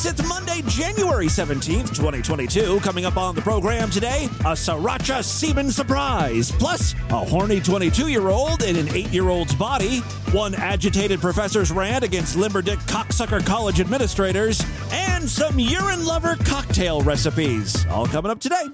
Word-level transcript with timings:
folks. 0.00 0.20
It's 0.20 0.28
Monday, 0.28 0.62
January 0.66 1.26
17th, 1.26 1.94
2022. 1.94 2.80
Coming 2.80 3.04
up 3.04 3.16
on 3.16 3.34
the 3.34 3.42
program 3.42 3.90
today, 3.90 4.24
a 4.40 4.52
Sriracha 4.52 5.22
semen 5.22 5.70
surprise, 5.70 6.52
plus 6.52 6.94
a 7.10 7.24
horny 7.24 7.60
22 7.60 8.08
year 8.08 8.28
old 8.28 8.62
in 8.62 8.76
an 8.76 8.88
8 8.88 9.08
year 9.08 9.28
old's 9.28 9.54
body, 9.54 9.98
one 10.32 10.54
agitated 10.54 11.20
professor's 11.20 11.70
rant 11.70 12.04
against 12.04 12.36
Limberdick 12.36 12.78
cocksucker 12.80 13.44
college 13.44 13.80
administrators, 13.80 14.62
and 14.92 15.28
some 15.28 15.58
urine 15.58 16.04
lover 16.04 16.36
cocktail 16.44 17.00
recipes. 17.02 17.86
All 17.86 18.06
coming 18.06 18.30
up 18.30 18.40
today. 18.40 18.66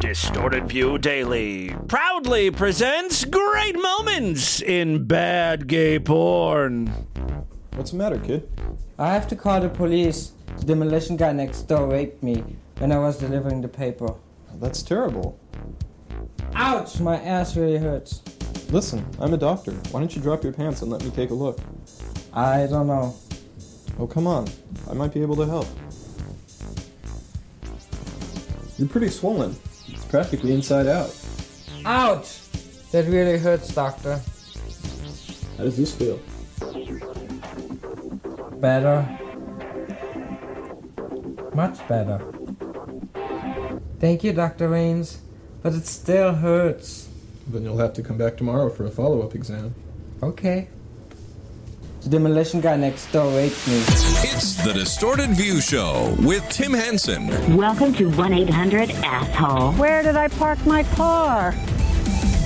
Distorted 0.00 0.66
View 0.68 0.98
Daily 0.98 1.74
proudly 1.86 2.50
presents 2.50 3.24
great 3.24 3.80
moments 3.80 4.60
in 4.60 5.04
bad 5.04 5.68
gay 5.68 5.98
porn. 6.00 7.11
What's 7.74 7.90
the 7.90 7.96
matter, 7.96 8.18
kid? 8.18 8.48
I 8.98 9.14
have 9.14 9.26
to 9.28 9.36
call 9.36 9.60
the 9.60 9.68
police. 9.68 10.32
The 10.58 10.66
demolition 10.66 11.16
guy 11.16 11.32
next 11.32 11.62
door 11.62 11.86
raped 11.86 12.22
me 12.22 12.44
when 12.78 12.92
I 12.92 12.98
was 12.98 13.18
delivering 13.18 13.62
the 13.62 13.68
paper. 13.68 14.14
That's 14.60 14.82
terrible. 14.82 15.38
Ouch! 16.54 17.00
My 17.00 17.18
ass 17.18 17.56
really 17.56 17.78
hurts. 17.78 18.22
Listen, 18.68 19.04
I'm 19.18 19.32
a 19.32 19.38
doctor. 19.38 19.72
Why 19.90 20.00
don't 20.00 20.14
you 20.14 20.20
drop 20.20 20.44
your 20.44 20.52
pants 20.52 20.82
and 20.82 20.90
let 20.90 21.02
me 21.02 21.10
take 21.10 21.30
a 21.30 21.34
look? 21.34 21.58
I 22.34 22.66
don't 22.66 22.86
know. 22.86 23.16
Oh, 23.98 24.06
come 24.06 24.26
on. 24.26 24.48
I 24.90 24.92
might 24.92 25.14
be 25.14 25.22
able 25.22 25.36
to 25.36 25.46
help. 25.46 25.66
You're 28.76 28.88
pretty 28.88 29.08
swollen. 29.08 29.56
It's 29.88 30.04
practically 30.04 30.52
inside 30.52 30.86
out. 30.86 31.14
Ouch! 31.86 32.38
That 32.92 33.06
really 33.06 33.38
hurts, 33.38 33.74
doctor. 33.74 34.20
How 35.56 35.64
does 35.64 35.78
this 35.78 35.94
feel? 35.94 36.20
Better. 38.62 39.04
Much 41.52 41.88
better. 41.88 42.24
Thank 43.98 44.22
you, 44.22 44.32
Dr. 44.32 44.68
Rains. 44.68 45.20
But 45.64 45.74
it 45.74 45.84
still 45.84 46.32
hurts. 46.32 47.08
Then 47.48 47.64
you'll 47.64 47.78
have 47.78 47.92
to 47.94 48.04
come 48.04 48.16
back 48.18 48.36
tomorrow 48.36 48.70
for 48.70 48.86
a 48.86 48.88
follow 48.88 49.20
up 49.22 49.34
exam. 49.34 49.74
Okay. 50.22 50.68
The 52.02 52.10
demolition 52.10 52.60
guy 52.60 52.76
next 52.76 53.10
door 53.10 53.36
raped 53.36 53.66
me. 53.66 53.78
It's 53.78 54.64
the 54.64 54.72
Distorted 54.72 55.30
View 55.30 55.60
Show 55.60 56.14
with 56.20 56.48
Tim 56.48 56.72
Henson. 56.72 57.56
Welcome 57.56 57.92
to 57.94 58.10
1 58.10 58.32
800 58.32 58.92
Asshole. 58.92 59.72
Where 59.72 60.04
did 60.04 60.16
I 60.16 60.28
park 60.28 60.64
my 60.64 60.84
car? 60.94 61.52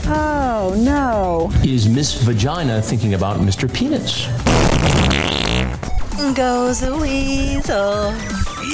Oh, 0.07 0.75
no. 0.79 1.51
Is 1.63 1.87
Miss 1.87 2.15
Vagina 2.23 2.81
thinking 2.81 3.13
about 3.13 3.37
Mr. 3.41 3.71
Penis? 3.71 4.27
Goes 6.17 6.83
a 6.83 6.97
weasel. 6.97 8.11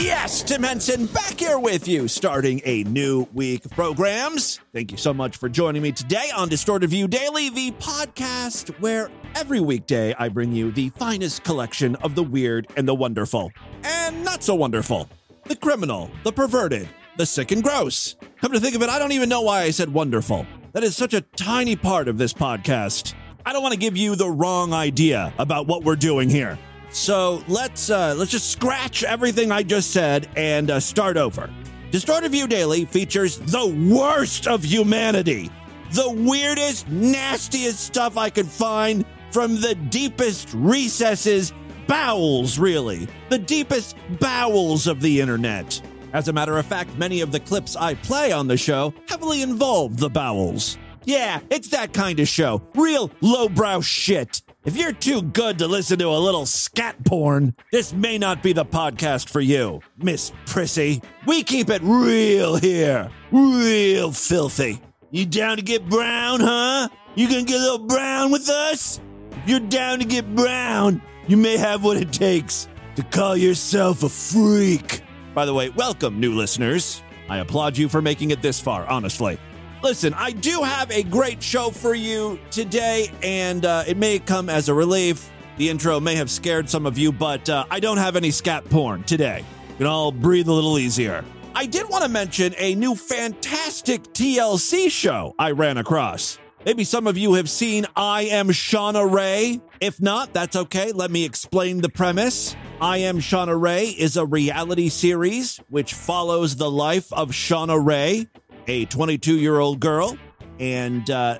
Yes, 0.00 0.44
Tim 0.44 0.62
Henson 0.62 1.06
back 1.06 1.40
here 1.40 1.58
with 1.58 1.88
you, 1.88 2.06
starting 2.06 2.60
a 2.64 2.84
new 2.84 3.26
week 3.34 3.64
of 3.64 3.72
programs. 3.72 4.60
Thank 4.72 4.92
you 4.92 4.96
so 4.96 5.12
much 5.12 5.36
for 5.36 5.48
joining 5.48 5.82
me 5.82 5.90
today 5.90 6.30
on 6.36 6.48
Distorted 6.48 6.90
View 6.90 7.08
Daily, 7.08 7.50
the 7.50 7.72
podcast 7.72 8.68
where 8.80 9.10
every 9.34 9.58
weekday 9.58 10.14
I 10.20 10.28
bring 10.28 10.52
you 10.52 10.70
the 10.70 10.90
finest 10.90 11.42
collection 11.42 11.96
of 11.96 12.14
the 12.14 12.22
weird 12.22 12.68
and 12.76 12.86
the 12.86 12.94
wonderful, 12.94 13.50
and 13.82 14.24
not 14.24 14.44
so 14.44 14.54
wonderful, 14.54 15.08
the 15.46 15.56
criminal, 15.56 16.12
the 16.22 16.32
perverted, 16.32 16.88
the 17.16 17.26
sick 17.26 17.50
and 17.50 17.62
gross. 17.62 18.14
Come 18.40 18.52
to 18.52 18.60
think 18.60 18.76
of 18.76 18.82
it, 18.82 18.88
I 18.88 19.00
don't 19.00 19.12
even 19.12 19.28
know 19.28 19.42
why 19.42 19.62
I 19.62 19.70
said 19.70 19.92
wonderful. 19.92 20.46
That 20.74 20.84
is 20.84 20.96
such 20.96 21.12
a 21.12 21.20
tiny 21.20 21.74
part 21.74 22.06
of 22.06 22.18
this 22.18 22.32
podcast. 22.32 23.14
I 23.44 23.52
don't 23.52 23.62
want 23.62 23.72
to 23.72 23.80
give 23.80 23.96
you 23.96 24.14
the 24.14 24.30
wrong 24.30 24.72
idea 24.72 25.34
about 25.38 25.66
what 25.66 25.82
we're 25.82 25.96
doing 25.96 26.30
here. 26.30 26.56
So 26.92 27.42
let's 27.48 27.90
uh, 27.90 28.14
let's 28.16 28.30
just 28.30 28.50
scratch 28.50 29.02
everything 29.02 29.50
I 29.50 29.62
just 29.62 29.90
said 29.90 30.28
and 30.36 30.70
uh, 30.70 30.80
start 30.80 31.16
over. 31.16 31.50
Distorted 31.90 32.32
View 32.32 32.46
Daily 32.46 32.84
features 32.84 33.38
the 33.38 33.66
worst 33.90 34.46
of 34.46 34.64
humanity, 34.64 35.50
the 35.92 36.10
weirdest, 36.10 36.88
nastiest 36.88 37.80
stuff 37.80 38.16
I 38.16 38.30
could 38.30 38.46
find 38.46 39.04
from 39.30 39.60
the 39.60 39.74
deepest 39.74 40.50
recesses, 40.54 41.52
bowels, 41.86 42.58
really, 42.58 43.08
the 43.30 43.38
deepest 43.38 43.96
bowels 44.20 44.86
of 44.86 45.00
the 45.00 45.20
internet. 45.20 45.80
As 46.12 46.28
a 46.28 46.32
matter 46.32 46.58
of 46.58 46.66
fact, 46.66 46.94
many 46.96 47.22
of 47.22 47.32
the 47.32 47.40
clips 47.40 47.74
I 47.74 47.94
play 47.94 48.32
on 48.32 48.46
the 48.46 48.56
show 48.58 48.92
heavily 49.08 49.40
involve 49.40 49.96
the 49.96 50.10
bowels. 50.10 50.76
Yeah, 51.04 51.40
it's 51.50 51.68
that 51.68 51.92
kind 51.94 52.20
of 52.20 52.28
show. 52.28 52.62
Real 52.74 53.10
lowbrow 53.22 53.80
shit. 53.80 54.42
If 54.64 54.76
you're 54.76 54.92
too 54.92 55.22
good 55.22 55.58
to 55.58 55.66
listen 55.66 55.98
to 55.98 56.06
a 56.06 56.16
little 56.22 56.46
scat 56.46 57.04
porn, 57.04 57.56
this 57.72 57.92
may 57.92 58.16
not 58.16 58.44
be 58.44 58.52
the 58.52 58.64
podcast 58.64 59.28
for 59.28 59.40
you, 59.40 59.80
Miss 59.96 60.30
Prissy. 60.46 61.02
We 61.26 61.42
keep 61.42 61.68
it 61.68 61.82
real 61.82 62.54
here. 62.54 63.10
Real 63.32 64.12
filthy. 64.12 64.80
You 65.10 65.26
down 65.26 65.56
to 65.56 65.64
get 65.64 65.88
brown, 65.88 66.38
huh? 66.38 66.88
You 67.16 67.28
gonna 67.28 67.42
get 67.42 67.56
a 67.56 67.60
little 67.60 67.86
brown 67.88 68.30
with 68.30 68.48
us? 68.48 69.00
If 69.32 69.48
you're 69.48 69.58
down 69.58 69.98
to 69.98 70.04
get 70.04 70.32
brown, 70.32 71.02
you 71.26 71.36
may 71.36 71.56
have 71.56 71.82
what 71.82 71.96
it 71.96 72.12
takes 72.12 72.68
to 72.94 73.02
call 73.02 73.36
yourself 73.36 74.04
a 74.04 74.08
freak. 74.08 75.02
By 75.34 75.44
the 75.44 75.54
way, 75.54 75.70
welcome, 75.70 76.20
new 76.20 76.36
listeners. 76.36 77.02
I 77.28 77.38
applaud 77.38 77.76
you 77.76 77.88
for 77.88 78.00
making 78.00 78.30
it 78.30 78.42
this 78.42 78.60
far, 78.60 78.86
honestly. 78.86 79.40
Listen, 79.82 80.14
I 80.14 80.30
do 80.30 80.62
have 80.62 80.92
a 80.92 81.02
great 81.02 81.42
show 81.42 81.70
for 81.70 81.92
you 81.92 82.38
today, 82.52 83.10
and 83.20 83.66
uh, 83.66 83.82
it 83.84 83.96
may 83.96 84.20
come 84.20 84.48
as 84.48 84.68
a 84.68 84.74
relief. 84.74 85.28
The 85.56 85.70
intro 85.70 85.98
may 85.98 86.14
have 86.14 86.30
scared 86.30 86.70
some 86.70 86.86
of 86.86 86.96
you, 86.96 87.10
but 87.10 87.48
uh, 87.48 87.64
I 87.68 87.80
don't 87.80 87.96
have 87.96 88.14
any 88.14 88.30
scat 88.30 88.64
porn 88.70 89.02
today. 89.02 89.44
You 89.70 89.76
can 89.78 89.86
all 89.86 90.12
breathe 90.12 90.46
a 90.46 90.52
little 90.52 90.78
easier. 90.78 91.24
I 91.56 91.66
did 91.66 91.88
want 91.88 92.04
to 92.04 92.08
mention 92.08 92.54
a 92.58 92.76
new 92.76 92.94
fantastic 92.94 94.04
TLC 94.04 94.88
show 94.88 95.34
I 95.36 95.50
ran 95.50 95.78
across. 95.78 96.38
Maybe 96.64 96.84
some 96.84 97.08
of 97.08 97.18
you 97.18 97.34
have 97.34 97.50
seen 97.50 97.86
I 97.96 98.22
Am 98.22 98.48
Shauna 98.48 99.10
Rae. 99.12 99.60
If 99.80 100.00
not, 100.00 100.32
that's 100.32 100.54
okay. 100.54 100.92
Let 100.92 101.10
me 101.10 101.24
explain 101.24 101.80
the 101.80 101.88
premise. 101.88 102.54
I 102.80 102.98
Am 102.98 103.18
Shauna 103.18 103.60
Rae 103.60 103.86
is 103.86 104.16
a 104.16 104.24
reality 104.24 104.88
series 104.88 105.60
which 105.70 105.94
follows 105.94 106.54
the 106.54 106.70
life 106.70 107.12
of 107.12 107.30
Shauna 107.30 107.84
Rae, 107.84 108.28
a 108.66 108.84
22 108.86 109.36
year 109.36 109.58
old 109.58 109.80
girl, 109.80 110.16
and 110.58 111.08
uh, 111.10 111.38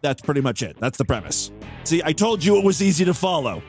that's 0.00 0.22
pretty 0.22 0.40
much 0.40 0.62
it. 0.62 0.76
That's 0.78 0.98
the 0.98 1.04
premise. 1.04 1.52
See, 1.84 2.02
I 2.04 2.12
told 2.12 2.44
you 2.44 2.58
it 2.58 2.64
was 2.64 2.82
easy 2.82 3.04
to 3.04 3.14
follow. 3.14 3.62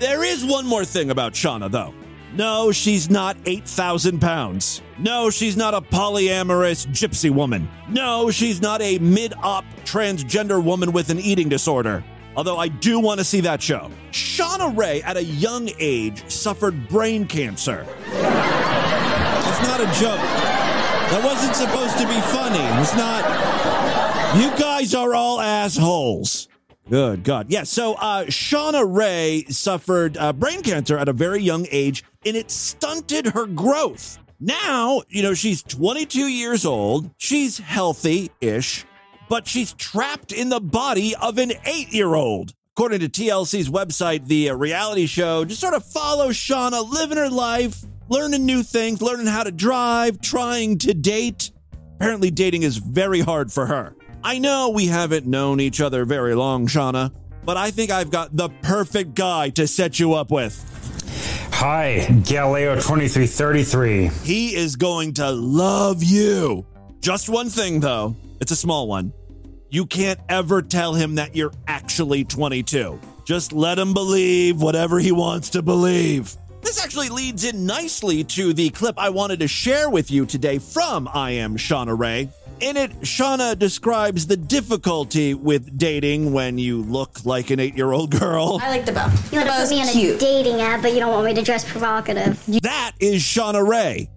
There 0.00 0.24
is 0.24 0.44
one 0.44 0.66
more 0.66 0.84
thing 0.84 1.10
about 1.10 1.34
Shauna, 1.34 1.70
though. 1.70 1.94
No, 2.34 2.72
she's 2.72 3.08
not 3.08 3.36
8,000 3.46 4.20
pounds. 4.20 4.82
No, 4.98 5.30
she's 5.30 5.56
not 5.56 5.72
a 5.72 5.80
polyamorous 5.80 6.84
gypsy 6.88 7.30
woman. 7.30 7.68
No, 7.88 8.28
she's 8.30 8.60
not 8.60 8.82
a 8.82 8.98
mid 8.98 9.34
op 9.40 9.64
transgender 9.84 10.62
woman 10.62 10.90
with 10.90 11.10
an 11.10 11.20
eating 11.20 11.48
disorder. 11.48 12.02
Although 12.36 12.58
I 12.58 12.66
do 12.66 12.98
want 12.98 13.20
to 13.20 13.24
see 13.24 13.40
that 13.42 13.62
show. 13.62 13.88
Shauna 14.10 14.76
Rae, 14.76 15.00
at 15.02 15.16
a 15.16 15.22
young 15.22 15.70
age, 15.78 16.28
suffered 16.28 16.88
brain 16.88 17.26
cancer. 17.26 17.86
It's 18.08 19.62
not 19.62 19.80
a 19.80 20.00
joke. 20.00 20.53
That 21.14 21.22
wasn't 21.22 21.54
supposed 21.54 21.96
to 21.98 22.08
be 22.08 22.20
funny. 22.22 22.58
It's 22.82 22.96
not. 22.96 23.22
You 24.36 24.50
guys 24.58 24.96
are 24.96 25.14
all 25.14 25.40
assholes. 25.40 26.48
Good 26.90 27.22
God. 27.22 27.52
Yeah, 27.52 27.62
so 27.62 27.94
uh, 27.94 28.24
Shauna 28.24 28.84
Rae 28.84 29.44
suffered 29.48 30.16
uh, 30.16 30.32
brain 30.32 30.62
cancer 30.62 30.98
at 30.98 31.08
a 31.08 31.12
very 31.12 31.40
young 31.40 31.68
age, 31.70 32.02
and 32.26 32.36
it 32.36 32.50
stunted 32.50 33.26
her 33.26 33.46
growth. 33.46 34.18
Now, 34.40 35.02
you 35.08 35.22
know, 35.22 35.34
she's 35.34 35.62
22 35.62 36.26
years 36.26 36.66
old. 36.66 37.08
She's 37.16 37.58
healthy 37.58 38.32
ish, 38.40 38.84
but 39.28 39.46
she's 39.46 39.72
trapped 39.74 40.32
in 40.32 40.48
the 40.48 40.60
body 40.60 41.14
of 41.14 41.38
an 41.38 41.52
eight 41.64 41.92
year 41.92 42.16
old. 42.16 42.54
According 42.76 42.98
to 42.98 43.08
TLC's 43.08 43.70
website, 43.70 44.26
the 44.26 44.50
reality 44.50 45.06
show 45.06 45.44
just 45.44 45.60
sort 45.60 45.74
of 45.74 45.84
follows 45.84 46.34
Shauna 46.34 46.90
living 46.90 47.18
her 47.18 47.30
life, 47.30 47.84
learning 48.08 48.46
new 48.46 48.62
things, 48.62 49.02
learning 49.02 49.26
how 49.26 49.44
to 49.44 49.52
drive, 49.52 50.20
trying 50.20 50.78
to 50.78 50.94
date. 50.94 51.50
Apparently, 51.96 52.30
dating 52.30 52.62
is 52.62 52.76
very 52.76 53.20
hard 53.20 53.52
for 53.52 53.66
her. 53.66 53.94
I 54.22 54.38
know 54.38 54.70
we 54.70 54.86
haven't 54.86 55.26
known 55.26 55.60
each 55.60 55.80
other 55.80 56.04
very 56.04 56.34
long, 56.34 56.66
Shauna, 56.66 57.12
but 57.44 57.56
I 57.56 57.70
think 57.70 57.90
I've 57.90 58.10
got 58.10 58.34
the 58.36 58.48
perfect 58.62 59.14
guy 59.14 59.50
to 59.50 59.66
set 59.66 59.98
you 59.98 60.14
up 60.14 60.30
with. 60.30 60.70
Hi, 61.52 62.06
Galileo 62.26 62.74
2333. 62.74 64.08
He 64.24 64.54
is 64.54 64.76
going 64.76 65.14
to 65.14 65.30
love 65.30 66.02
you. 66.02 66.66
Just 67.00 67.28
one 67.28 67.48
thing, 67.48 67.80
though. 67.80 68.16
It's 68.40 68.50
a 68.50 68.56
small 68.56 68.88
one. 68.88 69.12
You 69.70 69.86
can't 69.86 70.20
ever 70.28 70.62
tell 70.62 70.94
him 70.94 71.16
that 71.16 71.36
you're 71.36 71.52
actually 71.66 72.24
22. 72.24 73.00
Just 73.24 73.52
let 73.52 73.78
him 73.78 73.94
believe 73.94 74.60
whatever 74.60 74.98
he 74.98 75.12
wants 75.12 75.50
to 75.50 75.62
believe. 75.62 76.36
This 76.64 76.82
actually 76.82 77.10
leads 77.10 77.44
in 77.44 77.66
nicely 77.66 78.24
to 78.24 78.54
the 78.54 78.70
clip 78.70 78.98
I 78.98 79.10
wanted 79.10 79.40
to 79.40 79.48
share 79.48 79.90
with 79.90 80.10
you 80.10 80.24
today 80.24 80.58
from 80.58 81.06
I 81.12 81.32
Am 81.32 81.58
Shauna 81.58 81.96
Rae. 81.96 82.30
In 82.60 82.78
it, 82.78 82.90
Shauna 83.02 83.58
describes 83.58 84.26
the 84.26 84.38
difficulty 84.38 85.34
with 85.34 85.76
dating 85.76 86.32
when 86.32 86.56
you 86.56 86.80
look 86.80 87.26
like 87.26 87.50
an 87.50 87.60
eight 87.60 87.76
year 87.76 87.92
old 87.92 88.18
girl. 88.18 88.58
I 88.62 88.70
like 88.70 88.86
the 88.86 88.92
bow. 88.92 89.12
You 89.30 89.40
want 89.40 89.50
to 89.50 89.60
put 89.60 89.70
me 89.70 89.82
on 89.82 89.88
a 89.88 90.18
dating 90.18 90.62
app, 90.62 90.80
but 90.80 90.94
you 90.94 91.00
don't 91.00 91.12
want 91.12 91.26
me 91.26 91.34
to 91.34 91.42
dress 91.42 91.70
provocative. 91.70 92.42
That 92.62 92.92
is 92.98 93.22
Shauna 93.22 93.66
Rae. 93.66 94.08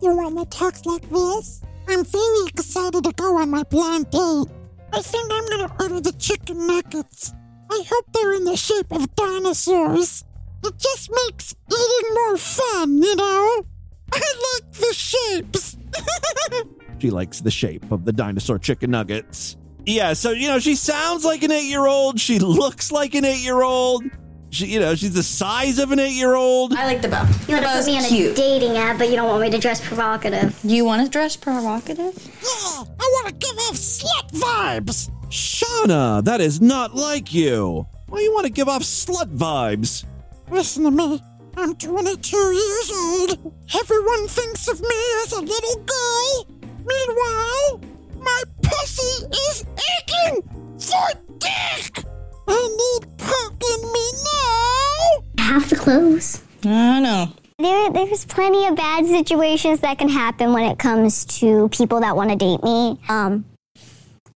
You 0.00 0.16
want 0.16 0.38
to 0.38 0.58
talk 0.58 0.86
like 0.86 1.08
this? 1.10 1.60
I'm 1.86 2.02
very 2.02 2.46
excited 2.48 3.04
to 3.04 3.12
go 3.12 3.36
on 3.36 3.50
my 3.50 3.62
blind 3.64 4.10
date. 4.10 4.46
I 4.90 5.02
think 5.02 5.30
I'm 5.30 5.46
gonna 5.48 5.76
order 5.80 6.00
the 6.00 6.12
chicken 6.12 6.66
nuggets. 6.66 7.34
I 7.70 7.82
hope 7.86 8.06
they're 8.14 8.32
in 8.32 8.44
the 8.44 8.56
shape 8.56 8.90
of 8.90 9.14
dinosaurs. 9.14 10.24
It 10.66 10.78
just 10.78 11.10
makes 11.26 11.54
eating 11.66 12.14
more 12.14 12.36
fun, 12.36 13.02
you 13.02 13.16
know? 13.16 13.66
I 14.12 14.60
like 14.60 14.72
the 14.72 14.94
shapes. 14.94 15.76
She 17.00 17.10
likes 17.10 17.40
the 17.40 17.50
shape 17.50 17.92
of 17.92 18.06
the 18.06 18.12
dinosaur 18.12 18.58
chicken 18.58 18.90
nuggets. 18.92 19.56
Yeah, 19.84 20.14
so, 20.14 20.30
you 20.30 20.48
know, 20.48 20.58
she 20.58 20.74
sounds 20.74 21.22
like 21.22 21.42
an 21.42 21.52
eight 21.52 21.68
year 21.68 21.86
old. 21.86 22.18
She 22.18 22.38
looks 22.38 22.90
like 22.90 23.14
an 23.14 23.26
eight 23.26 23.44
year 23.44 23.62
old. 23.62 24.04
She, 24.48 24.66
you 24.66 24.80
know, 24.80 24.94
she's 24.94 25.12
the 25.12 25.22
size 25.22 25.78
of 25.78 25.90
an 25.92 25.98
eight 25.98 26.14
year 26.14 26.34
old. 26.34 26.72
I 26.74 26.86
like 26.86 27.02
the 27.02 27.08
bow. 27.08 27.28
You 27.46 27.56
want 27.56 27.66
to 27.66 27.72
put 27.72 27.86
me 27.86 27.98
on 27.98 28.04
a 28.04 28.34
dating 28.34 28.76
app, 28.78 28.96
but 28.98 29.10
you 29.10 29.16
don't 29.16 29.28
want 29.28 29.42
me 29.42 29.50
to 29.50 29.58
dress 29.58 29.86
provocative. 29.86 30.58
You 30.64 30.84
want 30.86 31.04
to 31.04 31.10
dress 31.10 31.36
provocative? 31.36 32.14
Yeah, 32.42 32.84
I 32.98 33.10
want 33.12 33.26
to 33.28 33.34
give 33.34 33.58
off 33.58 33.74
slut 33.74 34.30
vibes. 34.30 35.10
Shauna, 35.28 36.24
that 36.24 36.40
is 36.40 36.60
not 36.60 36.94
like 36.94 37.34
you. 37.34 37.86
Why 38.06 38.18
do 38.18 38.24
you 38.24 38.32
want 38.32 38.46
to 38.46 38.52
give 38.52 38.68
off 38.68 38.82
slut 38.82 39.36
vibes? 39.36 40.06
Listen 40.50 40.84
to 40.84 40.90
me. 40.90 41.22
I'm 41.56 41.74
22 41.76 42.36
years 42.36 42.92
old. 42.92 43.52
Everyone 43.74 44.28
thinks 44.28 44.68
of 44.68 44.80
me 44.80 44.96
as 45.24 45.32
a 45.32 45.40
little 45.40 45.84
girl. 45.84 46.46
Meanwhile, 46.84 47.80
my 48.20 48.42
pussy 48.62 49.26
is 49.48 49.64
aching 49.98 50.42
for 50.78 51.20
dick. 51.38 52.04
I 52.48 53.00
need 53.00 53.18
cock 53.18 53.52
in 53.52 53.92
me 53.92 54.10
now. 54.24 55.44
Have 55.44 55.70
the 55.70 55.76
clothes. 55.76 56.42
I 56.64 57.00
know. 57.00 57.28
There, 57.58 57.90
there's 57.90 58.24
plenty 58.24 58.66
of 58.66 58.74
bad 58.74 59.06
situations 59.06 59.80
that 59.80 59.98
can 59.98 60.08
happen 60.08 60.52
when 60.52 60.64
it 60.64 60.78
comes 60.78 61.24
to 61.38 61.68
people 61.68 62.00
that 62.00 62.16
want 62.16 62.30
to 62.30 62.36
date 62.36 62.62
me. 62.64 62.98
Um, 63.08 63.44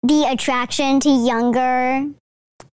the 0.04 0.28
attraction 0.30 1.00
to 1.00 1.10
younger 1.10 2.06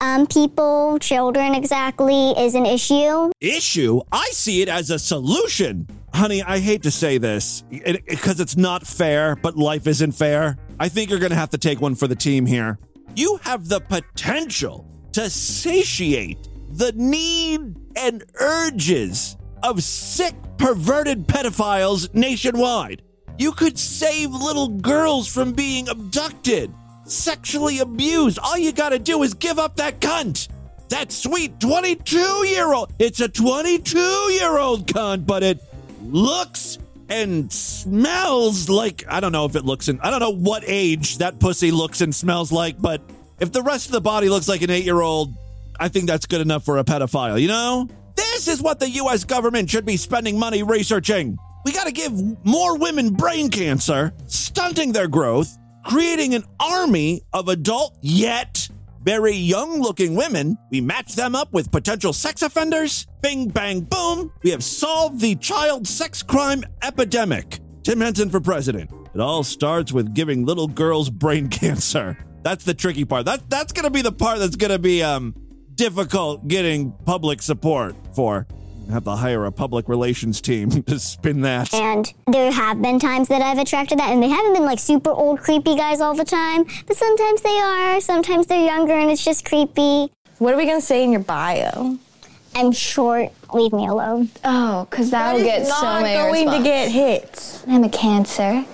um, 0.02 0.28
people, 0.28 0.98
children 1.00 1.56
exactly, 1.56 2.32
is 2.32 2.56
an 2.56 2.66
issue. 2.66 3.32
Issue? 3.40 4.02
I 4.12 4.26
see 4.32 4.62
it 4.62 4.68
as 4.68 4.90
a 4.90 5.00
solution. 5.00 5.88
Honey, 6.14 6.44
I 6.44 6.60
hate 6.60 6.84
to 6.84 6.92
say 6.92 7.18
this 7.18 7.64
because 7.70 8.40
it's 8.40 8.58
not 8.58 8.86
fair, 8.86 9.36
but 9.38 9.56
life 9.56 9.88
isn't 9.88 10.12
fair. 10.12 10.58
I 10.80 10.90
think 10.90 11.10
you're 11.10 11.20
going 11.20 11.32
to 11.32 11.38
have 11.38 11.52
to 11.52 11.58
take 11.58 11.80
one 11.80 11.96
for 11.96 12.08
the 12.08 12.16
team 12.16 12.46
here. 12.46 12.80
You 13.16 13.40
have 13.44 13.70
the 13.70 13.80
potential 13.80 14.86
to 15.14 15.30
satiate 15.30 16.50
the 16.72 16.92
need 16.94 17.76
and 17.96 18.24
urges 18.40 19.38
of 19.64 19.84
sick, 19.84 20.34
perverted 20.58 21.28
pedophiles 21.28 22.14
nationwide. 22.14 23.04
You 23.38 23.52
could 23.52 23.78
save 23.78 24.32
little 24.32 24.68
girls 24.68 25.28
from 25.28 25.54
being 25.54 25.88
abducted, 25.90 26.74
sexually 27.12 27.80
abused. 27.80 28.40
All 28.40 28.58
you 28.58 28.72
gotta 28.72 29.00
do 29.00 29.24
is 29.24 29.34
give 29.34 29.60
up 29.60 29.76
that 29.78 30.00
cunt. 30.00 30.48
That 30.90 31.12
sweet 31.12 31.60
22 31.60 32.48
year 32.48 32.74
old. 32.74 32.94
It's 33.00 33.20
a 33.20 33.30
22 33.30 34.00
year 34.00 34.58
old 34.58 34.88
cunt, 34.88 35.26
but 35.26 35.44
it 35.44 35.60
looks 36.02 36.78
and 37.10 37.52
smells 37.52 38.70
like 38.70 39.04
I 39.08 39.20
don't 39.20 39.32
know 39.34 39.46
if 39.46 39.56
it 39.56 39.66
looks 39.66 39.90
and 39.90 40.00
I 40.02 40.10
don't 40.10 40.22
know 40.22 40.34
what 40.34 40.64
age 40.66 41.18
that 41.18 41.40
pussy 41.40 41.72
looks 41.72 42.02
and 42.02 42.16
smells 42.16 42.52
like, 42.52 42.82
but 42.82 43.02
if 43.40 43.52
the 43.52 43.62
rest 43.62 43.88
of 43.88 43.92
the 43.92 44.02
body 44.02 44.30
looks 44.30 44.48
like 44.48 44.62
an 44.62 44.70
eight 44.70 44.86
year 44.86 45.02
old, 45.02 45.34
I 45.80 45.90
think 45.90 46.08
that's 46.08 46.26
good 46.26 46.42
enough 46.42 46.64
for 46.64 46.78
a 46.78 46.84
pedophile, 46.84 47.42
you 47.42 47.48
know? 47.48 47.90
This 48.16 48.48
is 48.48 48.62
what 48.62 48.80
the 48.80 48.90
US 48.90 49.24
government 49.24 49.70
should 49.70 49.86
be 49.86 49.98
spending 49.98 50.40
money 50.40 50.64
researching. 50.64 51.38
We 51.66 51.74
gotta 51.74 51.92
give 51.92 52.14
more 52.46 52.78
women 52.78 53.14
brain 53.14 53.50
cancer, 53.50 54.14
stunting 54.28 54.94
their 54.94 55.08
growth, 55.08 55.58
creating 55.84 56.36
an 56.36 56.44
army 56.60 57.22
of 57.34 57.48
adult 57.48 57.98
yet 58.02 58.70
very 59.04 59.34
young 59.34 59.82
looking 59.82 60.16
women. 60.16 60.58
We 60.70 60.82
match 60.82 61.16
them 61.16 61.36
up 61.36 61.52
with 61.54 61.72
potential 61.72 62.14
sex 62.14 62.42
offenders. 62.42 63.08
Bing, 63.22 63.50
bang, 63.50 63.82
boom. 63.82 64.32
We 64.44 64.52
have 64.52 64.64
solved 64.64 65.20
the 65.20 65.36
child 65.36 65.88
sex 65.88 66.22
crime 66.22 66.64
epidemic. 66.84 67.60
Tim 67.84 68.02
Henson 68.02 68.30
for 68.30 68.40
president. 68.40 68.92
It 69.14 69.20
all 69.20 69.44
starts 69.44 69.92
with 69.92 70.14
giving 70.14 70.46
little 70.46 70.68
girls 70.68 71.10
brain 71.10 71.50
cancer. 71.50 72.18
That's 72.44 72.64
the 72.64 72.74
tricky 72.74 73.06
part. 73.06 73.26
That 73.26 73.50
that's 73.50 73.74
gonna 73.74 73.90
be 73.90 74.02
the 74.02 74.12
part 74.12 74.40
that's 74.40 74.56
gonna 74.56 74.80
be 74.80 75.04
um 75.04 75.36
difficult 75.76 76.48
getting 76.48 76.92
public 77.06 77.42
support 77.42 77.96
for. 78.16 78.48
Have 78.92 79.06
to 79.06 79.16
hire 79.16 79.46
a 79.46 79.52
public 79.52 79.88
relations 79.88 80.42
team 80.42 80.70
to 80.84 81.00
spin 81.00 81.42
that. 81.42 81.74
And 81.74 82.14
there 82.28 82.52
have 82.52 82.82
been 82.82 83.00
times 83.00 83.28
that 83.30 83.42
I've 83.42 83.58
attracted 83.58 84.00
that, 84.00 84.12
and 84.12 84.22
they 84.22 84.30
haven't 84.30 84.54
been 84.54 84.66
like 84.66 84.80
super 84.80 85.12
old, 85.12 85.40
creepy 85.40 85.76
guys 85.76 86.02
all 86.02 86.14
the 86.14 86.26
time, 86.26 86.66
but 86.86 86.98
sometimes 86.98 87.42
they 87.42 87.58
are. 87.58 88.02
Sometimes 88.02 88.48
they're 88.48 88.66
younger, 88.66 88.94
and 88.94 89.10
it's 89.10 89.24
just 89.24 89.46
creepy. 89.46 90.12
What 90.40 90.54
are 90.54 90.58
we 90.58 90.66
gonna 90.66 90.82
say 90.82 91.04
in 91.04 91.12
your 91.12 91.22
bio? 91.22 91.98
I'm 92.56 92.72
short. 92.72 93.32
Leave 93.54 93.72
me 93.72 93.88
alone. 93.88 94.30
Oh, 94.44 94.86
because 94.90 95.12
that 95.12 95.34
will 95.34 95.44
get 95.44 95.66
so 95.66 95.74
not 95.74 96.02
many 96.02 96.46
going 96.46 96.58
to 96.58 96.64
get 96.64 96.92
hits. 96.92 97.64
I'm 97.68 97.84
a 97.84 97.90
cancer. 97.90 98.66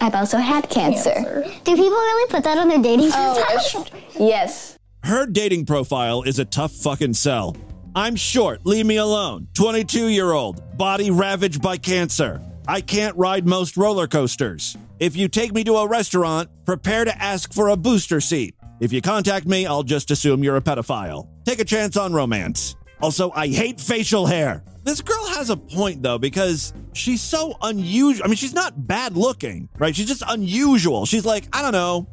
I've 0.00 0.14
also 0.14 0.38
had 0.38 0.68
cancer. 0.70 1.44
Do 1.64 1.76
people 1.76 1.90
really 1.90 2.30
put 2.30 2.44
that 2.44 2.58
on 2.58 2.68
their 2.68 2.78
dating 2.78 3.10
Oh. 3.12 3.84
Yes. 4.18 4.78
Her 5.02 5.26
dating 5.26 5.66
profile 5.66 6.22
is 6.22 6.38
a 6.38 6.44
tough 6.44 6.72
fucking 6.72 7.14
sell. 7.14 7.56
I'm 7.96 8.14
short, 8.14 8.66
leave 8.66 8.84
me 8.84 8.98
alone. 8.98 9.48
22 9.54 10.08
year 10.08 10.32
old, 10.32 10.76
body 10.76 11.10
ravaged 11.10 11.62
by 11.62 11.78
cancer. 11.78 12.42
I 12.68 12.82
can't 12.82 13.16
ride 13.16 13.46
most 13.46 13.78
roller 13.78 14.06
coasters. 14.06 14.76
If 15.00 15.16
you 15.16 15.28
take 15.28 15.54
me 15.54 15.64
to 15.64 15.76
a 15.76 15.88
restaurant, 15.88 16.50
prepare 16.66 17.06
to 17.06 17.22
ask 17.22 17.54
for 17.54 17.70
a 17.70 17.76
booster 17.76 18.20
seat. 18.20 18.54
If 18.80 18.92
you 18.92 19.00
contact 19.00 19.46
me, 19.46 19.64
I'll 19.64 19.82
just 19.82 20.10
assume 20.10 20.44
you're 20.44 20.58
a 20.58 20.60
pedophile. 20.60 21.26
Take 21.46 21.58
a 21.58 21.64
chance 21.64 21.96
on 21.96 22.12
romance. 22.12 22.76
Also, 23.00 23.30
I 23.30 23.48
hate 23.48 23.80
facial 23.80 24.26
hair. 24.26 24.62
This 24.84 25.00
girl 25.00 25.26
has 25.28 25.48
a 25.48 25.56
point 25.56 26.02
though, 26.02 26.18
because 26.18 26.74
she's 26.92 27.22
so 27.22 27.56
unusual. 27.62 28.26
I 28.26 28.28
mean, 28.28 28.36
she's 28.36 28.52
not 28.52 28.86
bad 28.86 29.16
looking, 29.16 29.70
right? 29.78 29.96
She's 29.96 30.06
just 30.06 30.22
unusual. 30.28 31.06
She's 31.06 31.24
like, 31.24 31.46
I 31.50 31.62
don't 31.62 31.72
know, 31.72 32.06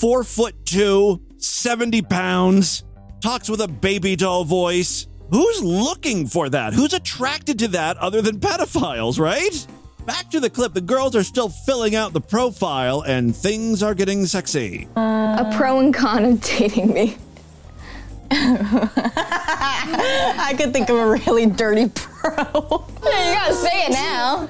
four 0.00 0.24
foot 0.24 0.66
two, 0.66 1.22
70 1.38 2.02
pounds, 2.02 2.82
talks 3.20 3.48
with 3.48 3.60
a 3.60 3.68
baby 3.68 4.16
doll 4.16 4.42
voice. 4.44 5.06
Who's 5.30 5.62
looking 5.62 6.26
for 6.26 6.48
that? 6.48 6.74
Who's 6.74 6.92
attracted 6.92 7.58
to 7.60 7.68
that 7.68 7.96
other 7.98 8.20
than 8.20 8.40
pedophiles, 8.40 9.20
right? 9.20 9.64
Back 10.06 10.28
to 10.30 10.40
the 10.40 10.50
clip. 10.50 10.74
The 10.74 10.80
girls 10.80 11.14
are 11.14 11.22
still 11.22 11.48
filling 11.48 11.94
out 11.94 12.12
the 12.12 12.20
profile 12.20 13.02
and 13.02 13.36
things 13.36 13.80
are 13.82 13.94
getting 13.94 14.26
sexy. 14.26 14.88
A 14.96 15.52
pro 15.56 15.78
and 15.78 15.94
con 15.94 16.24
of 16.24 16.40
dating 16.40 16.92
me. 16.92 17.16
I 18.32 20.54
could 20.56 20.72
think 20.72 20.88
of 20.88 20.96
a 20.96 21.10
really 21.10 21.46
dirty 21.46 21.88
pro. 21.94 22.34
you 22.44 23.02
gotta 23.02 23.54
say 23.54 23.86
it 23.86 23.92
now. 23.92 24.48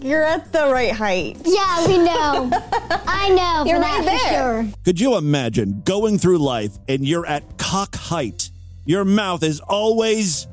You're 0.00 0.24
at 0.24 0.52
the 0.52 0.68
right 0.70 0.92
height. 0.92 1.36
Yeah, 1.44 1.86
we 1.86 1.98
know. 1.98 2.50
I 2.52 3.28
know. 3.30 3.64
You're 3.70 3.76
for 3.76 3.82
right 3.82 4.04
that 4.04 4.20
for 4.20 4.30
there. 4.30 4.62
sure. 4.64 4.72
Could 4.84 5.00
you 5.00 5.16
imagine 5.16 5.82
going 5.84 6.18
through 6.18 6.38
life 6.38 6.72
and 6.88 7.06
you're 7.06 7.26
at 7.26 7.56
cock 7.58 7.94
height? 7.94 8.45
Your 8.86 9.04
mouth 9.04 9.42
is 9.42 9.60
always 9.60 10.46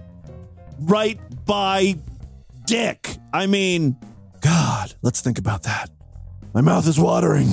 right 0.79 1.19
by 1.45 1.95
dick. 2.65 3.15
I 3.31 3.45
mean, 3.45 3.95
God, 4.41 4.93
let's 5.03 5.21
think 5.21 5.37
about 5.37 5.63
that. 5.63 5.91
My 6.53 6.61
mouth 6.61 6.87
is 6.87 6.99
watering. 6.99 7.47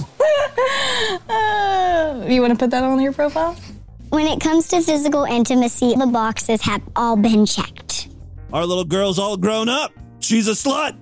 Uh, 1.29 2.25
you 2.29 2.41
want 2.41 2.53
to 2.53 2.59
put 2.59 2.71
that 2.71 2.83
on 2.83 2.99
your 3.01 3.13
profile? 3.13 3.57
When 4.09 4.27
it 4.27 4.41
comes 4.41 4.69
to 4.69 4.81
physical 4.81 5.25
intimacy, 5.25 5.95
the 5.95 6.07
boxes 6.07 6.63
have 6.63 6.83
all 6.97 7.17
been 7.17 7.47
checked. 7.47 8.09
Our 8.53 8.65
little 8.67 8.85
girl's 8.85 9.19
all 9.19 9.37
grown 9.37 9.69
up. 9.69 9.93
She's 10.19 10.49
a 10.49 10.53
slut. 10.53 10.97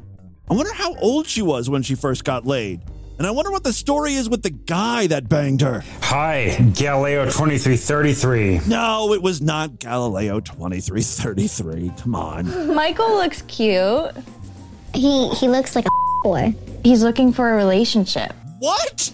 I 0.50 0.54
wonder 0.54 0.73
how 0.73 0.97
old 0.97 1.26
she 1.26 1.42
was 1.42 1.70
when 1.70 1.82
she 1.82 1.94
first 1.94 2.25
got 2.25 2.47
laid. 2.47 2.82
And 3.18 3.26
I 3.26 3.32
wonder 3.32 3.50
what 3.50 3.64
the 3.64 3.72
story 3.72 4.14
is 4.14 4.28
with 4.28 4.42
the 4.44 4.50
guy 4.50 5.08
that 5.08 5.28
banged 5.28 5.60
her. 5.62 5.82
Hi, 6.02 6.56
Galileo 6.75 7.25
2333. 7.25 8.60
No, 8.68 9.12
it 9.12 9.20
was 9.20 9.40
not 9.42 9.80
Galileo 9.80 10.38
2333. 10.38 11.90
Come 12.00 12.14
on. 12.14 12.75
Michael 12.76 13.10
looks 13.16 13.42
cute. 13.42 14.12
He 14.94 15.28
he 15.30 15.48
looks 15.48 15.75
like 15.75 15.84
a 15.87 15.90
boy. 16.22 16.54
He's 16.84 17.02
looking 17.02 17.32
for 17.32 17.50
a 17.50 17.56
relationship. 17.56 18.32
What? 18.60 19.12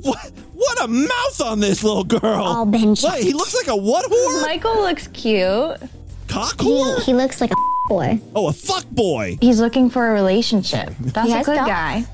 What? 0.00 0.32
What 0.54 0.82
a 0.84 0.88
mouth 0.88 1.40
on 1.42 1.60
this 1.60 1.84
little 1.84 2.04
girl. 2.04 2.42
All 2.42 2.64
been 2.66 2.96
Wait, 3.02 3.22
he 3.22 3.32
looks 3.32 3.54
like 3.54 3.68
a 3.68 3.76
what 3.76 4.10
whore? 4.10 4.42
Michael 4.42 4.80
looks 4.80 5.06
cute. 5.08 5.76
Cock 6.28 6.60
He, 6.60 6.66
whore? 6.68 7.02
he 7.04 7.12
looks 7.14 7.40
like 7.40 7.50
a 7.52 7.54
boy. 7.88 8.20
Oh, 8.34 8.48
a 8.48 8.52
fuck 8.52 8.84
boy. 8.90 9.38
He's 9.40 9.60
looking 9.60 9.88
for 9.88 10.08
a 10.08 10.12
relationship. 10.12 10.92
That's 10.98 11.28
He 11.28 11.34
a 11.34 11.44
good 11.44 11.56
dogs. 11.56 11.68
guy. 11.68 12.04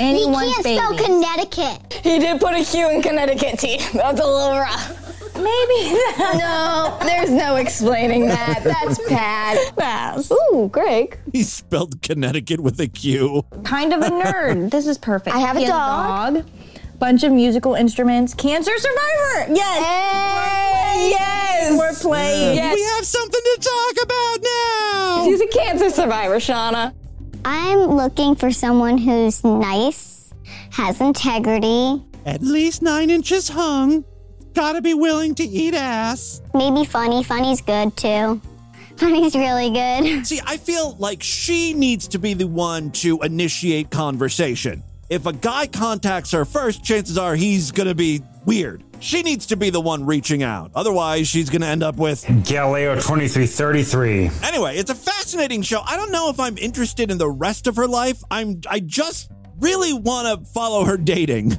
Anyone's 0.00 0.46
you 0.48 0.52
can't 0.54 0.64
baby. 0.64 0.76
spell 0.78 0.96
Connecticut. 0.96 1.92
He 2.02 2.18
did 2.18 2.40
put 2.40 2.54
a 2.54 2.64
Q 2.64 2.90
in 2.90 3.02
Connecticut, 3.02 3.58
T. 3.58 3.78
That's 3.94 4.20
a 4.20 4.24
little 4.26 4.58
rough. 4.58 5.00
Maybe. 5.36 5.98
No, 6.38 6.98
there's 7.02 7.30
no 7.30 7.56
explaining 7.56 8.26
that. 8.26 8.60
That's 8.64 8.98
bad. 9.08 9.76
Pass. 9.76 10.30
Ooh, 10.32 10.68
Greg. 10.72 11.18
He 11.32 11.42
spelled 11.42 12.02
Connecticut 12.02 12.60
with 12.60 12.80
a 12.80 12.88
Q. 12.88 13.44
Kind 13.64 13.92
of 13.92 14.00
a 14.02 14.10
nerd. 14.10 14.70
this 14.72 14.86
is 14.86 14.98
perfect. 14.98 15.34
I 15.34 15.38
have 15.40 15.56
a 15.56 15.60
He 15.60 15.64
has 15.66 15.72
dog. 15.74 16.34
dog. 16.34 16.46
Bunch 16.98 17.22
of 17.24 17.32
musical 17.32 17.74
instruments. 17.74 18.34
Cancer 18.34 18.72
survivor. 18.76 19.52
Yes. 19.54 19.84
Hey, 19.84 21.10
yes. 21.10 21.78
We're 21.78 21.92
playing. 21.94 22.56
Yes. 22.56 22.74
We 22.74 22.82
have 22.82 23.04
something 23.04 23.40
to 23.42 23.60
talk 23.60 24.04
about 24.04 24.38
now. 24.42 25.24
She's 25.26 25.40
a 25.40 25.46
cancer 25.48 25.90
survivor, 25.90 26.36
Shauna. 26.36 26.94
I'm 27.44 27.78
looking 27.96 28.34
for 28.34 28.50
someone 28.50 28.98
who's 28.98 29.44
nice, 29.44 30.32
has 30.70 31.00
integrity, 31.00 32.02
At 32.26 32.42
least 32.42 32.80
nine 32.82 33.10
inches 33.10 33.48
hung. 33.48 34.04
Gotta 34.54 34.80
be 34.80 34.94
willing 34.94 35.34
to 35.36 35.44
eat 35.44 35.74
ass. 35.74 36.40
maybe 36.54 36.84
funny. 36.84 37.22
Funny's 37.22 37.60
good 37.60 37.96
too. 37.96 38.40
Funny's 38.96 39.34
really 39.34 39.70
good. 39.70 40.26
See, 40.30 40.40
I 40.46 40.56
feel 40.56 40.96
like 40.98 41.22
she 41.22 41.74
needs 41.74 42.06
to 42.08 42.18
be 42.18 42.32
the 42.34 42.46
one 42.46 42.92
to 42.92 43.20
initiate 43.22 43.90
conversation. 43.90 44.82
If 45.10 45.26
a 45.26 45.32
guy 45.32 45.66
contacts 45.66 46.30
her 46.32 46.44
first, 46.44 46.82
chances 46.82 47.18
are 47.18 47.34
he's 47.34 47.70
gonna 47.70 47.94
be 47.94 48.22
weird. 48.44 48.82
She 49.00 49.22
needs 49.22 49.46
to 49.46 49.56
be 49.56 49.70
the 49.70 49.80
one 49.80 50.06
reaching 50.06 50.42
out. 50.42 50.70
Otherwise, 50.74 51.28
she's 51.28 51.50
gonna 51.50 51.66
end 51.66 51.82
up 51.82 51.96
with. 51.96 52.24
Galileo 52.46 52.94
2333. 52.94 54.30
Anyway, 54.42 54.76
it's 54.76 54.90
a 54.90 54.94
fascinating 54.94 55.62
show. 55.62 55.82
I 55.84 55.96
don't 55.96 56.10
know 56.10 56.30
if 56.30 56.40
I'm 56.40 56.56
interested 56.56 57.10
in 57.10 57.18
the 57.18 57.28
rest 57.28 57.66
of 57.66 57.76
her 57.76 57.86
life. 57.86 58.22
I'm. 58.30 58.60
I 58.68 58.80
just 58.80 59.30
really 59.60 59.92
want 59.92 60.44
to 60.44 60.50
follow 60.50 60.84
her 60.84 60.96
dating 60.96 61.58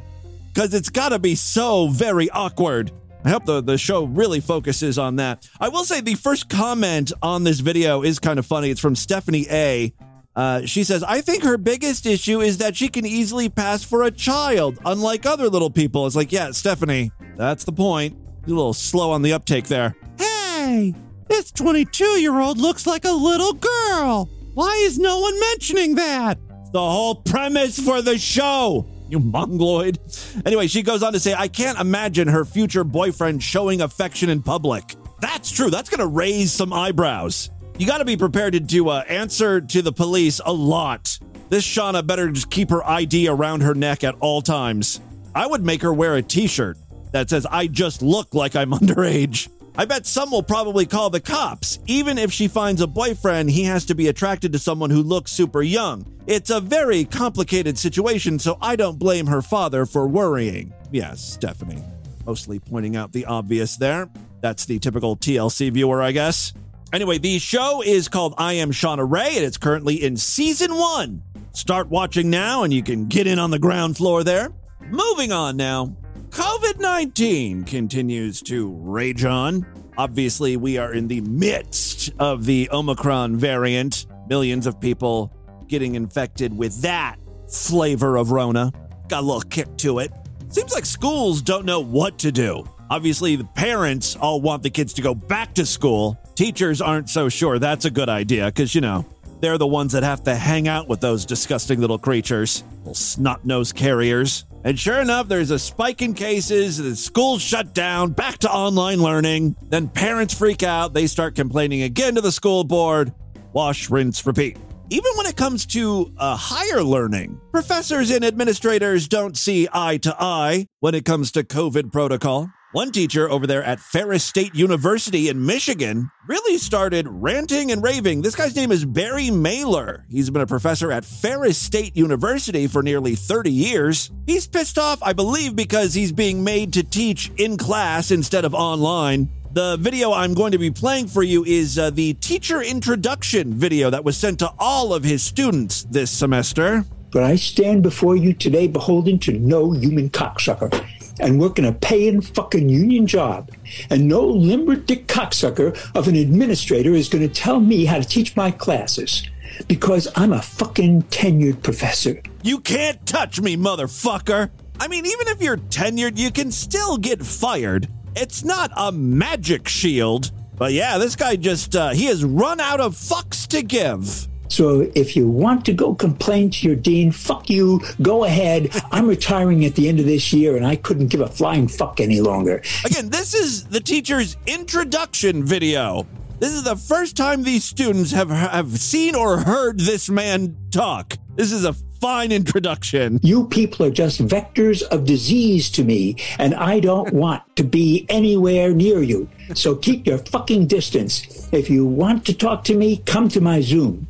because 0.53 0.73
it's 0.73 0.89
got 0.89 1.09
to 1.09 1.19
be 1.19 1.35
so 1.35 1.87
very 1.89 2.29
awkward. 2.29 2.91
I 3.23 3.29
hope 3.29 3.45
the, 3.45 3.61
the 3.61 3.77
show 3.77 4.05
really 4.05 4.39
focuses 4.39 4.99
on 4.99 5.15
that. 5.15 5.49
I 5.59 5.69
will 5.69 5.83
say 5.83 5.99
the 6.01 6.13
first 6.13 6.47
comment 6.47 7.11
on 7.23 7.43
this 7.43 7.59
video 7.59 8.03
is 8.03 8.19
kind 8.19 8.37
of 8.37 8.45
funny. 8.45 8.69
It's 8.69 8.79
from 8.79 8.95
Stephanie 8.95 9.47
A. 9.49 9.93
Uh, 10.35 10.65
she 10.65 10.83
says, 10.83 11.01
I 11.03 11.21
think 11.21 11.43
her 11.43 11.57
biggest 11.57 12.05
issue 12.05 12.41
is 12.41 12.57
that 12.57 12.75
she 12.75 12.89
can 12.89 13.05
easily 13.05 13.47
pass 13.49 13.83
for 13.83 14.03
a 14.03 14.11
child, 14.11 14.77
unlike 14.85 15.25
other 15.25 15.49
little 15.49 15.69
people. 15.69 16.05
It's 16.05 16.15
like, 16.15 16.31
yeah, 16.31 16.51
Stephanie, 16.51 17.11
that's 17.35 17.63
the 17.63 17.71
point. 17.71 18.17
You're 18.45 18.55
a 18.55 18.59
little 18.59 18.73
slow 18.73 19.11
on 19.11 19.21
the 19.21 19.33
uptake 19.33 19.67
there. 19.67 19.95
Hey, 20.17 20.93
this 21.27 21.51
22 21.51 22.03
year 22.19 22.37
old 22.37 22.57
looks 22.57 22.85
like 22.85 23.05
a 23.05 23.11
little 23.11 23.53
girl. 23.53 24.29
Why 24.53 24.73
is 24.85 24.99
no 24.99 25.19
one 25.19 25.39
mentioning 25.39 25.95
that? 25.95 26.37
The 26.71 26.79
whole 26.79 27.15
premise 27.15 27.79
for 27.79 28.01
the 28.01 28.17
show. 28.17 28.87
You 29.07 29.19
mongoloid. 29.19 29.99
Anyway, 30.45 30.67
she 30.67 30.81
goes 30.81 31.03
on 31.03 31.13
to 31.13 31.19
say, 31.19 31.33
I 31.33 31.47
can't 31.47 31.79
imagine 31.79 32.27
her 32.27 32.43
future 32.43 32.83
boyfriend 32.83 33.41
showing 33.41 33.81
affection 33.81 34.29
in 34.29 34.41
public. 34.41 34.95
That's 35.21 35.51
true. 35.51 35.69
That's 35.69 35.89
going 35.89 35.99
to 35.99 36.07
raise 36.07 36.51
some 36.51 36.73
eyebrows. 36.73 37.49
You 37.77 37.85
got 37.85 37.97
to 37.97 38.05
be 38.05 38.15
prepared 38.15 38.53
to, 38.53 38.61
to 38.61 38.89
uh, 38.89 39.03
answer 39.09 39.59
to 39.59 39.81
the 39.81 39.91
police 39.91 40.39
a 40.45 40.53
lot. 40.53 41.19
This 41.49 41.65
Shauna 41.65 42.07
better 42.07 42.31
just 42.31 42.49
keep 42.49 42.69
her 42.69 42.87
ID 42.87 43.27
around 43.27 43.61
her 43.61 43.75
neck 43.75 44.05
at 44.05 44.15
all 44.21 44.41
times. 44.41 45.01
I 45.33 45.45
would 45.45 45.63
make 45.63 45.81
her 45.81 45.93
wear 45.93 46.15
a 46.15 46.21
t 46.21 46.47
shirt 46.47 46.77
that 47.11 47.29
says, 47.29 47.45
I 47.45 47.67
just 47.67 48.01
look 48.01 48.33
like 48.33 48.55
I'm 48.55 48.71
underage. 48.71 49.49
I 49.77 49.83
bet 49.83 50.05
some 50.05 50.31
will 50.31 50.41
probably 50.41 50.85
call 50.85 51.09
the 51.09 51.19
cops. 51.19 51.79
Even 51.85 52.17
if 52.17 52.31
she 52.31 52.47
finds 52.47 52.79
a 52.79 52.87
boyfriend, 52.87 53.51
he 53.51 53.65
has 53.65 53.83
to 53.85 53.95
be 53.95 54.07
attracted 54.07 54.53
to 54.53 54.59
someone 54.59 54.89
who 54.89 55.03
looks 55.03 55.33
super 55.33 55.61
young. 55.61 56.05
It's 56.27 56.49
a 56.49 56.61
very 56.61 57.03
complicated 57.03 57.77
situation, 57.77 58.39
so 58.39 58.57
I 58.61 58.77
don't 58.77 58.97
blame 58.97 59.27
her 59.27 59.41
father 59.41 59.85
for 59.85 60.07
worrying. 60.07 60.73
Yes, 60.91 61.21
Stephanie. 61.33 61.83
Mostly 62.25 62.57
pointing 62.57 62.95
out 62.95 63.11
the 63.11 63.25
obvious 63.25 63.75
there. 63.75 64.09
That's 64.39 64.65
the 64.65 64.79
typical 64.79 65.17
TLC 65.17 65.71
viewer, 65.71 66.01
I 66.01 66.13
guess. 66.13 66.53
Anyway, 66.95 67.17
the 67.17 67.37
show 67.39 67.81
is 67.81 68.07
called 68.07 68.33
I 68.37 68.53
Am 68.53 68.71
Shauna 68.71 69.05
Rae, 69.05 69.35
and 69.35 69.43
it's 69.43 69.57
currently 69.57 70.01
in 70.01 70.15
season 70.15 70.73
one. 70.73 71.23
Start 71.51 71.89
watching 71.89 72.29
now, 72.29 72.63
and 72.63 72.71
you 72.71 72.81
can 72.81 73.09
get 73.09 73.27
in 73.27 73.37
on 73.37 73.51
the 73.51 73.59
ground 73.59 73.97
floor 73.97 74.23
there. 74.23 74.53
Moving 74.89 75.33
on 75.33 75.57
now. 75.57 75.93
COVID 76.29 76.79
19 76.79 77.65
continues 77.65 78.41
to 78.43 78.71
rage 78.81 79.25
on. 79.25 79.65
Obviously, 79.97 80.55
we 80.55 80.77
are 80.77 80.93
in 80.93 81.09
the 81.09 81.19
midst 81.19 82.13
of 82.17 82.45
the 82.45 82.69
Omicron 82.71 83.35
variant. 83.35 84.05
Millions 84.29 84.65
of 84.65 84.79
people 84.79 85.33
getting 85.67 85.95
infected 85.95 86.57
with 86.57 86.81
that 86.83 87.17
flavor 87.49 88.15
of 88.15 88.31
Rona. 88.31 88.71
Got 89.09 89.23
a 89.23 89.25
little 89.25 89.41
kick 89.41 89.75
to 89.79 89.99
it. 89.99 90.13
Seems 90.47 90.73
like 90.73 90.85
schools 90.85 91.41
don't 91.41 91.65
know 91.65 91.81
what 91.81 92.17
to 92.19 92.31
do. 92.31 92.63
Obviously, 92.89 93.35
the 93.35 93.43
parents 93.43 94.15
all 94.15 94.39
want 94.39 94.63
the 94.63 94.69
kids 94.69 94.93
to 94.93 95.01
go 95.01 95.13
back 95.13 95.53
to 95.55 95.65
school. 95.65 96.17
Teachers 96.35 96.81
aren't 96.81 97.09
so 97.09 97.29
sure 97.29 97.59
that's 97.59 97.85
a 97.85 97.89
good 97.89 98.09
idea 98.09 98.47
because, 98.47 98.75
you 98.75 98.81
know, 98.81 99.05
they're 99.39 99.57
the 99.57 99.65
ones 99.65 99.93
that 99.93 100.03
have 100.03 100.21
to 100.25 100.35
hang 100.35 100.67
out 100.67 100.89
with 100.89 100.99
those 100.99 101.25
disgusting 101.25 101.79
little 101.79 101.97
creatures, 101.97 102.65
little 102.79 102.93
snot 102.93 103.45
nosed 103.45 103.75
carriers. 103.75 104.43
And 104.65 104.77
sure 104.77 104.99
enough, 104.99 105.29
there's 105.29 105.51
a 105.51 105.59
spike 105.59 106.01
in 106.01 106.13
cases, 106.13 106.77
the 106.77 106.93
school's 106.97 107.41
shut 107.41 107.73
down, 107.73 108.11
back 108.11 108.39
to 108.39 108.51
online 108.51 109.01
learning. 109.01 109.55
Then 109.69 109.87
parents 109.87 110.33
freak 110.33 110.61
out, 110.61 110.93
they 110.93 111.07
start 111.07 111.35
complaining 111.35 111.83
again 111.83 112.15
to 112.15 112.21
the 112.21 112.33
school 112.33 112.65
board. 112.65 113.13
Wash, 113.53 113.89
rinse, 113.89 114.25
repeat. 114.25 114.57
Even 114.89 115.11
when 115.15 115.27
it 115.27 115.37
comes 115.37 115.65
to 115.67 116.11
uh, 116.17 116.35
higher 116.35 116.83
learning, 116.83 117.39
professors 117.53 118.11
and 118.11 118.25
administrators 118.25 119.07
don't 119.07 119.37
see 119.37 119.69
eye 119.71 119.97
to 119.97 120.13
eye 120.19 120.67
when 120.81 120.95
it 120.95 121.05
comes 121.05 121.31
to 121.31 121.43
COVID 121.43 121.93
protocol. 121.93 122.49
One 122.75 122.91
teacher 122.91 123.29
over 123.29 123.47
there 123.47 123.63
at 123.63 123.79
Ferris 123.79 124.25
State 124.25 124.53
University 124.53 125.29
in 125.29 125.45
Michigan 125.45 126.11
really 126.27 126.57
started 126.57 127.07
ranting 127.07 127.71
and 127.71 127.81
raving. 127.81 128.21
This 128.21 128.35
guy's 128.35 128.53
name 128.53 128.69
is 128.69 128.83
Barry 128.83 129.27
Mehler. 129.27 130.03
He's 130.09 130.29
been 130.29 130.41
a 130.41 130.45
professor 130.45 130.91
at 130.91 131.05
Ferris 131.05 131.57
State 131.57 131.95
University 131.95 132.67
for 132.67 132.83
nearly 132.83 133.15
30 133.15 133.49
years. 133.49 134.11
He's 134.25 134.45
pissed 134.45 134.77
off, 134.77 135.01
I 135.01 135.13
believe, 135.13 135.55
because 135.55 135.93
he's 135.93 136.11
being 136.11 136.43
made 136.43 136.73
to 136.73 136.83
teach 136.83 137.31
in 137.37 137.55
class 137.55 138.11
instead 138.11 138.43
of 138.43 138.53
online. 138.53 139.29
The 139.53 139.77
video 139.77 140.11
I'm 140.11 140.33
going 140.33 140.51
to 140.51 140.57
be 140.57 140.69
playing 140.69 141.07
for 141.07 141.23
you 141.23 141.45
is 141.45 141.79
uh, 141.79 141.91
the 141.91 142.15
teacher 142.15 142.61
introduction 142.61 143.53
video 143.53 143.89
that 143.89 144.03
was 144.03 144.17
sent 144.17 144.39
to 144.39 144.51
all 144.59 144.93
of 144.93 145.05
his 145.05 145.23
students 145.23 145.85
this 145.85 146.11
semester. 146.11 146.83
But 147.13 147.23
I 147.23 147.37
stand 147.37 147.83
before 147.83 148.17
you 148.17 148.33
today 148.33 148.67
beholden 148.67 149.17
to 149.19 149.31
no 149.31 149.71
human 149.71 150.09
cocksucker 150.09 150.85
and 151.19 151.39
working 151.39 151.65
a 151.65 151.71
paying 151.71 152.21
fucking 152.21 152.69
union 152.69 153.07
job. 153.07 153.51
And 153.89 154.07
no 154.07 154.25
limber 154.25 154.75
dick 154.75 155.07
cocksucker 155.07 155.77
of 155.95 156.07
an 156.07 156.15
administrator 156.15 156.93
is 156.93 157.09
going 157.09 157.27
to 157.27 157.33
tell 157.33 157.59
me 157.59 157.85
how 157.85 157.97
to 157.97 158.03
teach 158.03 158.35
my 158.35 158.51
classes 158.51 159.27
because 159.67 160.07
I'm 160.15 160.33
a 160.33 160.41
fucking 160.41 161.03
tenured 161.03 161.63
professor. 161.63 162.21
You 162.43 162.59
can't 162.59 163.05
touch 163.05 163.39
me, 163.39 163.55
motherfucker. 163.55 164.49
I 164.79 164.87
mean, 164.87 165.05
even 165.05 165.27
if 165.29 165.41
you're 165.41 165.57
tenured, 165.57 166.17
you 166.17 166.31
can 166.31 166.51
still 166.51 166.97
get 166.97 167.25
fired. 167.25 167.87
It's 168.15 168.43
not 168.43 168.71
a 168.75 168.91
magic 168.91 169.67
shield. 169.67 170.31
But 170.57 170.73
yeah, 170.73 170.97
this 170.97 171.15
guy 171.15 171.35
just, 171.35 171.75
uh, 171.75 171.89
he 171.89 172.05
has 172.05 172.23
run 172.23 172.59
out 172.59 172.79
of 172.79 172.95
fucks 172.95 173.47
to 173.47 173.61
give. 173.61 174.27
So 174.47 174.89
if 174.95 175.15
you 175.15 175.27
want 175.27 175.65
to 175.65 175.73
go 175.73 175.95
complain 175.95 176.49
to 176.51 176.67
your 176.67 176.75
dean, 176.75 177.11
fuck 177.11 177.49
you, 177.49 177.81
go 178.01 178.23
ahead. 178.23 178.69
I'm 178.91 179.07
retiring 179.07 179.65
at 179.65 179.75
the 179.75 179.87
end 179.89 179.99
of 179.99 180.05
this 180.05 180.33
year 180.33 180.55
and 180.55 180.65
I 180.65 180.75
couldn't 180.75 181.07
give 181.07 181.21
a 181.21 181.27
flying 181.27 181.67
fuck 181.67 181.99
any 181.99 182.21
longer. 182.21 182.61
Again, 182.85 183.09
this 183.09 183.33
is 183.33 183.65
the 183.65 183.79
teacher's 183.79 184.37
introduction 184.47 185.43
video. 185.43 186.05
This 186.39 186.51
is 186.51 186.63
the 186.63 186.75
first 186.75 187.15
time 187.15 187.43
these 187.43 187.63
students 187.63 188.11
have 188.11 188.29
have 188.29 188.77
seen 188.77 189.15
or 189.15 189.39
heard 189.39 189.79
this 189.79 190.09
man 190.09 190.57
talk. 190.69 191.17
This 191.35 191.51
is 191.53 191.63
a 191.63 191.73
fine 192.01 192.31
introduction. 192.31 193.19
You 193.23 193.47
people 193.47 193.85
are 193.85 193.91
just 193.91 194.19
vectors 194.19 194.83
of 194.83 195.05
disease 195.05 195.69
to 195.71 195.83
me, 195.83 196.17
and 196.37 196.53
I 196.53 196.79
don't 196.79 197.13
want 197.23 197.43
to 197.55 197.63
be 197.63 198.05
anywhere 198.09 198.71
near 198.73 199.01
you. 199.01 199.29
So 199.53 199.75
keep 199.75 200.05
your 200.05 200.17
fucking 200.17 200.67
distance. 200.67 201.47
If 201.53 201.69
you 201.69 201.85
want 201.85 202.25
to 202.25 202.33
talk 202.33 202.63
to 202.65 202.75
me, 202.75 202.97
come 203.05 203.29
to 203.29 203.41
my 203.41 203.61
Zoom. 203.61 204.07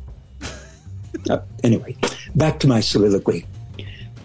Uh, 1.28 1.40
anyway, 1.62 1.96
back 2.34 2.58
to 2.60 2.66
my 2.66 2.80
soliloquy. 2.80 3.46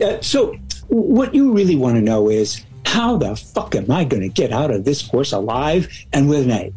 Uh, 0.02 0.20
so, 0.22 0.56
what 0.88 1.34
you 1.34 1.52
really 1.52 1.76
want 1.76 1.96
to 1.96 2.02
know 2.02 2.30
is 2.30 2.64
how 2.86 3.18
the 3.18 3.36
fuck 3.36 3.76
am 3.76 3.90
I 3.90 4.04
going 4.04 4.22
to 4.22 4.30
get 4.30 4.52
out 4.52 4.72
of 4.72 4.84
this 4.84 5.02
course 5.02 5.32
alive 5.32 5.88
and 6.12 6.30
with 6.30 6.44
an 6.44 6.52
A? 6.52 6.74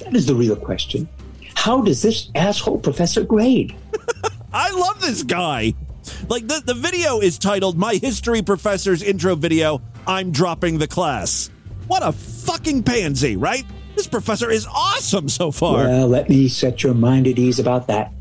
That 0.00 0.14
is 0.14 0.26
the 0.26 0.34
real 0.34 0.56
question. 0.56 1.08
How 1.54 1.80
does 1.82 2.02
this 2.02 2.30
asshole 2.34 2.78
professor 2.78 3.24
grade? 3.24 3.74
I 4.52 4.70
love 4.70 5.00
this 5.00 5.22
guy. 5.22 5.74
Like 6.28 6.46
the, 6.46 6.62
the 6.64 6.74
video 6.74 7.20
is 7.20 7.38
titled 7.38 7.76
My 7.78 7.94
History 7.94 8.42
Professor's 8.42 9.02
Intro 9.02 9.34
Video, 9.34 9.82
I'm 10.06 10.30
Dropping 10.30 10.78
the 10.78 10.86
Class. 10.86 11.50
What 11.86 12.02
a 12.02 12.12
fucking 12.12 12.82
pansy, 12.82 13.36
right? 13.36 13.64
This 13.96 14.06
professor 14.06 14.50
is 14.50 14.66
awesome 14.66 15.28
so 15.28 15.50
far. 15.50 15.84
Well, 15.84 16.08
let 16.08 16.28
me 16.28 16.48
set 16.48 16.82
your 16.82 16.94
mind 16.94 17.26
at 17.26 17.38
ease 17.38 17.58
about 17.58 17.86
that. 17.88 18.12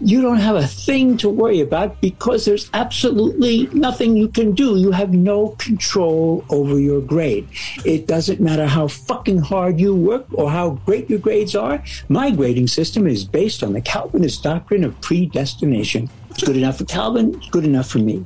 You 0.00 0.22
don't 0.22 0.38
have 0.38 0.56
a 0.56 0.66
thing 0.66 1.16
to 1.18 1.28
worry 1.28 1.60
about 1.60 2.00
because 2.00 2.44
there's 2.44 2.70
absolutely 2.74 3.66
nothing 3.72 4.16
you 4.16 4.28
can 4.28 4.52
do. 4.52 4.76
You 4.76 4.92
have 4.92 5.12
no 5.12 5.50
control 5.58 6.44
over 6.50 6.78
your 6.78 7.00
grade. 7.00 7.48
It 7.84 8.06
doesn't 8.06 8.40
matter 8.40 8.66
how 8.66 8.88
fucking 8.88 9.38
hard 9.38 9.80
you 9.80 9.94
work 9.94 10.26
or 10.32 10.50
how 10.50 10.70
great 10.86 11.10
your 11.10 11.18
grades 11.18 11.56
are. 11.56 11.82
My 12.08 12.30
grading 12.30 12.68
system 12.68 13.06
is 13.06 13.24
based 13.24 13.62
on 13.62 13.72
the 13.72 13.80
Calvinist 13.80 14.42
doctrine 14.42 14.84
of 14.84 15.00
predestination. 15.00 16.08
It's 16.30 16.44
good 16.44 16.56
enough 16.56 16.78
for 16.78 16.84
Calvin, 16.84 17.34
it's 17.34 17.50
good 17.50 17.64
enough 17.64 17.88
for 17.88 17.98
me. 17.98 18.24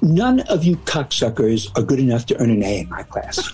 None 0.00 0.40
of 0.40 0.64
you 0.64 0.76
cocksuckers 0.76 1.76
are 1.76 1.82
good 1.82 1.98
enough 1.98 2.24
to 2.26 2.40
earn 2.40 2.50
an 2.50 2.62
A 2.62 2.80
in 2.80 2.88
my 2.88 3.02
class. 3.02 3.52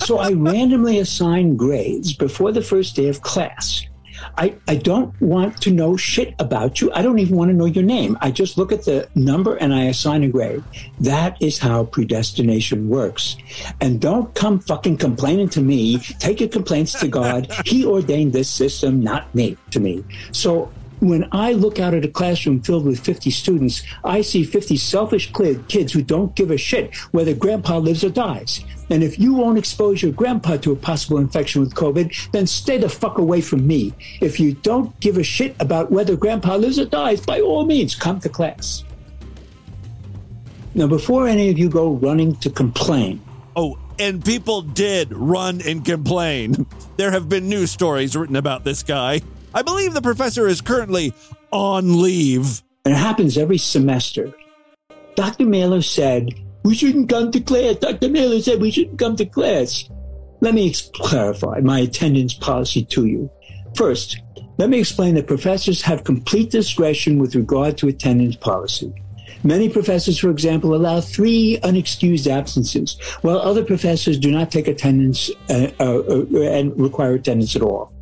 so 0.04 0.18
I 0.18 0.30
randomly 0.32 0.98
assign 0.98 1.56
grades 1.56 2.12
before 2.12 2.52
the 2.52 2.62
first 2.62 2.94
day 2.94 3.08
of 3.08 3.22
class. 3.22 3.86
I, 4.38 4.54
I 4.68 4.76
don't 4.76 5.18
want 5.20 5.60
to 5.62 5.70
know 5.70 5.96
shit 5.96 6.34
about 6.38 6.80
you. 6.80 6.92
I 6.92 7.02
don't 7.02 7.18
even 7.18 7.36
want 7.36 7.50
to 7.50 7.56
know 7.56 7.64
your 7.64 7.84
name. 7.84 8.18
I 8.20 8.30
just 8.30 8.58
look 8.58 8.72
at 8.72 8.84
the 8.84 9.08
number 9.14 9.56
and 9.56 9.74
I 9.74 9.84
assign 9.84 10.24
a 10.24 10.28
grade. 10.28 10.62
That 11.00 11.40
is 11.40 11.58
how 11.58 11.84
predestination 11.84 12.88
works. 12.88 13.36
And 13.80 14.00
don't 14.00 14.34
come 14.34 14.60
fucking 14.60 14.98
complaining 14.98 15.48
to 15.50 15.60
me. 15.60 15.98
Take 15.98 16.40
your 16.40 16.48
complaints 16.48 16.98
to 17.00 17.08
God. 17.08 17.50
He 17.64 17.84
ordained 17.84 18.32
this 18.32 18.48
system, 18.48 19.00
not 19.02 19.34
me, 19.34 19.56
to 19.70 19.80
me. 19.80 20.04
So 20.32 20.70
when 21.00 21.28
I 21.32 21.52
look 21.52 21.78
out 21.78 21.94
at 21.94 22.04
a 22.04 22.08
classroom 22.08 22.60
filled 22.60 22.86
with 22.86 23.00
50 23.00 23.30
students, 23.30 23.82
I 24.04 24.22
see 24.22 24.44
50 24.44 24.76
selfish 24.76 25.32
kids 25.68 25.92
who 25.92 26.02
don't 26.02 26.34
give 26.34 26.50
a 26.50 26.56
shit 26.56 26.94
whether 27.12 27.34
grandpa 27.34 27.78
lives 27.78 28.04
or 28.04 28.10
dies. 28.10 28.64
And 28.88 29.02
if 29.02 29.18
you 29.18 29.34
won't 29.34 29.58
expose 29.58 30.02
your 30.02 30.12
grandpa 30.12 30.56
to 30.58 30.72
a 30.72 30.76
possible 30.76 31.18
infection 31.18 31.60
with 31.60 31.74
COVID, 31.74 32.30
then 32.30 32.46
stay 32.46 32.78
the 32.78 32.88
fuck 32.88 33.18
away 33.18 33.40
from 33.40 33.66
me. 33.66 33.92
If 34.20 34.40
you 34.40 34.54
don't 34.54 34.98
give 35.00 35.18
a 35.18 35.24
shit 35.24 35.56
about 35.60 35.90
whether 35.90 36.16
grandpa 36.16 36.56
lives 36.56 36.78
or 36.78 36.86
dies, 36.86 37.20
by 37.20 37.40
all 37.40 37.66
means, 37.66 37.94
come 37.94 38.20
to 38.20 38.28
class. 38.28 38.84
Now, 40.74 40.86
before 40.86 41.26
any 41.26 41.48
of 41.50 41.58
you 41.58 41.68
go 41.68 41.92
running 41.92 42.36
to 42.36 42.50
complain, 42.50 43.20
Oh, 43.58 43.78
and 43.98 44.22
people 44.22 44.60
did 44.60 45.10
run 45.12 45.62
and 45.62 45.82
complain. 45.82 46.66
There 46.98 47.10
have 47.10 47.28
been 47.28 47.48
news 47.48 47.70
stories 47.70 48.14
written 48.14 48.36
about 48.36 48.64
this 48.64 48.82
guy. 48.82 49.22
I 49.56 49.62
believe 49.62 49.94
the 49.94 50.02
professor 50.02 50.46
is 50.46 50.60
currently 50.60 51.14
on 51.50 52.02
leave. 52.02 52.62
And 52.84 52.92
it 52.92 52.98
happens 52.98 53.38
every 53.38 53.56
semester. 53.56 54.30
Dr. 55.14 55.46
Mehler 55.46 55.82
said, 55.82 56.28
We 56.62 56.74
shouldn't 56.74 57.08
come 57.08 57.30
to 57.30 57.40
class. 57.40 57.76
Dr. 57.76 58.08
Mehler 58.08 58.42
said 58.42 58.60
we 58.60 58.70
shouldn't 58.70 58.98
come 58.98 59.16
to 59.16 59.24
class. 59.24 59.88
Let 60.42 60.52
me 60.52 60.74
clarify 60.92 61.60
my 61.60 61.80
attendance 61.80 62.34
policy 62.34 62.84
to 62.84 63.06
you. 63.06 63.30
First, 63.74 64.20
let 64.58 64.68
me 64.68 64.78
explain 64.78 65.14
that 65.14 65.26
professors 65.26 65.80
have 65.80 66.04
complete 66.04 66.50
discretion 66.50 67.18
with 67.18 67.34
regard 67.34 67.78
to 67.78 67.88
attendance 67.88 68.36
policy. 68.36 68.92
Many 69.42 69.70
professors, 69.70 70.18
for 70.18 70.28
example, 70.28 70.74
allow 70.74 71.00
three 71.00 71.58
unexcused 71.62 72.30
absences, 72.30 73.00
while 73.22 73.38
other 73.38 73.64
professors 73.64 74.18
do 74.18 74.30
not 74.30 74.50
take 74.50 74.68
attendance 74.68 75.30
uh, 75.48 75.68
uh, 75.80 76.00
uh, 76.00 76.40
and 76.42 76.78
require 76.78 77.14
attendance 77.14 77.56
at 77.56 77.62
all. 77.62 77.95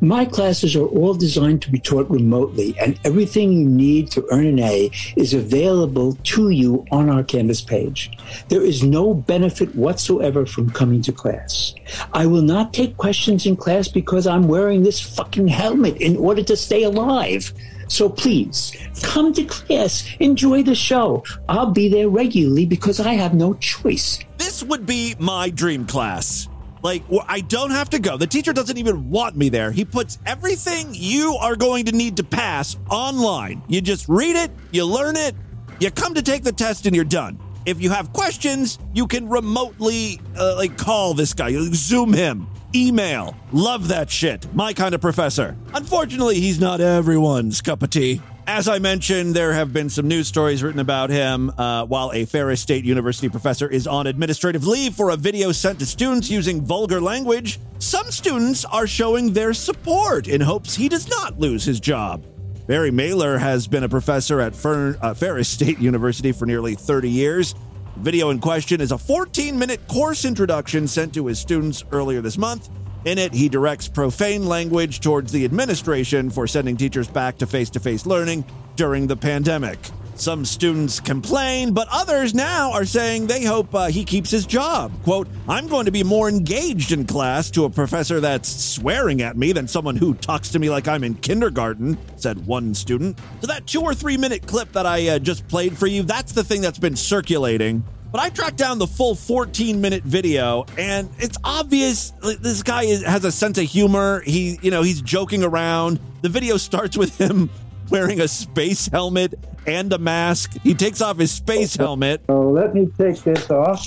My 0.00 0.24
classes 0.24 0.76
are 0.76 0.86
all 0.86 1.14
designed 1.14 1.62
to 1.62 1.70
be 1.70 1.78
taught 1.78 2.10
remotely, 2.10 2.76
and 2.78 2.98
everything 3.04 3.52
you 3.52 3.68
need 3.68 4.10
to 4.12 4.26
earn 4.30 4.46
an 4.46 4.60
A 4.60 4.90
is 5.16 5.34
available 5.34 6.14
to 6.24 6.50
you 6.50 6.84
on 6.90 7.08
our 7.10 7.22
Canvas 7.22 7.60
page. 7.60 8.10
There 8.48 8.62
is 8.62 8.82
no 8.82 9.14
benefit 9.14 9.74
whatsoever 9.74 10.46
from 10.46 10.70
coming 10.70 11.02
to 11.02 11.12
class. 11.12 11.74
I 12.12 12.26
will 12.26 12.42
not 12.42 12.72
take 12.72 12.96
questions 12.96 13.46
in 13.46 13.56
class 13.56 13.88
because 13.88 14.26
I'm 14.26 14.48
wearing 14.48 14.82
this 14.82 15.00
fucking 15.00 15.48
helmet 15.48 15.96
in 15.98 16.16
order 16.16 16.42
to 16.44 16.56
stay 16.56 16.82
alive. 16.82 17.52
So 17.88 18.08
please 18.08 18.76
come 19.02 19.32
to 19.34 19.44
class, 19.44 20.04
enjoy 20.18 20.62
the 20.64 20.74
show. 20.74 21.22
I'll 21.48 21.70
be 21.70 21.88
there 21.88 22.08
regularly 22.08 22.66
because 22.66 22.98
I 22.98 23.14
have 23.14 23.34
no 23.34 23.54
choice. 23.54 24.18
This 24.38 24.62
would 24.62 24.86
be 24.86 25.14
my 25.18 25.50
dream 25.50 25.86
class. 25.86 26.48
Like, 26.82 27.02
I 27.26 27.40
don't 27.40 27.70
have 27.70 27.90
to 27.90 27.98
go. 27.98 28.16
The 28.16 28.26
teacher 28.26 28.52
doesn't 28.52 28.76
even 28.76 29.10
want 29.10 29.36
me 29.36 29.48
there. 29.48 29.72
He 29.72 29.84
puts 29.84 30.18
everything 30.26 30.88
you 30.92 31.36
are 31.40 31.56
going 31.56 31.86
to 31.86 31.92
need 31.92 32.18
to 32.18 32.24
pass 32.24 32.76
online. 32.90 33.62
You 33.66 33.80
just 33.80 34.08
read 34.08 34.36
it, 34.36 34.50
you 34.70 34.84
learn 34.84 35.16
it, 35.16 35.34
you 35.80 35.90
come 35.90 36.14
to 36.14 36.22
take 36.22 36.42
the 36.42 36.52
test, 36.52 36.86
and 36.86 36.94
you're 36.94 37.04
done. 37.04 37.40
If 37.64 37.80
you 37.80 37.90
have 37.90 38.12
questions, 38.12 38.78
you 38.94 39.08
can 39.08 39.28
remotely 39.28 40.20
uh, 40.38 40.54
like 40.56 40.78
call 40.78 41.14
this 41.14 41.34
guy, 41.34 41.50
Zoom 41.72 42.12
him, 42.12 42.46
email. 42.74 43.36
Love 43.52 43.88
that 43.88 44.10
shit. 44.10 44.52
My 44.54 44.72
kind 44.72 44.94
of 44.94 45.00
professor. 45.00 45.56
Unfortunately, 45.74 46.40
he's 46.40 46.60
not 46.60 46.80
everyone's 46.80 47.60
cup 47.60 47.82
of 47.82 47.90
tea. 47.90 48.20
As 48.48 48.68
I 48.68 48.78
mentioned, 48.78 49.34
there 49.34 49.52
have 49.52 49.72
been 49.72 49.90
some 49.90 50.06
news 50.06 50.28
stories 50.28 50.62
written 50.62 50.78
about 50.78 51.10
him 51.10 51.50
uh, 51.58 51.84
while 51.84 52.12
a 52.12 52.24
Ferris 52.26 52.60
State 52.60 52.84
University 52.84 53.28
professor 53.28 53.68
is 53.68 53.88
on 53.88 54.06
administrative 54.06 54.64
leave 54.64 54.94
for 54.94 55.10
a 55.10 55.16
video 55.16 55.50
sent 55.50 55.80
to 55.80 55.86
students 55.86 56.30
using 56.30 56.64
vulgar 56.64 57.00
language. 57.00 57.58
Some 57.80 58.08
students 58.12 58.64
are 58.64 58.86
showing 58.86 59.32
their 59.32 59.52
support 59.52 60.28
in 60.28 60.40
hopes 60.40 60.76
he 60.76 60.88
does 60.88 61.08
not 61.08 61.40
lose 61.40 61.64
his 61.64 61.80
job. 61.80 62.24
Barry 62.68 62.90
Mehler 62.90 63.38
has 63.38 63.66
been 63.66 63.82
a 63.84 63.88
professor 63.88 64.40
at 64.40 64.54
Fer- 64.54 64.96
uh, 65.00 65.14
Ferris 65.14 65.48
State 65.48 65.78
University 65.78 66.30
for 66.32 66.46
nearly 66.46 66.74
30 66.74 67.10
years. 67.10 67.54
Video 67.98 68.28
in 68.28 68.38
question 68.38 68.82
is 68.82 68.92
a 68.92 68.98
14 68.98 69.58
minute 69.58 69.88
course 69.88 70.26
introduction 70.26 70.86
sent 70.86 71.14
to 71.14 71.26
his 71.26 71.38
students 71.38 71.82
earlier 71.92 72.20
this 72.20 72.36
month. 72.36 72.68
In 73.06 73.16
it, 73.16 73.32
he 73.32 73.48
directs 73.48 73.88
profane 73.88 74.44
language 74.44 75.00
towards 75.00 75.32
the 75.32 75.44
administration 75.46 76.28
for 76.28 76.46
sending 76.46 76.76
teachers 76.76 77.08
back 77.08 77.38
to 77.38 77.46
face 77.46 77.70
to 77.70 77.80
face 77.80 78.04
learning 78.04 78.44
during 78.74 79.06
the 79.06 79.16
pandemic. 79.16 79.78
Some 80.16 80.46
students 80.46 80.98
complain, 80.98 81.72
but 81.72 81.88
others 81.90 82.34
now 82.34 82.72
are 82.72 82.86
saying 82.86 83.26
they 83.26 83.44
hope 83.44 83.74
uh, 83.74 83.88
he 83.88 84.02
keeps 84.02 84.30
his 84.30 84.46
job. 84.46 84.90
Quote, 85.04 85.28
I'm 85.46 85.68
going 85.68 85.84
to 85.84 85.92
be 85.92 86.02
more 86.02 86.26
engaged 86.28 86.90
in 86.90 87.04
class 87.04 87.50
to 87.50 87.64
a 87.64 87.70
professor 87.70 88.18
that's 88.18 88.48
swearing 88.48 89.20
at 89.20 89.36
me 89.36 89.52
than 89.52 89.68
someone 89.68 89.94
who 89.94 90.14
talks 90.14 90.48
to 90.52 90.58
me 90.58 90.70
like 90.70 90.88
I'm 90.88 91.04
in 91.04 91.16
kindergarten, 91.16 91.98
said 92.16 92.46
one 92.46 92.74
student. 92.74 93.18
So, 93.42 93.46
that 93.48 93.66
two 93.66 93.82
or 93.82 93.94
three 93.94 94.16
minute 94.16 94.46
clip 94.46 94.72
that 94.72 94.86
I 94.86 95.06
uh, 95.06 95.18
just 95.18 95.46
played 95.48 95.76
for 95.76 95.86
you, 95.86 96.02
that's 96.02 96.32
the 96.32 96.42
thing 96.42 96.62
that's 96.62 96.78
been 96.78 96.96
circulating. 96.96 97.84
But 98.10 98.20
I 98.20 98.30
tracked 98.30 98.56
down 98.56 98.78
the 98.78 98.86
full 98.86 99.14
14 99.14 99.78
minute 99.82 100.02
video, 100.02 100.64
and 100.78 101.10
it's 101.18 101.36
obvious 101.44 102.12
this 102.40 102.62
guy 102.62 102.84
is, 102.84 103.04
has 103.04 103.26
a 103.26 103.32
sense 103.32 103.58
of 103.58 103.64
humor. 103.64 104.22
He, 104.22 104.58
you 104.62 104.70
know, 104.70 104.80
he's 104.80 105.02
joking 105.02 105.44
around. 105.44 106.00
The 106.22 106.30
video 106.30 106.56
starts 106.56 106.96
with 106.96 107.20
him 107.20 107.50
wearing 107.90 108.20
a 108.20 108.28
space 108.28 108.86
helmet 108.86 109.34
and 109.66 109.92
a 109.92 109.98
mask. 109.98 110.56
He 110.62 110.74
takes 110.74 111.00
off 111.00 111.18
his 111.18 111.32
space 111.32 111.76
helmet. 111.76 112.22
So 112.26 112.50
let 112.50 112.74
me 112.74 112.88
take 112.98 113.20
this 113.22 113.50
off. 113.50 113.84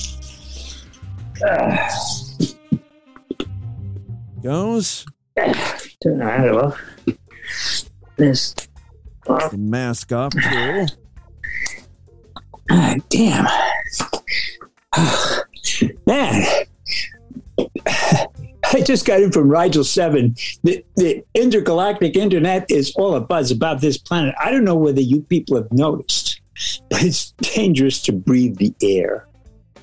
Goes. 4.43 5.05
Turn 6.03 6.19
that 6.19 6.49
off. 6.49 6.81
This. 8.17 8.53
The 9.25 9.57
mask 9.57 10.11
off 10.11 10.33
too. 10.33 10.85
Ah, 12.71 12.95
damn. 13.09 13.47
Man, 16.07 16.45
I 18.73 18.81
just 18.81 19.05
got 19.05 19.21
in 19.21 19.31
from 19.31 19.49
Rigel 19.49 19.83
7. 19.83 20.35
The, 20.63 20.83
the 20.95 21.23
intergalactic 21.33 22.15
internet 22.15 22.69
is 22.69 22.93
all 22.95 23.15
a 23.15 23.21
buzz 23.21 23.51
about 23.51 23.81
this 23.81 23.97
planet. 23.97 24.35
I 24.39 24.51
don't 24.51 24.63
know 24.63 24.75
whether 24.75 25.01
you 25.01 25.21
people 25.21 25.57
have 25.57 25.71
noticed, 25.71 26.41
but 26.89 27.03
it's 27.03 27.31
dangerous 27.31 28.01
to 28.03 28.11
breathe 28.11 28.57
the 28.57 28.73
air. 28.81 29.27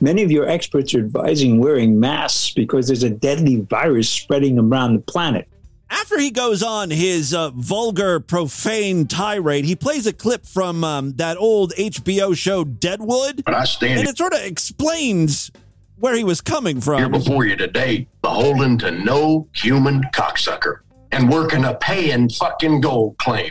Many 0.01 0.23
of 0.23 0.31
your 0.31 0.47
experts 0.47 0.95
are 0.95 0.99
advising 0.99 1.59
wearing 1.59 1.99
masks 1.99 2.53
because 2.53 2.87
there's 2.87 3.03
a 3.03 3.11
deadly 3.11 3.63
virus 3.63 4.09
spreading 4.09 4.59
around 4.59 4.95
the 4.95 5.01
planet. 5.01 5.49
After 5.89 6.19
he 6.19 6.31
goes 6.31 6.63
on 6.63 6.91
his 6.91 7.33
uh, 7.33 7.51
vulgar, 7.51 8.21
profane 8.21 9.07
tirade, 9.07 9.65
he 9.65 9.77
plays 9.77 10.07
a 10.07 10.13
clip 10.13 10.45
from 10.45 10.85
um, 10.85 11.13
that 11.15 11.37
old 11.39 11.73
HBO 11.75 12.37
show 12.37 12.65
Deadwood. 12.65 13.45
But 13.45 13.55
I 13.55 13.65
stand 13.65 14.01
and 14.01 14.09
it 14.09 14.19
sort 14.19 14.35
of 14.35 14.41
explains 14.43 15.51
where 15.99 16.17
he 16.17 16.25
was 16.25 16.41
coming 16.41 16.81
from. 16.81 16.99
here 16.99 17.09
before 17.09 17.47
you 17.47 17.57
today, 17.57 18.07
beholden 18.23 18.79
to 18.79 18.91
no 18.91 19.49
human 19.53 20.03
cocksucker 20.15 20.81
and 21.13 21.31
working 21.31 21.65
a 21.65 21.75
paying 21.75 22.29
fucking 22.29 22.81
gold 22.81 23.17
claim. 23.19 23.51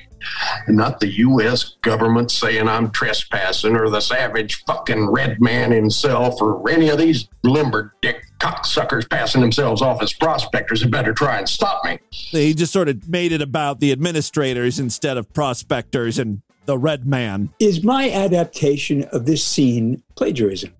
Not 0.68 1.00
the 1.00 1.08
U.S. 1.08 1.76
government 1.82 2.32
saying 2.32 2.68
I'm 2.68 2.90
trespassing 2.92 3.76
or 3.76 3.90
the 3.90 4.00
savage 4.00 4.64
fucking 4.66 5.10
red 5.10 5.40
man 5.40 5.72
himself 5.72 6.42
or 6.42 6.68
any 6.70 6.90
of 6.90 6.98
these 6.98 7.28
limber 7.44 7.94
dick 8.02 8.26
cocksuckers 8.40 9.08
passing 9.10 9.42
themselves 9.42 9.82
off 9.82 10.02
as 10.02 10.14
prospectors 10.14 10.82
who 10.82 10.90
better 10.90 11.14
try 11.14 11.38
and 11.38 11.48
stop 11.48 11.86
me. 11.86 12.00
He 12.10 12.54
just 12.54 12.74
sort 12.74 12.90
of 12.90 13.08
made 13.08 13.32
it 13.32 13.42
about 13.42 13.80
the 13.80 13.92
administrators 13.92 14.80
instead 14.80 15.18
of 15.18 15.32
prospectors 15.32 16.18
and 16.18 16.42
the 16.66 16.78
red 16.78 17.06
man. 17.06 17.52
Is 17.60 17.84
my 17.84 18.10
adaptation 18.10 19.04
of 19.06 19.26
this 19.26 19.44
scene 19.44 20.02
plagiarism? 20.16 20.74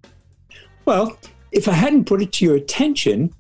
Well, 0.86 1.18
if 1.56 1.70
I 1.70 1.74
hadn't 1.74 2.06
put 2.06 2.22
it 2.22 2.34
to 2.34 2.46
your 2.46 2.56
attention, 2.56 3.34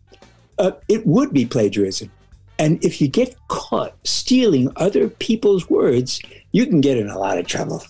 uh, 0.57 0.71
it 0.87 1.05
would 1.05 1.33
be 1.33 1.45
plagiarism. 1.45 2.09
And 2.57 2.83
if 2.83 3.01
you 3.01 3.09
get 3.09 3.35
caught 3.49 3.93
stealing 4.07 4.71
other 4.77 5.09
people's 5.09 5.69
words, 5.69 6.21
you 6.53 6.65
can 6.65 6.79
get 6.79 6.97
in 6.97 7.09
a 7.09 7.19
lot 7.19 7.37
of 7.37 7.45
trouble. 7.45 7.83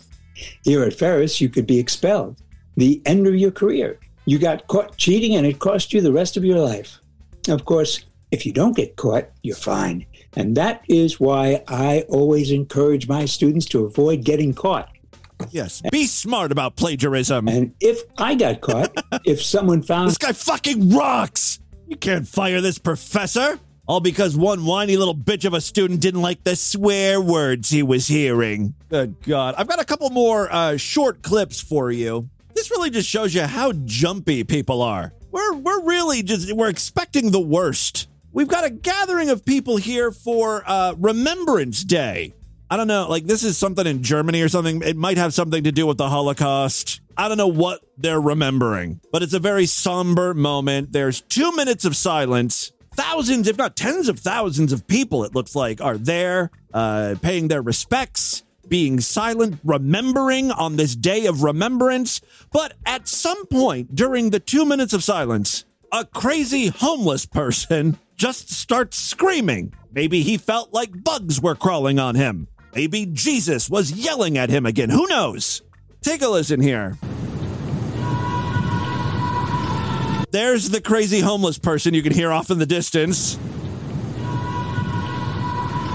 Here 0.63 0.83
at 0.83 0.95
Ferris, 0.95 1.39
you 1.39 1.47
could 1.47 1.67
be 1.67 1.79
expelled, 1.79 2.35
the 2.75 3.01
end 3.05 3.27
of 3.27 3.35
your 3.35 3.51
career. 3.51 3.99
You 4.25 4.39
got 4.39 4.65
caught 4.65 4.97
cheating 4.97 5.35
and 5.35 5.45
it 5.45 5.59
cost 5.59 5.93
you 5.93 6.01
the 6.01 6.11
rest 6.11 6.35
of 6.35 6.43
your 6.43 6.59
life. 6.59 6.99
Of 7.47 7.65
course, 7.65 8.03
if 8.31 8.43
you 8.45 8.51
don't 8.51 8.75
get 8.75 8.95
caught, 8.95 9.29
you're 9.43 9.55
fine. 9.55 10.07
And 10.35 10.57
that 10.57 10.81
is 10.89 11.19
why 11.19 11.63
I 11.67 12.05
always 12.09 12.49
encourage 12.49 13.07
my 13.07 13.25
students 13.25 13.67
to 13.67 13.85
avoid 13.85 14.23
getting 14.23 14.55
caught. 14.55 14.89
Yes, 15.51 15.81
be 15.91 16.05
smart 16.05 16.51
about 16.51 16.75
plagiarism. 16.75 17.47
And 17.47 17.73
if 17.79 18.01
I 18.17 18.35
got 18.35 18.61
caught, 18.61 18.93
if 19.25 19.41
someone 19.41 19.81
found 19.81 20.09
This 20.09 20.17
guy 20.17 20.31
fucking 20.31 20.91
rocks. 20.91 21.59
You 21.87 21.97
can't 21.97 22.27
fire 22.27 22.61
this 22.61 22.77
professor. 22.77 23.59
All 23.87 23.99
because 23.99 24.35
one 24.35 24.65
whiny 24.65 24.97
little 24.97 25.13
bitch 25.13 25.45
of 25.45 25.53
a 25.53 25.61
student 25.61 26.01
didn't 26.01 26.23
like 26.23 26.43
the 26.43 26.55
swear 26.55 27.21
words 27.21 27.69
he 27.69 27.83
was 27.83 28.07
hearing. 28.07 28.73
Good 28.89 29.21
God. 29.21 29.53
I've 29.59 29.67
got 29.67 29.79
a 29.79 29.85
couple 29.85 30.09
more 30.09 30.51
uh, 30.51 30.77
short 30.77 31.21
clips 31.21 31.61
for 31.61 31.91
you. 31.91 32.27
This 32.55 32.71
really 32.71 32.89
just 32.89 33.07
shows 33.07 33.35
you 33.35 33.43
how 33.43 33.73
jumpy 33.73 34.43
people 34.43 34.81
are. 34.81 35.13
We're, 35.29 35.53
we're 35.57 35.83
really 35.83 36.23
just, 36.23 36.51
we're 36.53 36.69
expecting 36.69 37.29
the 37.29 37.39
worst. 37.39 38.07
We've 38.31 38.47
got 38.47 38.65
a 38.65 38.69
gathering 38.71 39.29
of 39.29 39.45
people 39.45 39.77
here 39.77 40.11
for 40.11 40.63
uh, 40.65 40.95
Remembrance 40.97 41.83
Day. 41.83 42.33
I 42.69 42.77
don't 42.77 42.87
know, 42.87 43.07
like 43.07 43.25
this 43.25 43.43
is 43.43 43.57
something 43.57 43.85
in 43.85 44.01
Germany 44.01 44.41
or 44.41 44.49
something. 44.49 44.81
It 44.81 44.97
might 44.97 45.17
have 45.17 45.33
something 45.33 45.63
to 45.63 45.71
do 45.71 45.85
with 45.85 45.97
the 45.97 46.09
Holocaust. 46.09 46.99
I 47.15 47.27
don't 47.27 47.37
know 47.37 47.47
what 47.47 47.81
they're 47.97 48.19
remembering, 48.19 49.01
but 49.11 49.21
it's 49.21 49.33
a 49.33 49.39
very 49.39 49.67
somber 49.67 50.33
moment. 50.33 50.91
There's 50.91 51.21
two 51.21 51.51
minutes 51.55 51.85
of 51.85 51.95
silence. 51.95 52.71
Thousands, 52.93 53.47
if 53.47 53.57
not 53.57 53.75
tens 53.75 54.09
of 54.09 54.19
thousands 54.19 54.73
of 54.73 54.87
people, 54.87 55.23
it 55.25 55.35
looks 55.35 55.55
like, 55.55 55.79
are 55.79 55.97
there 55.97 56.49
uh, 56.73 57.15
paying 57.21 57.49
their 57.49 57.61
respects, 57.61 58.43
being 58.67 58.99
silent, 58.99 59.59
remembering 59.63 60.51
on 60.51 60.75
this 60.75 60.95
day 60.95 61.27
of 61.27 61.43
remembrance. 61.43 62.19
But 62.51 62.73
at 62.85 63.07
some 63.07 63.45
point 63.47 63.93
during 63.95 64.31
the 64.31 64.39
two 64.39 64.65
minutes 64.65 64.93
of 64.93 65.03
silence, 65.03 65.65
a 65.91 66.05
crazy 66.05 66.67
homeless 66.67 67.25
person 67.25 67.99
just 68.15 68.49
starts 68.49 68.97
screaming. 68.97 69.73
Maybe 69.91 70.23
he 70.23 70.37
felt 70.37 70.73
like 70.73 71.03
bugs 71.03 71.39
were 71.39 71.55
crawling 71.55 71.99
on 71.99 72.15
him. 72.15 72.47
Maybe 72.75 73.05
Jesus 73.05 73.69
was 73.69 73.93
yelling 73.93 74.37
at 74.37 74.49
him 74.49 74.65
again. 74.65 74.89
Who 74.89 75.07
knows? 75.07 75.61
Take 76.01 76.21
a 76.21 76.27
listen 76.27 76.59
here. 76.59 76.97
There's 80.31 80.69
the 80.69 80.81
crazy 80.81 81.21
homeless 81.21 81.57
person 81.57 81.93
you 81.93 82.03
can 82.03 82.11
hear 82.11 82.33
off 82.33 82.51
in 82.51 82.59
the 82.59 82.65
distance. 82.65 83.39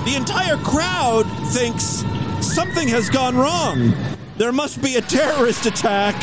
The 0.07 0.15
entire 0.17 0.57
crowd 0.65 1.25
thinks 1.53 2.03
something 2.41 2.89
has 2.89 3.11
gone 3.11 3.37
wrong. 3.37 3.93
There 4.39 4.51
must 4.51 4.81
be 4.81 4.97
a 4.97 5.03
terrorist 5.03 5.67
attack. 5.67 6.15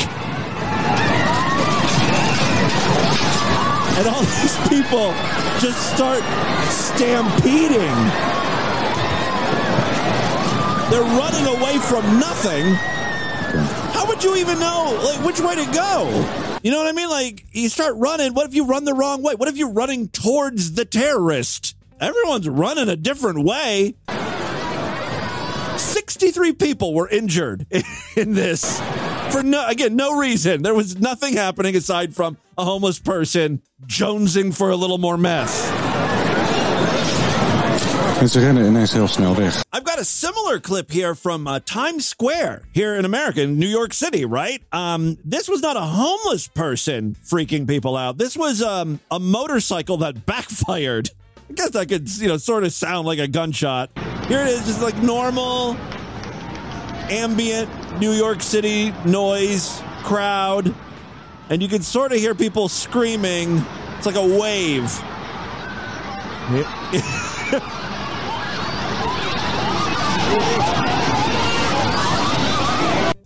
And 3.99 4.07
all 4.07 4.21
these 4.21 4.57
people 4.69 5.13
just 5.61 5.93
start 5.93 6.23
stampeding. 6.71 8.36
They're 10.89 11.01
running 11.01 11.45
away 11.47 11.77
from 11.79 12.19
nothing. 12.19 12.65
How 13.93 14.05
would 14.07 14.23
you 14.23 14.37
even 14.37 14.57
know 14.57 14.97
like 15.03 15.25
which 15.25 15.41
way 15.41 15.55
to 15.55 15.71
go? 15.73 16.59
You 16.63 16.71
know 16.71 16.77
what 16.77 16.87
I 16.87 16.93
mean? 16.93 17.09
Like 17.09 17.45
you 17.51 17.67
start 17.67 17.95
running, 17.97 18.33
what 18.33 18.47
if 18.47 18.55
you 18.55 18.65
run 18.65 18.85
the 18.85 18.93
wrong 18.93 19.21
way? 19.21 19.35
What 19.35 19.49
if 19.49 19.57
you're 19.57 19.73
running 19.73 20.07
towards 20.07 20.73
the 20.73 20.85
terrorist? 20.85 21.75
Everyone's 21.99 22.47
running 22.47 22.87
a 22.87 22.95
different 22.95 23.43
way. 23.43 23.95
63 25.77 26.53
people 26.53 26.93
were 26.93 27.09
injured 27.09 27.67
in 28.15 28.33
this 28.33 28.79
for 29.31 29.43
no 29.43 29.67
again 29.67 29.95
no 29.95 30.17
reason. 30.17 30.61
There 30.61 30.73
was 30.73 30.97
nothing 30.97 31.33
happening 31.33 31.75
aside 31.75 32.15
from 32.15 32.37
a 32.57 32.63
homeless 32.63 32.99
person 32.99 33.61
jonesing 33.85 34.55
for 34.55 34.69
a 34.69 34.75
little 34.75 34.97
more 34.97 35.17
meth. 35.17 35.76
En 38.19 38.29
ze 38.29 38.39
rennen 38.39 38.65
ineens 38.65 38.93
heel 38.93 39.07
snel 39.07 39.35
weg. 39.35 39.63
I've 39.73 39.83
got 39.83 39.99
a 39.99 40.03
similar 40.03 40.59
clip 40.59 40.91
here 40.91 41.15
from 41.15 41.47
uh, 41.47 41.59
Times 41.63 42.07
Square 42.07 42.61
here 42.71 42.95
in 42.95 43.05
America, 43.05 43.41
in 43.41 43.59
New 43.59 43.67
York 43.67 43.93
City, 43.93 44.25
right? 44.25 44.59
Um, 44.71 45.17
this 45.29 45.47
was 45.47 45.61
not 45.61 45.77
a 45.77 45.81
homeless 45.81 46.47
person 46.47 47.15
freaking 47.23 47.67
people 47.67 47.95
out. 47.95 48.17
This 48.17 48.35
was 48.35 48.61
um, 48.63 48.99
a 49.11 49.19
motorcycle 49.19 49.97
that 49.97 50.25
backfired. 50.25 51.11
I 51.49 51.53
guess 51.53 51.69
that 51.69 51.89
could, 51.89 52.09
you 52.17 52.27
know, 52.27 52.37
sort 52.37 52.63
of 52.63 52.71
sound 52.71 53.05
like 53.05 53.19
a 53.19 53.27
gunshot. 53.27 53.91
Here 54.27 54.41
it 54.41 54.47
is, 54.47 54.65
just 54.65 54.81
like 54.81 54.97
normal, 55.03 55.77
ambient 57.09 57.69
New 57.99 58.13
York 58.13 58.41
City 58.41 58.93
noise, 59.05 59.79
crowd. 60.03 60.73
And 61.51 61.61
you 61.61 61.67
can 61.67 61.83
sort 61.83 62.11
of 62.11 62.17
hear 62.17 62.33
people 62.33 62.67
screaming. 62.67 63.61
It's 63.97 64.07
like 64.07 64.15
a 64.15 64.39
wave. 64.39 64.91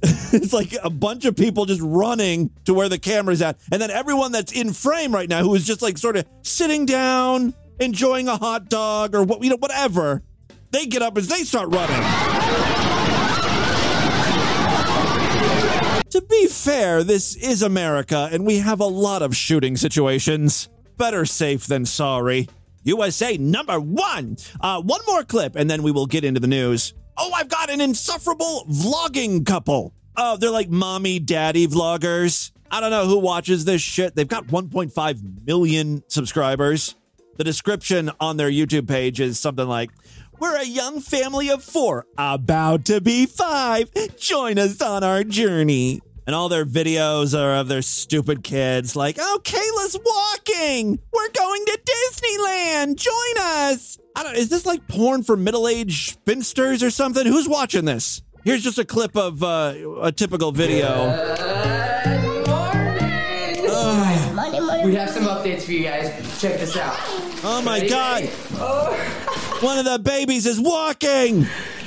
it's 0.34 0.54
like 0.54 0.76
a 0.84 0.90
bunch 0.90 1.26
of 1.26 1.36
people 1.36 1.66
just 1.66 1.82
running 1.82 2.50
to 2.66 2.74
where 2.74 2.90
the 2.90 2.98
camera's 2.98 3.42
at. 3.42 3.60
And 3.72 3.82
then 3.82 3.92
everyone 3.92 4.32
that's 4.32 4.52
in 4.52 4.74
frame 4.74 5.14
right 5.14 5.30
now 5.30 5.44
who 5.44 5.54
is 5.54 5.66
just 5.66 5.82
like 5.82 5.98
sort 5.98 6.18
of 6.18 6.26
sitting 6.42 6.86
down, 6.86 7.54
enjoying 7.80 8.28
a 8.28 8.38
hot 8.38 8.70
dog 8.70 9.14
or 9.14 9.24
what 9.24 9.44
you 9.44 9.52
know, 9.52 9.58
whatever, 9.58 10.24
they 10.72 10.86
get 10.86 11.02
up 11.02 11.18
as 11.18 11.28
they 11.28 11.44
start 11.44 11.70
running. 11.70 12.02
To 16.10 16.22
be 16.22 16.48
fair, 16.48 17.04
this 17.04 17.36
is 17.38 17.62
America, 17.62 18.28
and 18.32 18.46
we 18.46 18.58
have 18.58 18.82
a 18.82 18.86
lot 18.86 19.22
of 19.22 19.36
shooting 19.36 19.78
situations. 19.78 20.68
Better 20.98 21.26
safe 21.26 21.68
than 21.68 21.86
sorry. 21.86 22.50
USA 22.84 23.38
number 23.38 23.80
one. 23.80 24.36
Uh, 24.60 24.82
one 24.82 25.00
more 25.08 25.24
clip, 25.24 25.56
and 25.56 25.70
then 25.70 25.84
we 25.84 25.92
will 25.92 26.08
get 26.08 26.26
into 26.26 26.40
the 26.40 26.48
news. 26.48 26.94
Oh, 27.18 27.32
I've 27.34 27.50
got 27.50 27.70
an 27.70 27.82
insufferable 27.82 28.66
vlogging 28.70 29.46
couple. 29.46 29.94
Oh, 30.16 30.38
they're 30.38 30.50
like 30.50 30.70
mommy 30.70 31.20
daddy 31.20 31.68
vloggers. 31.68 32.52
I 32.70 32.80
don't 32.80 32.92
know 32.92 33.06
who 33.06 33.18
watches 33.20 33.66
this 33.66 33.82
shit. 33.82 34.16
They've 34.16 34.28
got 34.28 34.48
1.5 34.48 35.46
million 35.46 36.04
subscribers. 36.08 36.96
The 37.38 37.44
description 37.44 38.12
on 38.20 38.38
their 38.38 38.50
YouTube 38.50 38.88
page 38.88 39.20
is 39.20 39.40
something 39.40 39.68
like, 39.68 39.90
We're 40.40 40.58
a 40.58 40.66
young 40.66 41.02
family 41.02 41.50
of 41.50 41.64
four, 41.64 42.06
about 42.18 42.86
to 42.86 43.02
be 43.02 43.26
five. 43.26 43.92
Join 44.18 44.58
us 44.58 44.82
on 44.82 45.04
our 45.04 45.24
journey. 45.24 46.02
And 46.28 46.36
all 46.36 46.50
their 46.50 46.66
videos 46.66 47.38
are 47.38 47.56
of 47.56 47.68
their 47.68 47.82
stupid 47.82 48.44
kids, 48.44 48.96
like, 48.96 49.18
oh, 49.20 49.40
Kayla's 49.44 50.00
walking. 50.06 51.00
We're 51.12 51.32
going 51.32 51.66
to 51.66 51.80
Disneyland. 51.84 52.96
Join 52.96 53.44
us. 53.44 53.98
I 54.16 54.24
don't, 54.24 54.36
is 54.36 54.50
this 54.50 54.66
like 54.66 54.88
porn 54.88 55.24
for 55.24 55.38
middle 55.38 55.68
aged 55.68 56.14
spinsters 56.14 56.84
or 56.84 56.92
something? 56.92 57.26
Who's 57.26 57.48
watching 57.48 57.86
this? 57.86 58.22
Here's 58.44 58.64
just 58.64 58.80
a 58.80 58.86
clip 58.86 59.16
of 59.16 59.44
uh, 59.44 59.74
a 60.02 60.12
typical 60.12 60.52
video. 60.52 61.16
Good 62.04 62.48
morning. 63.68 64.86
We 64.86 64.96
have 64.96 65.10
some 65.12 65.24
updates 65.26 65.64
for 65.64 65.72
you 65.74 65.84
guys. 65.84 66.10
Check 66.42 66.60
this 66.60 66.76
out. 66.76 66.96
Oh 67.44 67.62
my 67.64 67.78
Ready, 67.78 67.90
God. 67.90 68.22
ready? 68.24 68.34
Oh, 68.56 69.60
One 69.62 69.78
of 69.78 69.86
the 69.86 70.00
babies 70.00 70.46
is 70.48 70.60
walking. 70.60 71.42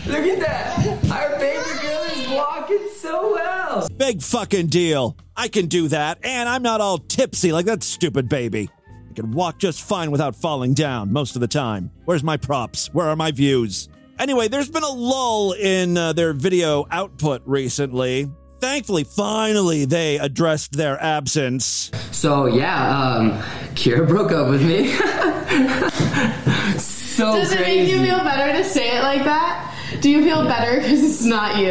look 0.07 0.25
at 0.27 0.39
that. 0.41 1.11
Our 1.11 1.39
baby 1.39 1.79
girl 1.83 2.03
is 2.05 2.29
walking 2.31 2.89
so 2.95 3.33
well. 3.35 3.89
Big 3.97 4.23
fucking 4.23 4.69
deal. 4.69 5.17
I 5.37 5.49
can 5.49 5.67
do 5.67 5.89
that, 5.89 6.19
and 6.23 6.49
I'm 6.49 6.63
not 6.63 6.81
all 6.81 6.99
tipsy 6.99 7.51
like 7.53 7.67
that 7.67 7.83
stupid 7.83 8.29
baby. 8.29 8.71
I 9.15 9.23
can 9.23 9.31
walk 9.31 9.59
just 9.59 9.83
fine 9.83 10.11
without 10.11 10.35
falling 10.35 10.75
down 10.75 11.13
most 11.13 11.37
of 11.37 11.41
the 11.41 11.47
time. 11.47 11.93
Where's 12.05 12.25
my 12.25 12.37
props? 12.37 12.93
Where 12.93 13.07
are 13.07 13.15
my 13.15 13.31
views? 13.31 13.89
Anyway, 14.19 14.49
there's 14.49 14.69
been 14.69 14.83
a 14.83 14.91
lull 14.91 15.53
in 15.53 15.97
uh, 15.97 16.15
their 16.15 16.33
video 16.33 16.85
output 16.91 17.41
recently. 17.47 18.29
Thankfully, 18.59 19.05
finally, 19.05 19.85
they 19.85 20.19
addressed 20.19 20.73
their 20.73 21.01
absence. 21.01 21.93
So 22.11 22.47
yeah, 22.47 23.15
um, 23.15 23.31
Kira 23.77 24.09
broke 24.09 24.33
up 24.33 24.49
with 24.49 24.67
me. 24.67 24.89
so 26.81 27.37
Does 27.37 27.53
it 27.53 27.61
make 27.61 27.89
you 27.89 28.05
feel 28.05 28.19
better 28.19 28.53
to 28.59 28.65
say 28.65 28.97
it 28.97 29.03
like 29.05 29.23
that? 29.23 29.77
Do 30.01 30.11
you 30.11 30.25
feel 30.25 30.43
better 30.43 30.81
because 30.81 31.05
it's 31.05 31.25
not 31.25 31.59
you? 31.61 31.71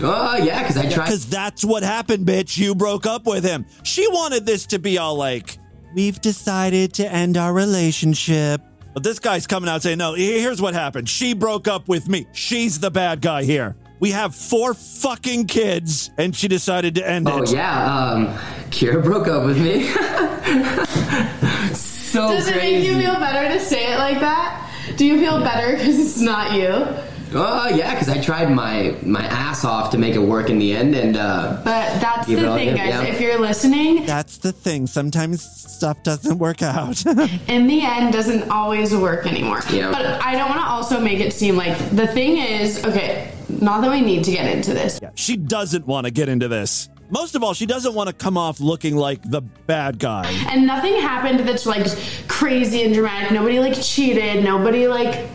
Oh 0.00 0.36
yeah, 0.36 0.62
because 0.62 0.76
I 0.76 0.88
tried. 0.88 1.06
Because 1.06 1.26
that's 1.26 1.64
what 1.64 1.82
happened, 1.82 2.24
bitch. 2.24 2.56
You 2.56 2.76
broke 2.76 3.04
up 3.04 3.26
with 3.26 3.42
him. 3.42 3.66
She 3.82 4.06
wanted 4.06 4.46
this 4.46 4.66
to 4.66 4.78
be 4.78 4.98
all 4.98 5.16
like, 5.16 5.58
we've 5.94 6.20
decided 6.20 6.92
to 6.94 7.10
end 7.10 7.36
our 7.36 7.52
relationship. 7.52 8.60
But 8.94 9.02
this 9.02 9.18
guy's 9.18 9.46
coming 9.46 9.68
out 9.68 9.82
saying, 9.82 9.98
no, 9.98 10.14
here's 10.14 10.60
what 10.60 10.74
happened. 10.74 11.08
She 11.08 11.34
broke 11.34 11.68
up 11.68 11.88
with 11.88 12.08
me. 12.08 12.26
She's 12.32 12.80
the 12.80 12.90
bad 12.90 13.20
guy 13.20 13.44
here. 13.44 13.76
We 14.00 14.10
have 14.12 14.34
four 14.34 14.74
fucking 14.74 15.46
kids, 15.46 16.10
and 16.18 16.34
she 16.34 16.46
decided 16.46 16.94
to 16.96 17.08
end 17.08 17.28
Oh 17.28 17.42
it. 17.42 17.48
Oh, 17.48 17.52
yeah, 17.52 17.96
um, 17.96 18.26
Kira 18.70 19.02
broke 19.02 19.26
up 19.26 19.44
with 19.44 19.58
me. 19.60 19.88
so 21.74 22.28
Does 22.28 22.46
it 22.48 22.56
make 22.56 22.84
you 22.84 22.96
feel 22.98 23.14
better 23.14 23.52
to 23.52 23.60
say 23.60 23.92
it 23.92 23.98
like 23.98 24.20
that? 24.20 24.64
Do 24.96 25.04
you 25.04 25.18
feel 25.18 25.40
better 25.40 25.76
because 25.76 25.98
it's 25.98 26.20
not 26.20 26.52
you? 26.54 26.86
Oh 27.34 27.68
yeah, 27.68 27.92
because 27.94 28.08
I 28.08 28.20
tried 28.20 28.50
my 28.50 28.94
my 29.02 29.22
ass 29.22 29.64
off 29.64 29.90
to 29.90 29.98
make 29.98 30.14
it 30.14 30.18
work 30.20 30.50
in 30.50 30.58
the 30.58 30.72
end, 30.74 30.94
and 30.94 31.16
uh, 31.16 31.60
But 31.64 32.00
that's 32.00 32.26
the 32.26 32.36
thing, 32.36 32.68
in, 32.68 32.76
guys. 32.76 32.88
yeah. 32.88 33.02
If 33.04 33.20
you're 33.20 33.38
listening, 33.38 34.06
That's 34.06 34.38
the 34.38 34.52
thing. 34.52 34.86
Sometimes 34.86 35.42
stuff 35.42 36.02
doesn't 36.02 36.38
work 36.38 36.62
out. 36.62 37.04
in 37.48 37.66
the 37.66 37.82
end, 37.84 38.12
doesn't 38.12 38.50
always 38.50 38.94
work 38.94 39.26
anymore. 39.26 39.60
Yeah. 39.70 39.90
But 39.90 40.06
I 40.22 40.32
don't 40.36 40.48
want 40.48 40.60
to 40.62 40.66
also 40.66 41.00
make 41.00 41.20
it 41.20 41.32
seem 41.32 41.56
like 41.56 41.76
the 41.90 42.06
thing 42.06 42.38
is 42.38 42.84
okay. 42.84 43.32
Not 43.48 43.80
that 43.82 43.90
we 43.90 44.00
need 44.02 44.24
to 44.24 44.30
get 44.30 44.54
into 44.54 44.72
this. 44.74 44.98
Yeah, 45.02 45.10
she 45.14 45.36
doesn't 45.36 45.86
want 45.86 46.06
to 46.06 46.10
get 46.10 46.28
into 46.28 46.48
this. 46.48 46.88
Most 47.10 47.34
of 47.34 47.42
all, 47.42 47.54
she 47.54 47.64
doesn't 47.64 47.94
want 47.94 48.08
to 48.08 48.12
come 48.14 48.36
off 48.36 48.60
looking 48.60 48.94
like 48.94 49.22
the 49.22 49.40
bad 49.40 49.98
guy. 49.98 50.26
And 50.50 50.66
nothing 50.66 50.94
happened 51.00 51.40
that's 51.40 51.64
like 51.64 51.86
crazy 52.28 52.82
and 52.82 52.92
dramatic. 52.92 53.30
Nobody 53.32 53.58
like 53.60 53.80
cheated. 53.82 54.44
Nobody 54.44 54.86
like 54.88 55.26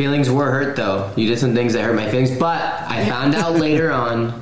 feelings 0.00 0.30
were 0.30 0.50
hurt 0.50 0.76
though. 0.76 1.12
You 1.16 1.28
did 1.28 1.38
some 1.38 1.54
things 1.54 1.74
that 1.74 1.82
hurt 1.84 1.94
my 1.94 2.08
feelings, 2.10 2.30
but 2.38 2.62
I 2.96 3.04
found 3.08 3.34
out 3.34 3.52
later 3.56 3.90
on, 4.06 4.40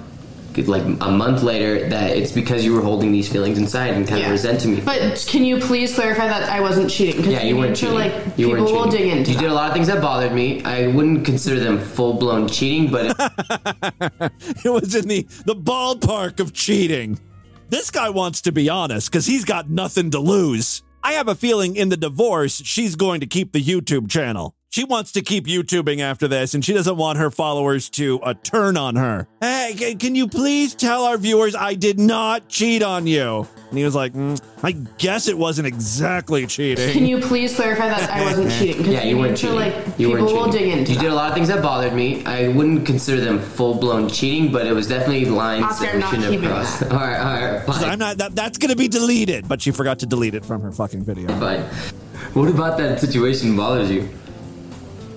like 0.67 0.83
a 0.83 1.11
month 1.11 1.43
later, 1.43 1.89
that 1.89 2.17
it's 2.17 2.31
because 2.33 2.65
you 2.65 2.73
were 2.75 2.81
holding 2.81 3.11
these 3.13 3.29
feelings 3.29 3.59
inside 3.59 3.95
and 3.95 4.07
kind 4.07 4.25
of 4.25 4.31
resenting 4.31 4.75
me. 4.75 4.81
But 4.81 5.25
can 5.29 5.45
you 5.45 5.59
please 5.59 5.95
clarify 5.95 6.27
that 6.29 6.49
I 6.49 6.61
wasn't 6.61 6.91
cheating? 6.91 7.23
'Cause 7.23 7.33
yeah, 7.33 7.43
you 7.43 7.57
weren't 7.57 7.71
need 7.71 7.77
to, 7.77 7.81
cheating. 7.81 7.95
like 7.95 8.13
you 8.37 8.47
people 8.49 8.51
weren't 8.53 8.67
cheating. 8.69 8.81
will 8.83 8.91
dig 8.91 9.07
into. 9.19 9.33
you 9.33 9.39
did 9.39 9.51
a 9.51 9.55
lot 9.55 9.69
of 9.69 9.75
things 9.75 9.87
that 9.89 10.01
bothered 10.03 10.33
me. 10.33 10.63
I 10.65 10.89
wouldn't 10.89 11.25
consider 11.25 11.59
them 11.61 11.79
full 11.81 12.15
blown 12.15 12.49
cheating, 12.49 12.91
but 12.91 13.07
it 14.65 14.71
was 14.71 14.95
in 14.95 15.07
the, 15.09 15.23
the 15.45 15.55
ballpark 15.57 16.41
of 16.41 16.53
cheating. 16.53 17.19
This 17.69 17.91
guy 17.91 18.09
wants 18.11 18.41
to 18.43 18.53
be 18.53 18.69
honest 18.69 19.11
because 19.11 19.27
he's 19.27 19.45
got 19.45 19.69
nothing 19.71 20.11
to 20.13 20.19
lose. 20.21 20.83
I 21.05 21.13
have 21.13 21.29
a 21.29 21.35
feeling 21.35 21.77
in 21.77 21.89
the 21.89 21.97
divorce, 21.97 22.61
she's 22.65 22.97
going 22.97 23.21
to 23.21 23.27
keep 23.27 23.53
the 23.53 23.63
YouTube 23.63 24.11
channel. 24.11 24.55
She 24.71 24.85
wants 24.85 25.13
to 25.13 25.23
keep 25.23 25.47
YouTubing 25.47 26.01
after 26.01 26.29
this, 26.29 26.53
and 26.53 26.63
she 26.63 26.75
doesn't 26.75 26.97
want 26.99 27.17
her 27.19 27.31
followers 27.31 27.89
to 27.91 28.21
uh, 28.21 28.35
turn 28.43 28.77
on 28.77 28.97
her. 28.97 29.27
Hey, 29.41 29.97
can 29.99 30.15
you 30.15 30.29
please 30.29 30.75
tell 30.75 31.05
our 31.05 31.17
viewers 31.17 31.55
I 31.57 31.73
did 31.73 31.99
not 31.99 32.49
cheat 32.49 32.83
on 32.83 33.07
you? 33.07 33.47
And 33.71 33.79
he 33.79 33.83
was 33.85 33.95
like, 33.95 34.13
"Mm, 34.13 34.39
I 34.63 34.73
guess 34.73 35.27
it 35.27 35.39
wasn't 35.39 35.69
exactly 35.69 36.47
cheating. 36.47 36.93
Can 36.93 37.07
you 37.07 37.19
please 37.19 37.55
clarify 37.57 37.89
that 37.89 38.11
I 38.11 38.23
wasn't 38.25 38.51
cheating? 38.59 38.85
'Cause 38.85 38.93
yeah, 38.93 39.05
you 39.05 39.15
need 39.15 39.21
weren't 39.23 39.39
cheating. 39.39 39.57
Like 39.57 39.75
you 39.97 40.09
people 40.09 40.13
weren't 40.27 40.37
will 40.37 40.51
dig 40.53 40.69
into. 40.69 40.93
You 40.93 40.99
did 40.99 41.11
a 41.13 41.15
lot 41.15 41.29
of 41.31 41.35
things 41.35 41.49
that 41.49 41.63
bothered 41.63 41.95
me. 41.95 42.23
I 42.27 42.49
wouldn't 42.49 42.85
consider 42.85 43.23
them 43.25 43.41
full 43.41 43.73
blown 43.75 44.11
cheating, 44.11 44.53
but 44.53 44.67
it 44.67 44.73
was 44.75 44.87
definitely 44.87 45.25
lines 45.25 45.65
Oscar, 45.65 45.85
that 45.87 45.95
we 45.95 46.01
not 46.01 46.11
shouldn't 46.11 46.25
have 46.25 46.33
keeping 46.35 46.49
crossed. 46.51 46.81
that. 46.81 46.93
All 46.93 46.99
right, 46.99 47.19
all 47.19 47.53
right, 47.53 47.65
fine. 47.67 47.81
like, 47.83 47.93
I'm 47.93 47.99
not. 47.99 48.19
That, 48.19 48.35
that's 48.35 48.59
going 48.59 48.71
to 48.71 48.77
be 48.77 48.89
deleted, 48.89 49.49
but 49.49 49.63
she 49.63 49.71
forgot 49.71 49.99
to 50.01 50.07
delete 50.07 50.35
it 50.35 50.45
from 50.45 50.61
her 50.61 50.73
fucking 50.73 51.05
video. 51.05 51.29
Fine. 51.41 51.61
What 52.35 52.51
about 52.51 52.77
that 52.79 53.01
situation 53.01 53.57
bothers 53.57 53.91
you? 53.91 54.07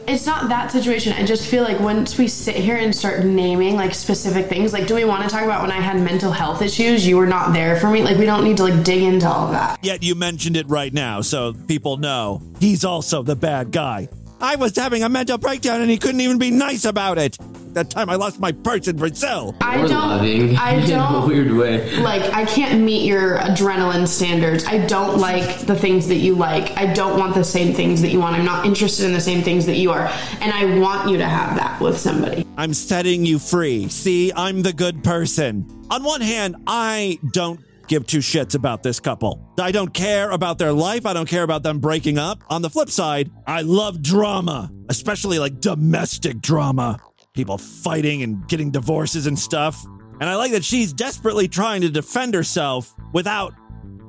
It's 0.08 0.26
not 0.26 0.50
that 0.50 0.72
situation. 0.72 1.14
I 1.14 1.26
just 1.26 1.48
feel 1.48 1.64
like 1.64 1.80
once 1.80 2.18
we 2.18 2.28
sit 2.28 2.56
here 2.56 2.78
and 2.78 2.94
start 2.94 3.24
naming 3.24 3.76
like 3.76 3.94
specific 3.94 4.48
things, 4.48 4.74
like 4.74 4.88
do 4.88 4.96
we 4.96 5.06
want 5.06 5.24
to 5.24 5.30
talk 5.30 5.44
about 5.44 5.62
when 5.62 5.72
I 5.72 5.80
had 5.80 6.02
mental 6.02 6.32
health 6.32 6.62
issues? 6.62 7.06
You 7.06 7.18
were 7.18 7.28
not 7.28 7.54
there 7.54 7.80
for 7.80 7.90
me. 7.90 8.04
Like 8.04 8.18
we 8.18 8.26
don't 8.26 8.44
need 8.44 8.58
to 8.58 8.64
like 8.64 8.84
dig 8.84 9.04
into 9.04 9.28
all 9.28 9.46
of 9.46 9.52
that. 9.52 9.84
Yet 9.84 10.04
you 10.04 10.16
mentioned 10.16 10.58
it 10.58 10.68
right 10.68 10.92
now, 10.94 11.22
so 11.22 11.54
people 11.68 11.98
know 11.98 12.42
he's 12.60 12.84
also 12.84 13.24
the 13.24 13.36
bad 13.36 13.72
guy. 13.72 14.10
I 14.42 14.56
was 14.56 14.76
having 14.76 15.04
a 15.04 15.10
mental 15.10 15.38
breakdown 15.38 15.82
and 15.82 15.90
he 15.90 15.98
couldn't 15.98 16.22
even 16.22 16.40
be 16.40 16.50
nice 16.50 16.86
about 16.86 17.20
it. 17.20 17.38
That 17.74 17.90
time 17.90 18.10
I 18.10 18.16
lost 18.16 18.40
my 18.40 18.52
purse 18.52 18.88
in 18.88 18.98
Brazil. 18.98 19.56
I 19.62 19.80
Or 19.80 19.88
don't- 19.88 20.10
loving 20.10 20.58
I 20.58 20.72
in 20.76 20.84
a 20.84 20.88
don't- 20.88 21.28
weird 21.28 21.52
way. 21.54 21.98
Like 21.98 22.22
I 22.34 22.46
can't 22.46 22.82
meet 22.82 23.06
your 23.06 23.38
adrenaline 23.38 24.08
standards. 24.08 24.66
I 24.66 24.86
don't 24.88 25.20
like 25.20 25.60
the 25.66 25.76
things 25.76 26.08
that 26.08 26.18
you 26.18 26.36
like. 26.36 26.78
I 26.78 26.92
don't 26.94 27.18
want 27.20 27.36
the 27.36 27.44
same 27.44 27.74
things 27.74 28.02
that 28.02 28.10
you 28.10 28.20
want. 28.20 28.36
I'm 28.36 28.46
not 28.46 28.66
interested 28.66 29.06
in 29.06 29.14
the 29.14 29.22
same 29.22 29.42
things 29.44 29.66
that 29.68 29.78
you 29.78 29.92
are. 29.92 30.08
And 30.42 30.52
I 30.52 30.80
want 30.80 31.10
you 31.10 31.18
to 31.18 31.26
have 31.26 31.56
that 31.58 31.80
with 31.82 31.98
somebody. 32.00 32.46
I'm 32.58 32.74
setting 32.74 33.26
you 33.26 33.40
free. 33.40 33.88
See, 33.90 34.32
I'm 34.36 34.62
the 34.62 34.74
good 34.74 35.04
person. 35.04 35.66
On 35.90 36.04
one 36.04 36.22
hand, 36.22 36.56
I 36.68 37.20
don't 37.32 37.60
give 37.88 38.08
two 38.08 38.20
shits 38.20 38.56
about 38.56 38.84
this 38.84 39.00
couple. 39.02 39.42
I 39.60 39.72
don't 39.72 39.94
care 39.94 40.30
about 40.32 40.58
their 40.58 40.72
life. 40.72 41.06
I 41.06 41.12
don't 41.14 41.28
care 41.28 41.44
about 41.44 41.62
them 41.64 41.80
breaking 41.80 42.18
up. 42.18 42.42
On 42.50 42.62
the 42.62 42.70
flip 42.70 42.90
side, 42.90 43.30
I 43.46 43.62
love 43.64 44.02
drama, 44.02 44.72
especially 44.90 45.40
like 45.40 45.60
domestic 45.60 46.40
drama. 46.40 47.00
People 47.34 47.58
fighting 47.58 48.24
and 48.24 48.46
getting 48.50 48.72
divorces 48.72 49.26
and 49.26 49.39
stuff. 49.39 49.86
And 50.20 50.30
I 50.30 50.36
like 50.36 50.52
that 50.52 50.65
she's 50.65 50.91
desperately 50.91 51.48
trying 51.48 51.80
to 51.82 51.89
defend 51.89 52.34
herself 52.34 52.94
without 53.13 53.54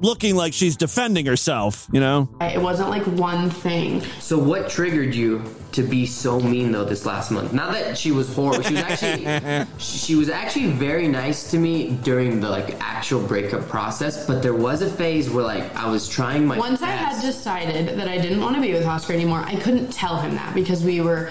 looking 0.00 0.34
like 0.34 0.52
she's 0.52 0.76
defending 0.76 1.24
herself, 1.26 1.88
you 1.92 2.00
know? 2.00 2.28
It 2.40 2.60
wasn't 2.60 2.90
like 2.90 3.04
one 3.06 3.48
thing. 3.48 4.02
So 4.18 4.36
what 4.36 4.68
triggered 4.68 5.14
you 5.14 5.44
to 5.70 5.84
be 5.84 6.04
so 6.04 6.40
mean 6.40 6.72
though 6.72 6.84
this 6.84 7.06
last 7.06 7.30
month? 7.30 7.52
Not 7.52 7.72
that 7.72 7.96
she 7.96 8.10
was 8.10 8.34
horrible. 8.34 8.64
She 8.64 8.74
was 8.74 8.82
actually 8.82 9.66
she 9.78 10.16
was 10.16 10.28
actually 10.28 10.72
very 10.72 11.06
nice 11.06 11.48
to 11.52 11.58
me 11.58 11.90
during 12.02 12.40
the 12.40 12.50
like 12.50 12.76
actual 12.80 13.24
breakup 13.24 13.68
process, 13.68 14.26
but 14.26 14.42
there 14.42 14.54
was 14.54 14.82
a 14.82 14.90
phase 14.90 15.30
where 15.30 15.44
like 15.44 15.72
I 15.76 15.88
was 15.88 16.08
trying 16.08 16.44
my 16.44 16.58
Once 16.58 16.82
I 16.82 16.90
had 16.90 17.22
decided 17.22 17.96
that 17.96 18.08
I 18.08 18.18
didn't 18.18 18.40
want 18.40 18.56
to 18.56 18.60
be 18.60 18.72
with 18.72 18.84
Oscar 18.84 19.12
anymore, 19.12 19.44
I 19.46 19.54
couldn't 19.54 19.92
tell 19.92 20.20
him 20.20 20.34
that 20.34 20.52
because 20.54 20.82
we 20.82 21.00
were 21.00 21.30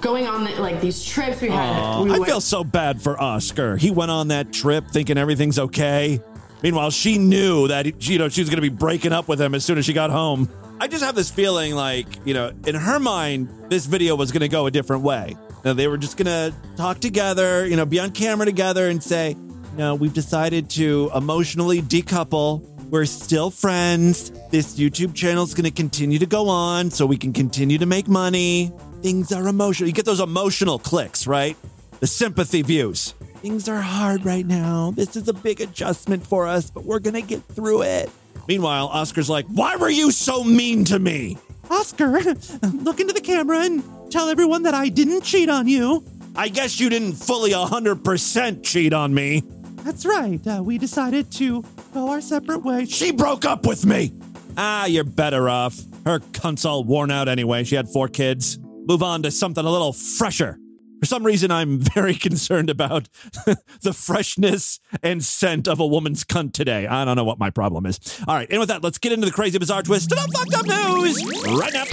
going 0.00 0.26
on 0.26 0.44
like 0.58 0.80
these 0.80 1.04
trips. 1.04 1.40
We 1.40 1.48
had. 1.48 2.00
We 2.02 2.10
I 2.10 2.18
went- 2.18 2.26
feel 2.26 2.40
so 2.40 2.64
bad 2.64 3.00
for 3.00 3.20
Oscar. 3.20 3.76
He 3.76 3.90
went 3.90 4.10
on 4.10 4.28
that 4.28 4.52
trip 4.52 4.88
thinking 4.88 5.18
everything's 5.18 5.58
okay. 5.58 6.20
Meanwhile, 6.62 6.90
she 6.90 7.18
knew 7.18 7.68
that 7.68 8.08
you 8.08 8.18
know 8.18 8.28
she 8.28 8.40
was 8.40 8.48
going 8.48 8.62
to 8.62 8.62
be 8.62 8.74
breaking 8.74 9.12
up 9.12 9.28
with 9.28 9.40
him 9.40 9.54
as 9.54 9.64
soon 9.64 9.78
as 9.78 9.84
she 9.84 9.92
got 9.92 10.10
home. 10.10 10.48
I 10.80 10.88
just 10.88 11.02
have 11.04 11.14
this 11.14 11.30
feeling 11.30 11.74
like 11.74 12.06
you 12.26 12.34
know, 12.34 12.52
in 12.66 12.74
her 12.74 12.98
mind, 12.98 13.48
this 13.68 13.86
video 13.86 14.14
was 14.16 14.32
going 14.32 14.40
to 14.40 14.48
go 14.48 14.66
a 14.66 14.70
different 14.70 15.02
way. 15.02 15.30
You 15.30 15.56
know, 15.64 15.74
they 15.74 15.88
were 15.88 15.98
just 15.98 16.16
going 16.16 16.26
to 16.26 16.54
talk 16.76 17.00
together, 17.00 17.66
you 17.66 17.76
know, 17.76 17.84
be 17.86 17.98
on 18.00 18.10
camera 18.10 18.46
together, 18.46 18.88
and 18.88 19.02
say, 19.02 19.36
"No, 19.76 19.94
we've 19.94 20.14
decided 20.14 20.70
to 20.70 21.10
emotionally 21.14 21.82
decouple. 21.82 22.62
We're 22.90 23.04
still 23.04 23.50
friends. 23.50 24.30
This 24.50 24.78
YouTube 24.78 25.14
channel 25.14 25.42
is 25.44 25.54
going 25.54 25.64
to 25.64 25.70
continue 25.72 26.18
to 26.20 26.26
go 26.26 26.48
on, 26.48 26.90
so 26.90 27.04
we 27.04 27.16
can 27.16 27.32
continue 27.32 27.78
to 27.78 27.86
make 27.86 28.06
money. 28.08 28.72
Things 29.06 29.30
are 29.30 29.46
emotional. 29.46 29.86
You 29.86 29.94
get 29.94 30.04
those 30.04 30.18
emotional 30.18 30.80
clicks, 30.80 31.28
right? 31.28 31.56
The 32.00 32.08
sympathy 32.08 32.62
views. 32.62 33.12
Things 33.36 33.68
are 33.68 33.80
hard 33.80 34.24
right 34.24 34.44
now. 34.44 34.94
This 34.96 35.14
is 35.14 35.28
a 35.28 35.32
big 35.32 35.60
adjustment 35.60 36.26
for 36.26 36.48
us, 36.48 36.70
but 36.70 36.84
we're 36.84 36.98
going 36.98 37.14
to 37.14 37.22
get 37.22 37.40
through 37.44 37.82
it. 37.82 38.10
Meanwhile, 38.48 38.88
Oscar's 38.88 39.30
like, 39.30 39.46
Why 39.46 39.76
were 39.76 39.88
you 39.88 40.10
so 40.10 40.42
mean 40.42 40.84
to 40.86 40.98
me? 40.98 41.38
Oscar, 41.70 42.08
look 42.72 42.98
into 42.98 43.12
the 43.12 43.20
camera 43.22 43.60
and 43.60 43.84
tell 44.10 44.28
everyone 44.28 44.64
that 44.64 44.74
I 44.74 44.88
didn't 44.88 45.22
cheat 45.22 45.50
on 45.50 45.68
you. 45.68 46.04
I 46.34 46.48
guess 46.48 46.80
you 46.80 46.88
didn't 46.88 47.12
fully 47.12 47.52
100% 47.52 48.64
cheat 48.64 48.92
on 48.92 49.14
me. 49.14 49.44
That's 49.84 50.04
right. 50.04 50.44
Uh, 50.44 50.64
we 50.64 50.78
decided 50.78 51.30
to 51.34 51.62
go 51.94 52.10
our 52.10 52.20
separate 52.20 52.64
ways. 52.64 52.90
She 52.90 53.12
broke 53.12 53.44
up 53.44 53.66
with 53.66 53.86
me. 53.86 54.12
Ah, 54.58 54.86
you're 54.86 55.04
better 55.04 55.48
off. 55.48 55.78
Her 56.04 56.18
cunt's 56.32 56.64
all 56.64 56.82
worn 56.82 57.12
out 57.12 57.28
anyway. 57.28 57.62
She 57.62 57.76
had 57.76 57.88
four 57.88 58.08
kids. 58.08 58.58
Move 58.86 59.02
on 59.02 59.22
to 59.24 59.30
something 59.32 59.64
a 59.64 59.70
little 59.70 59.92
fresher. 59.92 60.58
For 61.00 61.06
some 61.06 61.24
reason, 61.24 61.50
I'm 61.50 61.78
very 61.94 62.14
concerned 62.14 62.70
about 62.70 63.08
the 63.82 63.92
freshness 63.92 64.80
and 65.02 65.24
scent 65.24 65.68
of 65.68 65.80
a 65.80 65.86
woman's 65.86 66.24
cunt 66.24 66.52
today. 66.52 66.86
I 66.86 67.04
don't 67.04 67.16
know 67.16 67.24
what 67.24 67.38
my 67.38 67.50
problem 67.50 67.84
is. 67.86 67.98
All 68.26 68.34
right, 68.34 68.48
and 68.48 68.60
with 68.60 68.68
that, 68.68 68.82
let's 68.82 68.98
get 68.98 69.12
into 69.12 69.26
the 69.26 69.32
crazy, 69.32 69.58
bizarre 69.58 69.82
twist 69.82 70.10
the 70.10 70.16
fucked 70.16 70.54
up 70.54 70.66
news 70.66 71.24
right 71.58 71.72
now. 71.74 71.84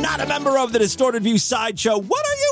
Not 0.00 0.20
a 0.20 0.26
member 0.26 0.58
of 0.58 0.72
the 0.72 0.78
Distorted 0.78 1.22
View 1.22 1.38
Sideshow. 1.38 1.98
What 1.98 2.26
are 2.26 2.36
you 2.36 2.43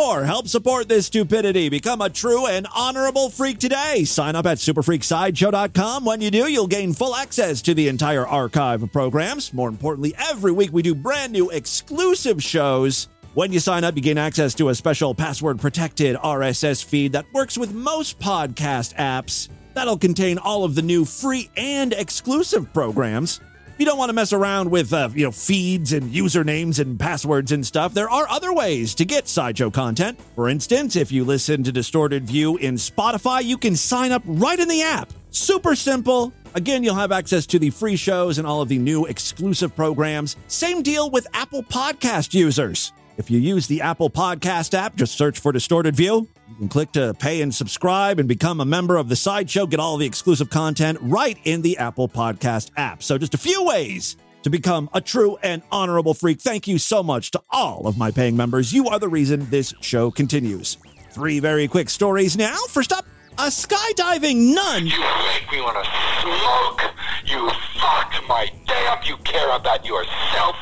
for? 0.00 0.24
Help 0.24 0.48
support 0.48 0.88
this 0.88 1.06
stupidity. 1.06 1.68
Become 1.68 2.00
a 2.00 2.08
true 2.08 2.46
and 2.46 2.66
honorable 2.74 3.28
freak 3.28 3.58
today. 3.58 4.04
Sign 4.04 4.34
up 4.34 4.46
at 4.46 4.56
superfreaksideshow.com. 4.56 6.06
When 6.06 6.22
you 6.22 6.30
do, 6.30 6.50
you'll 6.50 6.66
gain 6.66 6.94
full 6.94 7.14
access 7.14 7.60
to 7.62 7.74
the 7.74 7.86
entire 7.88 8.26
archive 8.26 8.82
of 8.82 8.90
programs. 8.92 9.52
More 9.52 9.68
importantly, 9.68 10.14
every 10.16 10.52
week 10.52 10.72
we 10.72 10.80
do 10.80 10.94
brand 10.94 11.32
new 11.32 11.50
exclusive 11.50 12.42
shows. 12.42 13.08
When 13.34 13.52
you 13.52 13.60
sign 13.60 13.84
up, 13.84 13.94
you 13.94 14.00
gain 14.00 14.16
access 14.16 14.54
to 14.54 14.70
a 14.70 14.74
special 14.74 15.14
password 15.14 15.60
protected 15.60 16.16
RSS 16.16 16.82
feed 16.82 17.12
that 17.12 17.26
works 17.34 17.58
with 17.58 17.74
most 17.74 18.18
podcast 18.18 18.94
apps. 18.94 19.50
That'll 19.74 19.98
contain 19.98 20.38
all 20.38 20.64
of 20.64 20.74
the 20.74 20.82
new 20.82 21.04
free 21.04 21.50
and 21.58 21.92
exclusive 21.92 22.72
programs. 22.72 23.40
You 23.80 23.86
don't 23.86 23.96
want 23.96 24.10
to 24.10 24.14
mess 24.14 24.34
around 24.34 24.70
with 24.70 24.92
uh, 24.92 25.08
you 25.14 25.24
know 25.24 25.30
feeds 25.30 25.94
and 25.94 26.12
usernames 26.12 26.78
and 26.78 27.00
passwords 27.00 27.50
and 27.50 27.66
stuff, 27.66 27.94
there 27.94 28.10
are 28.10 28.28
other 28.28 28.52
ways 28.52 28.94
to 28.96 29.06
get 29.06 29.26
sideshow 29.26 29.70
content. 29.70 30.20
For 30.34 30.50
instance, 30.50 30.96
if 30.96 31.10
you 31.10 31.24
listen 31.24 31.62
to 31.62 31.72
Distorted 31.72 32.24
View 32.26 32.58
in 32.58 32.74
Spotify, 32.74 33.42
you 33.42 33.56
can 33.56 33.74
sign 33.74 34.12
up 34.12 34.22
right 34.26 34.60
in 34.60 34.68
the 34.68 34.82
app. 34.82 35.10
Super 35.30 35.74
simple. 35.74 36.30
Again, 36.52 36.84
you'll 36.84 36.94
have 36.94 37.10
access 37.10 37.46
to 37.46 37.58
the 37.58 37.70
free 37.70 37.96
shows 37.96 38.36
and 38.36 38.46
all 38.46 38.60
of 38.60 38.68
the 38.68 38.76
new 38.76 39.06
exclusive 39.06 39.74
programs. 39.74 40.36
Same 40.46 40.82
deal 40.82 41.08
with 41.08 41.26
Apple 41.32 41.62
Podcast 41.62 42.34
users. 42.34 42.92
If 43.20 43.30
you 43.30 43.38
use 43.38 43.66
the 43.66 43.82
Apple 43.82 44.08
Podcast 44.08 44.72
app, 44.72 44.96
just 44.96 45.18
search 45.18 45.40
for 45.40 45.52
Distorted 45.52 45.94
View. 45.94 46.26
You 46.48 46.54
can 46.56 46.68
click 46.70 46.90
to 46.92 47.12
pay 47.18 47.42
and 47.42 47.54
subscribe 47.54 48.18
and 48.18 48.26
become 48.26 48.62
a 48.62 48.64
member 48.64 48.96
of 48.96 49.10
the 49.10 49.14
sideshow. 49.14 49.66
Get 49.66 49.78
all 49.78 49.98
the 49.98 50.06
exclusive 50.06 50.48
content 50.48 50.96
right 51.02 51.36
in 51.44 51.60
the 51.60 51.76
Apple 51.76 52.08
Podcast 52.08 52.70
app. 52.78 53.02
So, 53.02 53.18
just 53.18 53.34
a 53.34 53.38
few 53.38 53.62
ways 53.62 54.16
to 54.42 54.48
become 54.48 54.88
a 54.94 55.02
true 55.02 55.36
and 55.42 55.60
honorable 55.70 56.14
freak. 56.14 56.40
Thank 56.40 56.66
you 56.66 56.78
so 56.78 57.02
much 57.02 57.30
to 57.32 57.42
all 57.50 57.86
of 57.86 57.98
my 57.98 58.10
paying 58.10 58.38
members. 58.38 58.72
You 58.72 58.88
are 58.88 58.98
the 58.98 59.08
reason 59.08 59.50
this 59.50 59.74
show 59.82 60.10
continues. 60.10 60.78
Three 61.10 61.40
very 61.40 61.68
quick 61.68 61.90
stories 61.90 62.38
now. 62.38 62.56
First 62.70 62.90
up, 62.90 63.04
a 63.36 63.48
skydiving 63.48 64.54
nun. 64.54 64.86
You 64.86 64.98
make 64.98 65.52
me 65.52 65.60
want 65.60 65.76
to 65.84 65.90
smoke. 66.22 66.94
You 67.26 67.50
fucked 67.78 68.26
my 68.26 68.50
day 68.66 68.86
up. 68.88 69.06
You 69.06 69.18
care 69.18 69.54
about 69.54 69.84
yourself. 69.84 70.56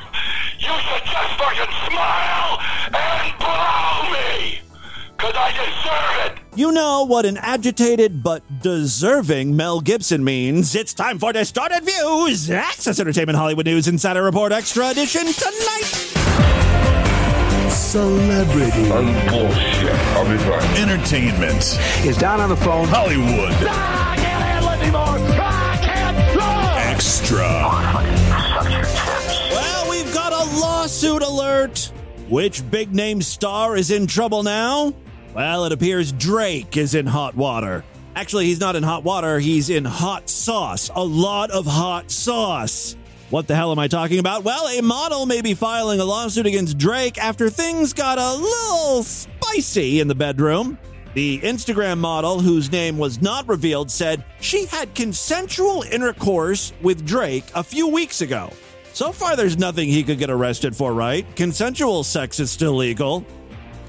You 0.58 0.66
should 0.66 1.04
just 1.04 1.38
fucking 1.38 1.74
smile 1.88 2.58
and 2.92 3.38
blow 3.38 4.12
me. 4.12 4.60
Cause 5.16 5.34
I 5.36 5.52
deserve 5.52 6.38
it. 6.38 6.58
You 6.58 6.72
know 6.72 7.04
what 7.04 7.24
an 7.26 7.36
agitated 7.36 8.22
but 8.24 8.42
deserving 8.60 9.54
Mel 9.54 9.80
Gibson 9.80 10.24
means. 10.24 10.74
It's 10.74 10.94
time 10.94 11.18
for 11.20 11.32
Distorted 11.32 11.84
Views, 11.84 12.50
Access 12.50 12.98
Entertainment 12.98 13.38
Hollywood 13.38 13.66
News 13.66 13.86
Insider 13.86 14.22
Report 14.22 14.50
Extra 14.50 14.90
Edition 14.90 15.26
tonight. 15.26 16.14
Celebrity. 17.70 18.88
Bullshit. 18.88 19.94
I'll 20.14 20.24
be 20.24 20.36
back. 20.38 20.78
Entertainment. 20.78 21.78
Is 22.04 22.18
Don 22.18 22.40
on 22.40 22.48
the 22.48 22.56
phone? 22.56 22.88
Hollywood. 22.88 23.52
Lawsuit 30.88 31.20
alert. 31.20 31.92
Which 32.30 32.68
big 32.70 32.94
name 32.94 33.20
star 33.20 33.76
is 33.76 33.90
in 33.90 34.06
trouble 34.06 34.42
now? 34.42 34.94
Well, 35.34 35.66
it 35.66 35.72
appears 35.72 36.12
Drake 36.12 36.78
is 36.78 36.94
in 36.94 37.04
hot 37.04 37.36
water. 37.36 37.84
Actually, 38.16 38.46
he's 38.46 38.58
not 38.58 38.74
in 38.74 38.82
hot 38.82 39.04
water, 39.04 39.38
he's 39.38 39.68
in 39.68 39.84
hot 39.84 40.30
sauce. 40.30 40.90
A 40.94 41.04
lot 41.04 41.50
of 41.50 41.66
hot 41.66 42.10
sauce. 42.10 42.96
What 43.28 43.46
the 43.46 43.54
hell 43.54 43.70
am 43.70 43.78
I 43.78 43.88
talking 43.88 44.18
about? 44.18 44.44
Well, 44.44 44.66
a 44.66 44.80
model 44.80 45.26
may 45.26 45.42
be 45.42 45.52
filing 45.52 46.00
a 46.00 46.06
lawsuit 46.06 46.46
against 46.46 46.78
Drake 46.78 47.18
after 47.18 47.50
things 47.50 47.92
got 47.92 48.16
a 48.16 48.40
little 48.40 49.02
spicy 49.02 50.00
in 50.00 50.08
the 50.08 50.14
bedroom. 50.14 50.78
The 51.12 51.38
Instagram 51.40 51.98
model, 51.98 52.40
whose 52.40 52.72
name 52.72 52.96
was 52.96 53.20
not 53.20 53.46
revealed, 53.46 53.90
said 53.90 54.24
she 54.40 54.64
had 54.64 54.94
consensual 54.94 55.82
intercourse 55.82 56.72
with 56.80 57.04
Drake 57.06 57.44
a 57.54 57.62
few 57.62 57.88
weeks 57.88 58.22
ago. 58.22 58.50
So 58.98 59.12
far, 59.12 59.36
there's 59.36 59.56
nothing 59.56 59.88
he 59.88 60.02
could 60.02 60.18
get 60.18 60.28
arrested 60.28 60.74
for, 60.74 60.92
right? 60.92 61.24
Consensual 61.36 62.02
sex 62.02 62.40
is 62.40 62.50
still 62.50 62.72
legal. 62.72 63.24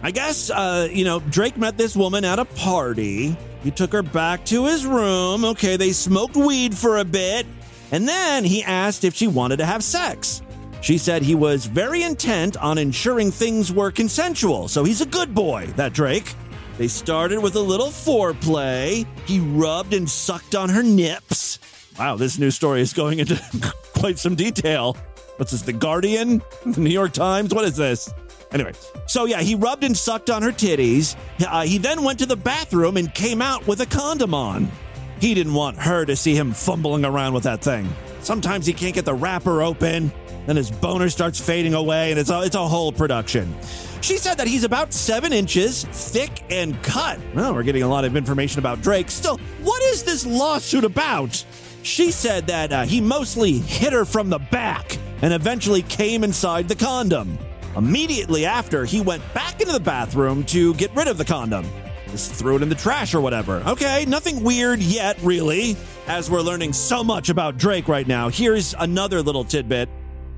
I 0.04 0.12
guess, 0.12 0.52
uh, 0.52 0.88
you 0.92 1.04
know, 1.04 1.20
Drake 1.20 1.58
met 1.58 1.80
this 1.80 1.96
woman 1.96 2.24
at 2.24 2.38
a 2.38 2.46
party. 2.46 3.36
He 3.64 3.72
took 3.72 3.92
her 3.92 4.04
back 4.04 4.46
to 4.46 4.66
his 4.66 4.86
room. 4.86 5.46
Okay, 5.46 5.78
they 5.78 5.94
smoked 5.94 6.38
weed 6.38 6.78
for 6.78 7.00
a 7.00 7.04
bit. 7.04 7.48
And 7.92 8.08
then 8.08 8.44
he 8.44 8.64
asked 8.64 9.04
if 9.04 9.16
she 9.16 9.26
wanted 9.26 9.58
to 9.58 9.66
have 9.66 9.84
sex. 9.84 10.44
She 10.82 11.00
said 11.00 11.24
he 11.24 11.34
was 11.34 11.66
very 11.66 12.04
intent 12.04 12.56
on 12.58 12.78
ensuring 12.78 13.32
things 13.32 13.74
were 13.74 13.90
consensual, 13.90 14.68
so 14.68 14.84
he's 14.84 15.02
a 15.02 15.08
good 15.08 15.34
boy, 15.34 15.74
that 15.76 15.94
Drake. 15.94 16.36
They 16.78 16.88
started 16.88 17.40
with 17.40 17.56
a 17.56 17.62
little 17.62 17.88
foreplay. 17.88 19.08
He 19.26 19.40
rubbed 19.40 19.96
and 19.96 20.08
sucked 20.08 20.54
on 20.54 20.70
her 20.70 20.84
nips. 20.84 21.58
Wow, 22.00 22.16
this 22.16 22.40
new 22.40 22.50
story 22.50 22.80
is 22.80 22.94
going 22.94 23.20
into 23.20 23.38
quite 23.94 24.18
some 24.18 24.34
detail. 24.34 24.96
What's 25.36 25.52
this, 25.52 25.64
The 25.64 25.74
Guardian? 25.74 26.42
The 26.66 26.80
New 26.80 26.90
York 26.90 27.12
Times? 27.12 27.54
What 27.54 27.66
is 27.66 27.76
this? 27.76 28.14
Anyway, 28.54 28.72
so 29.06 29.26
yeah, 29.26 29.42
he 29.42 29.56
rubbed 29.56 29.84
and 29.84 29.96
sucked 29.96 30.30
on 30.30 30.42
her 30.42 30.52
titties. 30.52 31.18
Uh, 31.46 31.64
he 31.64 31.78
then 31.78 32.04
went 32.04 32.20
to 32.20 32.26
the 32.26 32.38
bathroom 32.38 32.96
and 32.96 33.14
came 33.14 33.42
out 33.42 33.68
with 33.68 33.82
a 33.82 33.86
condom 33.86 34.34
on. 34.34 34.72
He 35.20 35.34
didn't 35.34 35.54
want 35.54 35.78
her 35.78 36.06
to 36.06 36.16
see 36.16 36.36
him 36.36 36.54
fumbling 36.54 37.04
around 37.04 37.34
with 37.34 37.44
that 37.44 37.62
thing. 37.62 37.90
Sometimes 38.22 38.66
he 38.66 38.72
can't 38.72 38.96
get 38.96 39.04
the 39.04 39.14
wrapper 39.14 39.62
open, 39.62 40.14
then 40.46 40.56
his 40.56 40.72
boner 40.72 41.10
starts 41.10 41.40
fading 41.42 41.74
away, 41.74 42.12
and 42.12 42.20
it's 42.20 42.30
a, 42.30 42.42
it's 42.44 42.56
a 42.56 42.66
whole 42.66 42.94
production. 42.94 43.54
She 44.02 44.18
said 44.18 44.36
that 44.38 44.48
he's 44.48 44.64
about 44.64 44.94
seven 44.94 45.34
inches 45.34 45.84
thick 45.84 46.44
and 46.50 46.82
cut. 46.82 47.20
Well, 47.36 47.54
we're 47.54 47.64
getting 47.64 47.84
a 47.84 47.90
lot 47.90 48.06
of 48.06 48.16
information 48.16 48.60
about 48.60 48.82
Drake. 48.82 49.12
Still, 49.12 49.38
what 49.62 49.84
is 49.84 50.04
this 50.04 50.26
lawsuit 50.26 50.86
about? 50.86 51.44
She 51.84 52.12
said 52.12 52.48
that 52.48 52.72
uh, 52.72 52.84
he 52.84 53.02
mostly 53.02 53.54
hit 53.54 53.94
her 53.94 54.06
from 54.06 54.30
the 54.30 54.40
back 54.40 54.98
and 55.22 55.34
eventually 55.34 55.82
came 55.82 56.24
inside 56.24 56.68
the 56.68 56.76
condom. 56.76 57.38
Immediately 57.76 58.46
after, 58.46 58.86
he 58.86 59.02
went 59.02 59.22
back 59.34 59.62
into 59.62 59.74
the 59.74 59.80
bathroom 59.80 60.44
to 60.46 60.74
get 60.76 60.94
rid 60.96 61.08
of 61.08 61.18
the 61.18 61.26
condom. 61.26 61.66
Just 62.12 62.34
threw 62.34 62.56
it 62.56 62.64
in 62.64 62.70
the 62.70 62.76
trash 62.76 63.14
or 63.14 63.22
whatever. 63.22 63.62
Okay, 63.68 64.06
nothing 64.06 64.44
weird 64.44 64.80
yet, 64.80 65.22
really. 65.22 65.78
As 66.08 66.30
we're 66.30 66.42
learning 66.42 66.74
so 66.74 67.04
much 67.04 67.30
about 67.30 67.58
Drake 67.58 67.88
right 67.88 68.08
now, 68.08 68.30
here's 68.30 68.74
another 68.80 69.22
little 69.22 69.44
tidbit. 69.44 69.90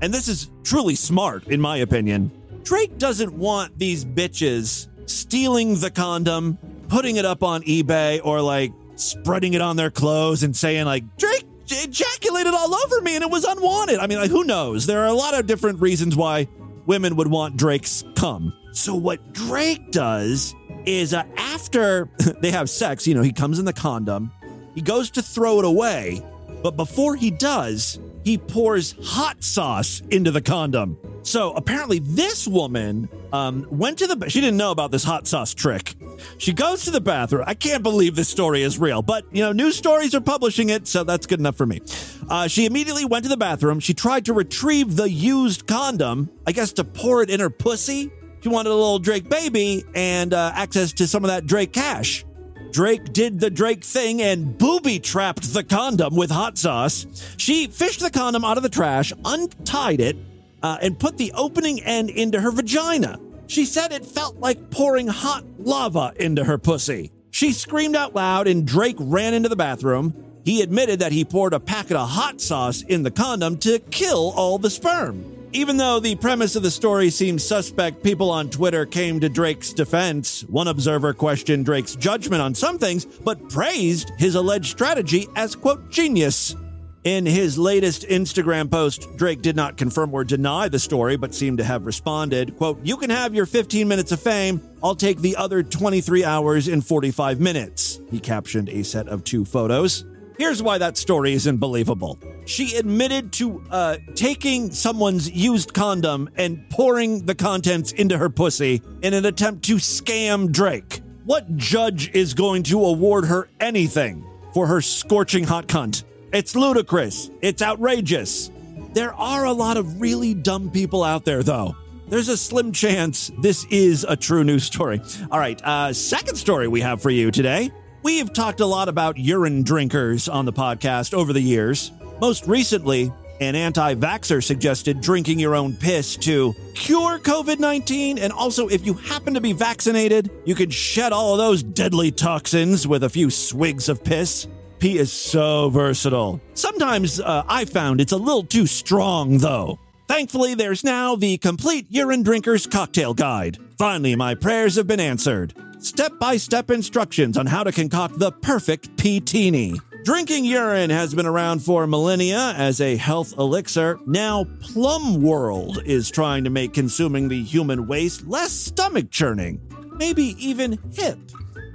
And 0.02 0.12
this 0.12 0.28
is 0.28 0.50
truly 0.64 0.94
smart, 0.94 1.48
in 1.48 1.60
my 1.60 1.78
opinion. 1.78 2.30
Drake 2.62 2.98
doesn't 2.98 3.32
want 3.32 3.78
these 3.78 4.04
bitches 4.04 4.88
stealing 5.06 5.78
the 5.80 5.90
condom, 5.90 6.58
putting 6.88 7.16
it 7.16 7.24
up 7.24 7.42
on 7.42 7.62
eBay, 7.62 8.20
or 8.22 8.40
like 8.40 8.72
spreading 9.02 9.54
it 9.54 9.60
on 9.60 9.76
their 9.76 9.90
clothes 9.90 10.42
and 10.42 10.56
saying, 10.56 10.86
like, 10.86 11.04
Drake 11.16 11.44
ejaculated 11.70 12.54
all 12.54 12.74
over 12.74 13.00
me 13.00 13.14
and 13.14 13.22
it 13.22 13.30
was 13.30 13.44
unwanted. 13.44 13.98
I 13.98 14.06
mean, 14.06 14.18
like, 14.18 14.30
who 14.30 14.44
knows? 14.44 14.86
There 14.86 15.00
are 15.02 15.08
a 15.08 15.14
lot 15.14 15.38
of 15.38 15.46
different 15.46 15.80
reasons 15.80 16.16
why 16.16 16.48
women 16.86 17.16
would 17.16 17.28
want 17.28 17.56
Drake's 17.56 18.04
cum. 18.14 18.52
So, 18.72 18.94
what 18.94 19.32
Drake 19.32 19.90
does 19.90 20.54
is 20.86 21.14
uh, 21.14 21.24
after 21.36 22.08
they 22.40 22.50
have 22.50 22.68
sex, 22.68 23.06
you 23.06 23.14
know, 23.14 23.22
he 23.22 23.32
comes 23.32 23.58
in 23.58 23.64
the 23.64 23.72
condom, 23.72 24.30
he 24.74 24.80
goes 24.80 25.10
to 25.12 25.22
throw 25.22 25.58
it 25.58 25.64
away, 25.64 26.22
but 26.62 26.76
before 26.76 27.16
he 27.16 27.30
does, 27.30 27.98
he 28.24 28.38
pours 28.38 28.94
hot 29.02 29.42
sauce 29.42 30.02
into 30.10 30.30
the 30.30 30.40
condom. 30.40 30.96
So 31.22 31.52
apparently, 31.52 32.00
this 32.00 32.48
woman 32.48 33.08
um, 33.32 33.66
went 33.70 33.98
to 33.98 34.06
the. 34.06 34.28
She 34.28 34.40
didn't 34.40 34.56
know 34.56 34.70
about 34.70 34.90
this 34.90 35.04
hot 35.04 35.26
sauce 35.26 35.54
trick. 35.54 35.94
She 36.38 36.52
goes 36.52 36.84
to 36.84 36.90
the 36.90 37.00
bathroom. 37.00 37.44
I 37.46 37.54
can't 37.54 37.82
believe 37.82 38.16
this 38.16 38.28
story 38.28 38.62
is 38.62 38.78
real, 38.78 39.02
but 39.02 39.24
you 39.32 39.42
know, 39.42 39.52
news 39.52 39.76
stories 39.76 40.14
are 40.14 40.20
publishing 40.20 40.70
it, 40.70 40.86
so 40.88 41.04
that's 41.04 41.26
good 41.26 41.38
enough 41.38 41.56
for 41.56 41.66
me. 41.66 41.80
Uh, 42.28 42.48
she 42.48 42.66
immediately 42.66 43.04
went 43.04 43.24
to 43.24 43.28
the 43.28 43.36
bathroom. 43.36 43.80
She 43.80 43.94
tried 43.94 44.24
to 44.26 44.32
retrieve 44.32 44.96
the 44.96 45.08
used 45.08 45.66
condom, 45.66 46.30
I 46.46 46.52
guess 46.52 46.72
to 46.74 46.84
pour 46.84 47.22
it 47.22 47.30
in 47.30 47.40
her 47.40 47.50
pussy. 47.50 48.10
She 48.42 48.48
wanted 48.48 48.70
a 48.70 48.74
little 48.74 48.98
Drake 48.98 49.28
baby 49.28 49.84
and 49.94 50.34
uh, 50.34 50.52
access 50.54 50.92
to 50.94 51.06
some 51.06 51.24
of 51.24 51.28
that 51.28 51.46
Drake 51.46 51.72
cash. 51.72 52.24
Drake 52.72 53.12
did 53.12 53.38
the 53.38 53.50
Drake 53.50 53.84
thing 53.84 54.22
and 54.22 54.56
booby 54.56 54.98
trapped 54.98 55.52
the 55.52 55.62
condom 55.62 56.16
with 56.16 56.30
hot 56.30 56.56
sauce. 56.56 57.06
She 57.36 57.66
fished 57.66 58.00
the 58.00 58.10
condom 58.10 58.46
out 58.46 58.56
of 58.56 58.62
the 58.62 58.70
trash, 58.70 59.12
untied 59.26 60.00
it, 60.00 60.16
uh, 60.62 60.78
and 60.80 60.98
put 60.98 61.18
the 61.18 61.32
opening 61.32 61.82
end 61.82 62.08
into 62.08 62.40
her 62.40 62.50
vagina. 62.50 63.20
She 63.46 63.66
said 63.66 63.92
it 63.92 64.06
felt 64.06 64.38
like 64.38 64.70
pouring 64.70 65.06
hot 65.06 65.44
lava 65.58 66.14
into 66.18 66.44
her 66.44 66.56
pussy. 66.56 67.12
She 67.30 67.52
screamed 67.52 67.94
out 67.94 68.14
loud, 68.14 68.48
and 68.48 68.66
Drake 68.66 68.96
ran 68.98 69.34
into 69.34 69.50
the 69.50 69.56
bathroom. 69.56 70.14
He 70.44 70.62
admitted 70.62 71.00
that 71.00 71.12
he 71.12 71.26
poured 71.26 71.52
a 71.52 71.60
packet 71.60 71.96
of 71.96 72.08
hot 72.08 72.40
sauce 72.40 72.80
in 72.80 73.02
the 73.02 73.10
condom 73.10 73.58
to 73.58 73.80
kill 73.80 74.32
all 74.34 74.56
the 74.56 74.70
sperm. 74.70 75.41
Even 75.54 75.76
though 75.76 76.00
the 76.00 76.14
premise 76.16 76.56
of 76.56 76.62
the 76.62 76.70
story 76.70 77.10
seems 77.10 77.46
suspect, 77.46 78.02
people 78.02 78.30
on 78.30 78.48
Twitter 78.48 78.86
came 78.86 79.20
to 79.20 79.28
Drake's 79.28 79.74
defense. 79.74 80.44
One 80.44 80.66
observer 80.66 81.12
questioned 81.12 81.66
Drake's 81.66 81.94
judgment 81.94 82.40
on 82.40 82.54
some 82.54 82.78
things, 82.78 83.04
but 83.04 83.50
praised 83.50 84.12
his 84.16 84.34
alleged 84.34 84.70
strategy 84.70 85.28
as, 85.36 85.54
quote, 85.54 85.90
genius. 85.90 86.56
In 87.04 87.26
his 87.26 87.58
latest 87.58 88.08
Instagram 88.08 88.70
post, 88.70 89.08
Drake 89.16 89.42
did 89.42 89.54
not 89.54 89.76
confirm 89.76 90.14
or 90.14 90.24
deny 90.24 90.68
the 90.68 90.78
story, 90.78 91.18
but 91.18 91.34
seemed 91.34 91.58
to 91.58 91.64
have 91.64 91.84
responded, 91.84 92.56
quote, 92.56 92.78
You 92.82 92.96
can 92.96 93.10
have 93.10 93.34
your 93.34 93.44
15 93.44 93.86
minutes 93.86 94.10
of 94.10 94.22
fame. 94.22 94.58
I'll 94.82 94.94
take 94.94 95.18
the 95.18 95.36
other 95.36 95.62
23 95.62 96.24
hours 96.24 96.68
and 96.68 96.86
45 96.86 97.40
minutes. 97.40 98.00
He 98.10 98.20
captioned 98.20 98.70
a 98.70 98.84
set 98.84 99.06
of 99.06 99.22
two 99.22 99.44
photos. 99.44 100.04
Here's 100.42 100.60
why 100.60 100.78
that 100.78 100.96
story 100.96 101.34
isn't 101.34 101.58
believable. 101.58 102.18
She 102.46 102.74
admitted 102.74 103.32
to 103.34 103.62
uh, 103.70 103.98
taking 104.16 104.72
someone's 104.72 105.30
used 105.30 105.72
condom 105.72 106.28
and 106.34 106.68
pouring 106.68 107.26
the 107.26 107.36
contents 107.36 107.92
into 107.92 108.18
her 108.18 108.28
pussy 108.28 108.82
in 109.02 109.14
an 109.14 109.24
attempt 109.24 109.64
to 109.66 109.76
scam 109.76 110.50
Drake. 110.50 111.00
What 111.26 111.56
judge 111.56 112.10
is 112.12 112.34
going 112.34 112.64
to 112.64 112.84
award 112.84 113.26
her 113.26 113.50
anything 113.60 114.26
for 114.52 114.66
her 114.66 114.80
scorching 114.80 115.44
hot 115.44 115.68
cunt? 115.68 116.02
It's 116.32 116.56
ludicrous. 116.56 117.30
It's 117.40 117.62
outrageous. 117.62 118.50
There 118.94 119.14
are 119.14 119.44
a 119.44 119.52
lot 119.52 119.76
of 119.76 120.00
really 120.00 120.34
dumb 120.34 120.72
people 120.72 121.04
out 121.04 121.24
there, 121.24 121.44
though. 121.44 121.76
There's 122.08 122.28
a 122.28 122.36
slim 122.36 122.72
chance 122.72 123.30
this 123.38 123.64
is 123.70 124.04
a 124.08 124.16
true 124.16 124.42
news 124.42 124.64
story. 124.64 125.00
All 125.30 125.38
right, 125.38 125.62
uh, 125.62 125.92
second 125.92 126.34
story 126.34 126.66
we 126.66 126.80
have 126.80 127.00
for 127.00 127.10
you 127.10 127.30
today. 127.30 127.70
We've 128.02 128.32
talked 128.32 128.60
a 128.60 128.66
lot 128.66 128.88
about 128.88 129.16
urine 129.16 129.62
drinkers 129.62 130.28
on 130.28 130.44
the 130.44 130.52
podcast 130.52 131.14
over 131.14 131.32
the 131.32 131.40
years. 131.40 131.92
Most 132.20 132.46
recently, 132.46 133.12
An 133.40 133.56
anti 133.56 133.96
vaxxer 133.96 134.42
suggested 134.42 135.00
drinking 135.00 135.40
your 135.40 135.56
own 135.56 135.74
piss 135.74 136.16
to 136.18 136.54
cure 136.74 137.18
COVID 137.18 137.58
19. 137.58 138.18
And 138.18 138.32
also, 138.32 138.68
if 138.68 138.86
you 138.86 138.94
happen 138.94 139.34
to 139.34 139.40
be 139.40 139.52
vaccinated, 139.52 140.30
you 140.44 140.54
can 140.54 140.70
shed 140.70 141.12
all 141.12 141.32
of 141.32 141.38
those 141.38 141.60
deadly 141.62 142.12
toxins 142.12 142.86
with 142.86 143.02
a 143.02 143.08
few 143.08 143.30
swigs 143.30 143.88
of 143.88 144.04
piss. 144.04 144.46
Pee 144.78 144.98
is 144.98 145.10
so 145.12 145.70
versatile. 145.70 146.40
Sometimes 146.54 147.20
uh, 147.20 147.42
I 147.48 147.64
found 147.64 148.00
it's 148.00 148.12
a 148.12 148.16
little 148.16 148.44
too 148.44 148.66
strong, 148.66 149.38
though. 149.38 149.80
Thankfully, 150.06 150.54
there's 150.54 150.84
now 150.84 151.16
the 151.16 151.38
complete 151.38 151.86
urine 151.88 152.22
drinker's 152.22 152.66
cocktail 152.68 153.12
guide. 153.14 153.58
Finally, 153.76 154.14
my 154.14 154.36
prayers 154.36 154.76
have 154.76 154.86
been 154.86 155.00
answered. 155.00 155.52
Step 155.82 156.16
by 156.20 156.36
step 156.36 156.70
instructions 156.70 157.36
on 157.36 157.44
how 157.44 157.64
to 157.64 157.72
concoct 157.72 158.16
the 158.16 158.30
perfect 158.30 158.96
pee-teeny. 158.96 159.80
Drinking 160.04 160.44
urine 160.44 160.90
has 160.90 161.12
been 161.12 161.26
around 161.26 161.58
for 161.58 161.88
millennia 161.88 162.54
as 162.56 162.80
a 162.80 162.96
health 162.96 163.36
elixir. 163.36 163.98
Now, 164.06 164.44
Plumbworld 164.60 165.84
is 165.84 166.08
trying 166.08 166.44
to 166.44 166.50
make 166.50 166.72
consuming 166.72 167.28
the 167.28 167.42
human 167.42 167.88
waste 167.88 168.28
less 168.28 168.52
stomach 168.52 169.10
churning, 169.10 169.60
maybe 169.96 170.36
even 170.38 170.78
hip. 170.92 171.18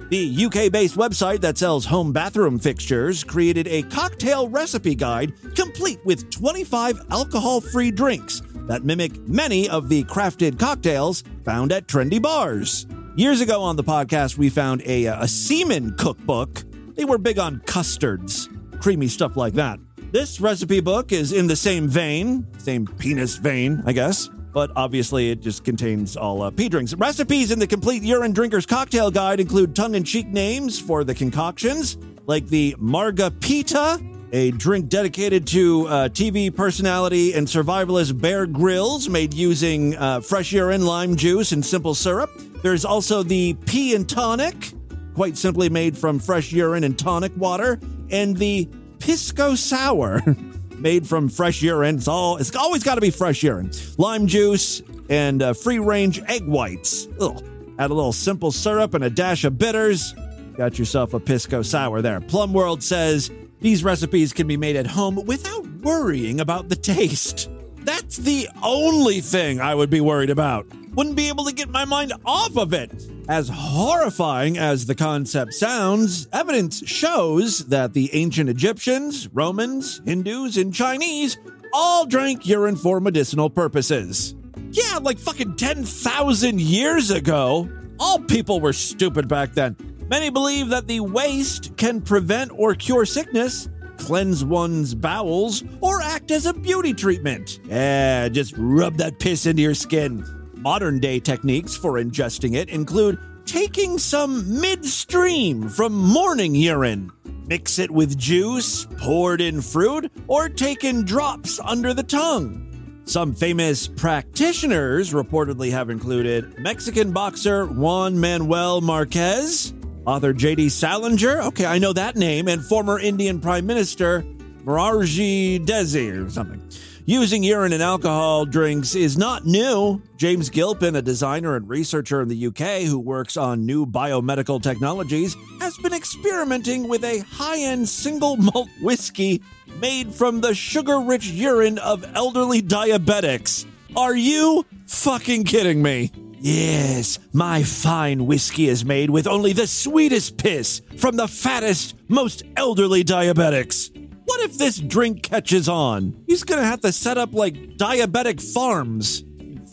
The 0.08 0.46
UK 0.46 0.72
based 0.72 0.96
website 0.96 1.42
that 1.42 1.58
sells 1.58 1.84
home 1.84 2.10
bathroom 2.10 2.58
fixtures 2.58 3.22
created 3.22 3.68
a 3.68 3.82
cocktail 3.82 4.48
recipe 4.48 4.94
guide 4.94 5.34
complete 5.54 6.02
with 6.06 6.30
25 6.30 7.08
alcohol 7.10 7.60
free 7.60 7.90
drinks 7.90 8.40
that 8.68 8.84
mimic 8.84 9.18
many 9.28 9.68
of 9.68 9.90
the 9.90 10.04
crafted 10.04 10.58
cocktails 10.58 11.24
found 11.44 11.72
at 11.72 11.86
trendy 11.86 12.20
bars. 12.20 12.86
Years 13.18 13.40
ago 13.40 13.62
on 13.62 13.74
the 13.74 13.82
podcast, 13.82 14.38
we 14.38 14.48
found 14.48 14.80
a, 14.86 15.06
a 15.06 15.26
semen 15.26 15.96
cookbook. 15.96 16.62
They 16.94 17.04
were 17.04 17.18
big 17.18 17.40
on 17.40 17.58
custards, 17.66 18.48
creamy 18.78 19.08
stuff 19.08 19.36
like 19.36 19.54
that. 19.54 19.80
This 20.12 20.40
recipe 20.40 20.78
book 20.78 21.10
is 21.10 21.32
in 21.32 21.48
the 21.48 21.56
same 21.56 21.88
vein, 21.88 22.46
same 22.58 22.86
penis 22.86 23.34
vein, 23.34 23.82
I 23.84 23.92
guess 23.92 24.30
but 24.52 24.70
obviously 24.74 25.30
it 25.30 25.40
just 25.40 25.62
contains 25.62 26.16
all 26.16 26.42
uh, 26.42 26.50
pee 26.50 26.68
drinks. 26.68 26.94
Recipes 26.94 27.50
in 27.50 27.58
the 27.58 27.66
complete 27.66 28.02
urine 28.02 28.32
drinker's 28.32 28.66
cocktail 28.66 29.10
guide 29.10 29.40
include 29.40 29.76
tongue 29.76 29.94
in 29.94 30.02
cheek 30.02 30.26
names 30.28 30.80
for 30.80 31.04
the 31.04 31.14
concoctions, 31.14 31.98
like 32.26 32.46
the 32.46 32.74
Marga 32.78 33.38
Pita, 33.40 34.00
a 34.32 34.50
drink 34.52 34.88
dedicated 34.88 35.46
to 35.48 35.86
uh, 35.86 36.08
TV 36.08 36.54
personality 36.54 37.34
and 37.34 37.46
survivalist 37.46 38.20
Bear 38.20 38.46
Grylls, 38.46 39.08
made 39.08 39.32
using 39.32 39.96
uh, 39.96 40.20
fresh 40.20 40.52
urine, 40.52 40.84
lime 40.84 41.14
juice, 41.14 41.52
and 41.52 41.64
simple 41.64 41.94
syrup. 41.94 42.30
There's 42.62 42.84
also 42.84 43.22
the 43.22 43.54
Pee 43.66 43.94
and 43.94 44.08
Tonic, 44.08 44.72
quite 45.14 45.36
simply 45.36 45.68
made 45.68 45.96
from 45.96 46.18
fresh 46.18 46.52
urine 46.52 46.84
and 46.84 46.98
tonic 46.98 47.32
water, 47.36 47.78
and 48.10 48.36
the 48.36 48.68
Pisco 48.98 49.54
Sour. 49.54 50.22
made 50.78 51.06
from 51.06 51.28
fresh 51.28 51.62
urine. 51.62 51.96
It's 51.96 52.08
all 52.08 52.36
it's 52.36 52.54
always 52.54 52.82
got 52.82 52.94
to 52.96 53.00
be 53.00 53.10
fresh 53.10 53.42
urine. 53.42 53.70
Lime 53.98 54.26
juice 54.26 54.82
and 55.08 55.42
uh, 55.42 55.52
free 55.52 55.78
range 55.78 56.20
egg 56.28 56.46
whites. 56.46 57.08
Ugh. 57.20 57.44
Add 57.78 57.90
a 57.90 57.94
little 57.94 58.12
simple 58.12 58.50
syrup 58.50 58.94
and 58.94 59.04
a 59.04 59.10
dash 59.10 59.44
of 59.44 59.58
bitters. 59.58 60.14
Got 60.56 60.78
yourself 60.78 61.14
a 61.14 61.20
pisco 61.20 61.62
sour 61.62 62.02
there. 62.02 62.20
Plumbworld 62.20 62.82
says 62.82 63.30
these 63.60 63.84
recipes 63.84 64.32
can 64.32 64.46
be 64.46 64.56
made 64.56 64.76
at 64.76 64.86
home 64.86 65.24
without 65.26 65.66
worrying 65.82 66.40
about 66.40 66.68
the 66.68 66.76
taste. 66.76 67.48
That's 67.84 68.16
the 68.16 68.48
only 68.62 69.20
thing 69.20 69.60
I 69.60 69.74
would 69.74 69.90
be 69.90 70.00
worried 70.00 70.30
about. 70.30 70.66
Wouldn't 70.94 71.16
be 71.16 71.28
able 71.28 71.44
to 71.44 71.54
get 71.54 71.68
my 71.68 71.84
mind 71.84 72.12
off 72.24 72.56
of 72.56 72.72
it. 72.72 72.90
As 73.28 73.48
horrifying 73.48 74.58
as 74.58 74.86
the 74.86 74.94
concept 74.94 75.54
sounds, 75.54 76.28
evidence 76.32 76.86
shows 76.86 77.66
that 77.66 77.92
the 77.92 78.10
ancient 78.14 78.48
Egyptians, 78.48 79.28
Romans, 79.32 80.00
Hindus, 80.04 80.56
and 80.56 80.74
Chinese 80.74 81.38
all 81.72 82.06
drank 82.06 82.46
urine 82.46 82.76
for 82.76 83.00
medicinal 83.00 83.50
purposes. 83.50 84.34
Yeah, 84.70 84.98
like 85.00 85.18
fucking 85.18 85.56
10,000 85.56 86.60
years 86.60 87.10
ago. 87.10 87.68
All 88.00 88.18
people 88.18 88.60
were 88.60 88.72
stupid 88.72 89.28
back 89.28 89.52
then. 89.52 89.76
Many 90.08 90.30
believe 90.30 90.70
that 90.70 90.86
the 90.86 91.00
waste 91.00 91.76
can 91.76 92.00
prevent 92.00 92.50
or 92.54 92.74
cure 92.74 93.04
sickness, 93.04 93.68
cleanse 93.98 94.44
one's 94.44 94.94
bowels, 94.94 95.64
or 95.80 96.00
act 96.00 96.30
as 96.30 96.46
a 96.46 96.54
beauty 96.54 96.94
treatment. 96.94 97.60
Yeah, 97.64 98.28
just 98.28 98.54
rub 98.56 98.96
that 98.96 99.18
piss 99.18 99.46
into 99.46 99.62
your 99.62 99.74
skin. 99.74 100.24
Modern 100.54 100.98
day 100.98 101.20
techniques 101.20 101.76
for 101.76 101.94
ingesting 101.94 102.56
it 102.56 102.68
include 102.68 103.18
taking 103.44 103.98
some 103.98 104.60
midstream 104.60 105.68
from 105.68 105.92
morning 105.92 106.54
urine, 106.54 107.10
mix 107.46 107.78
it 107.78 107.90
with 107.90 108.18
juice, 108.18 108.86
poured 108.98 109.40
in 109.40 109.60
fruit, 109.60 110.10
or 110.26 110.48
taken 110.48 111.04
drops 111.04 111.58
under 111.60 111.94
the 111.94 112.02
tongue. 112.02 112.64
Some 113.06 113.34
famous 113.34 113.88
practitioners 113.88 115.14
reportedly 115.14 115.70
have 115.70 115.88
included 115.88 116.58
Mexican 116.58 117.10
boxer 117.10 117.64
Juan 117.64 118.20
Manuel 118.20 118.82
Marquez, 118.82 119.72
author 120.08 120.32
J.D. 120.32 120.70
Salinger, 120.70 121.42
okay, 121.42 121.66
I 121.66 121.78
know 121.78 121.92
that 121.92 122.16
name, 122.16 122.48
and 122.48 122.64
former 122.64 122.98
Indian 122.98 123.40
Prime 123.40 123.66
Minister 123.66 124.22
Morarji 124.64 125.64
Desi 125.64 126.26
or 126.26 126.30
something. 126.30 126.62
Using 127.04 127.42
urine 127.42 127.74
in 127.74 127.82
alcohol 127.82 128.46
drinks 128.46 128.94
is 128.94 129.18
not 129.18 129.44
new. 129.44 130.00
James 130.16 130.48
Gilpin, 130.48 130.96
a 130.96 131.02
designer 131.02 131.56
and 131.56 131.68
researcher 131.68 132.22
in 132.22 132.28
the 132.28 132.46
UK 132.46 132.82
who 132.82 132.98
works 132.98 133.36
on 133.36 133.66
new 133.66 133.84
biomedical 133.84 134.62
technologies, 134.62 135.36
has 135.60 135.76
been 135.78 135.92
experimenting 135.92 136.88
with 136.88 137.04
a 137.04 137.18
high 137.20 137.60
end 137.60 137.86
single 137.86 138.36
malt 138.36 138.68
whiskey 138.80 139.42
made 139.78 140.14
from 140.14 140.40
the 140.40 140.54
sugar 140.54 141.00
rich 141.00 141.28
urine 141.28 141.78
of 141.78 142.04
elderly 142.14 142.62
diabetics. 142.62 143.66
Are 143.94 144.16
you 144.16 144.64
fucking 144.86 145.44
kidding 145.44 145.82
me? 145.82 146.12
Yes, 146.40 147.18
my 147.32 147.62
fine 147.62 148.26
whiskey 148.26 148.68
is 148.68 148.84
made 148.84 149.10
with 149.10 149.26
only 149.26 149.52
the 149.52 149.66
sweetest 149.66 150.38
piss 150.38 150.82
from 150.96 151.16
the 151.16 151.26
fattest, 151.26 151.96
most 152.08 152.44
elderly 152.56 153.02
diabetics. 153.02 153.90
What 154.24 154.40
if 154.42 154.58
this 154.58 154.78
drink 154.78 155.22
catches 155.22 155.68
on? 155.68 156.22
He's 156.26 156.44
gonna 156.44 156.64
have 156.64 156.80
to 156.82 156.92
set 156.92 157.18
up 157.18 157.32
like 157.32 157.54
diabetic 157.76 158.40
farms. 158.40 159.24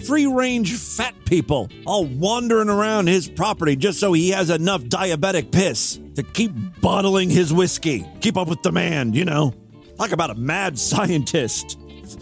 Free 0.07 0.25
range 0.25 0.75
fat 0.75 1.13
people 1.25 1.69
all 1.85 2.05
wandering 2.05 2.69
around 2.69 3.07
his 3.07 3.27
property 3.27 3.75
just 3.75 3.99
so 3.99 4.13
he 4.13 4.29
has 4.29 4.49
enough 4.49 4.81
diabetic 4.83 5.51
piss 5.51 5.99
to 6.15 6.23
keep 6.23 6.51
bottling 6.81 7.29
his 7.29 7.53
whiskey. 7.53 8.05
Keep 8.21 8.37
up 8.37 8.47
with 8.47 8.61
demand, 8.61 9.15
you 9.15 9.25
know. 9.25 9.53
Talk 9.97 10.11
about 10.11 10.29
a 10.31 10.35
mad 10.35 10.79
scientist. 10.79 11.77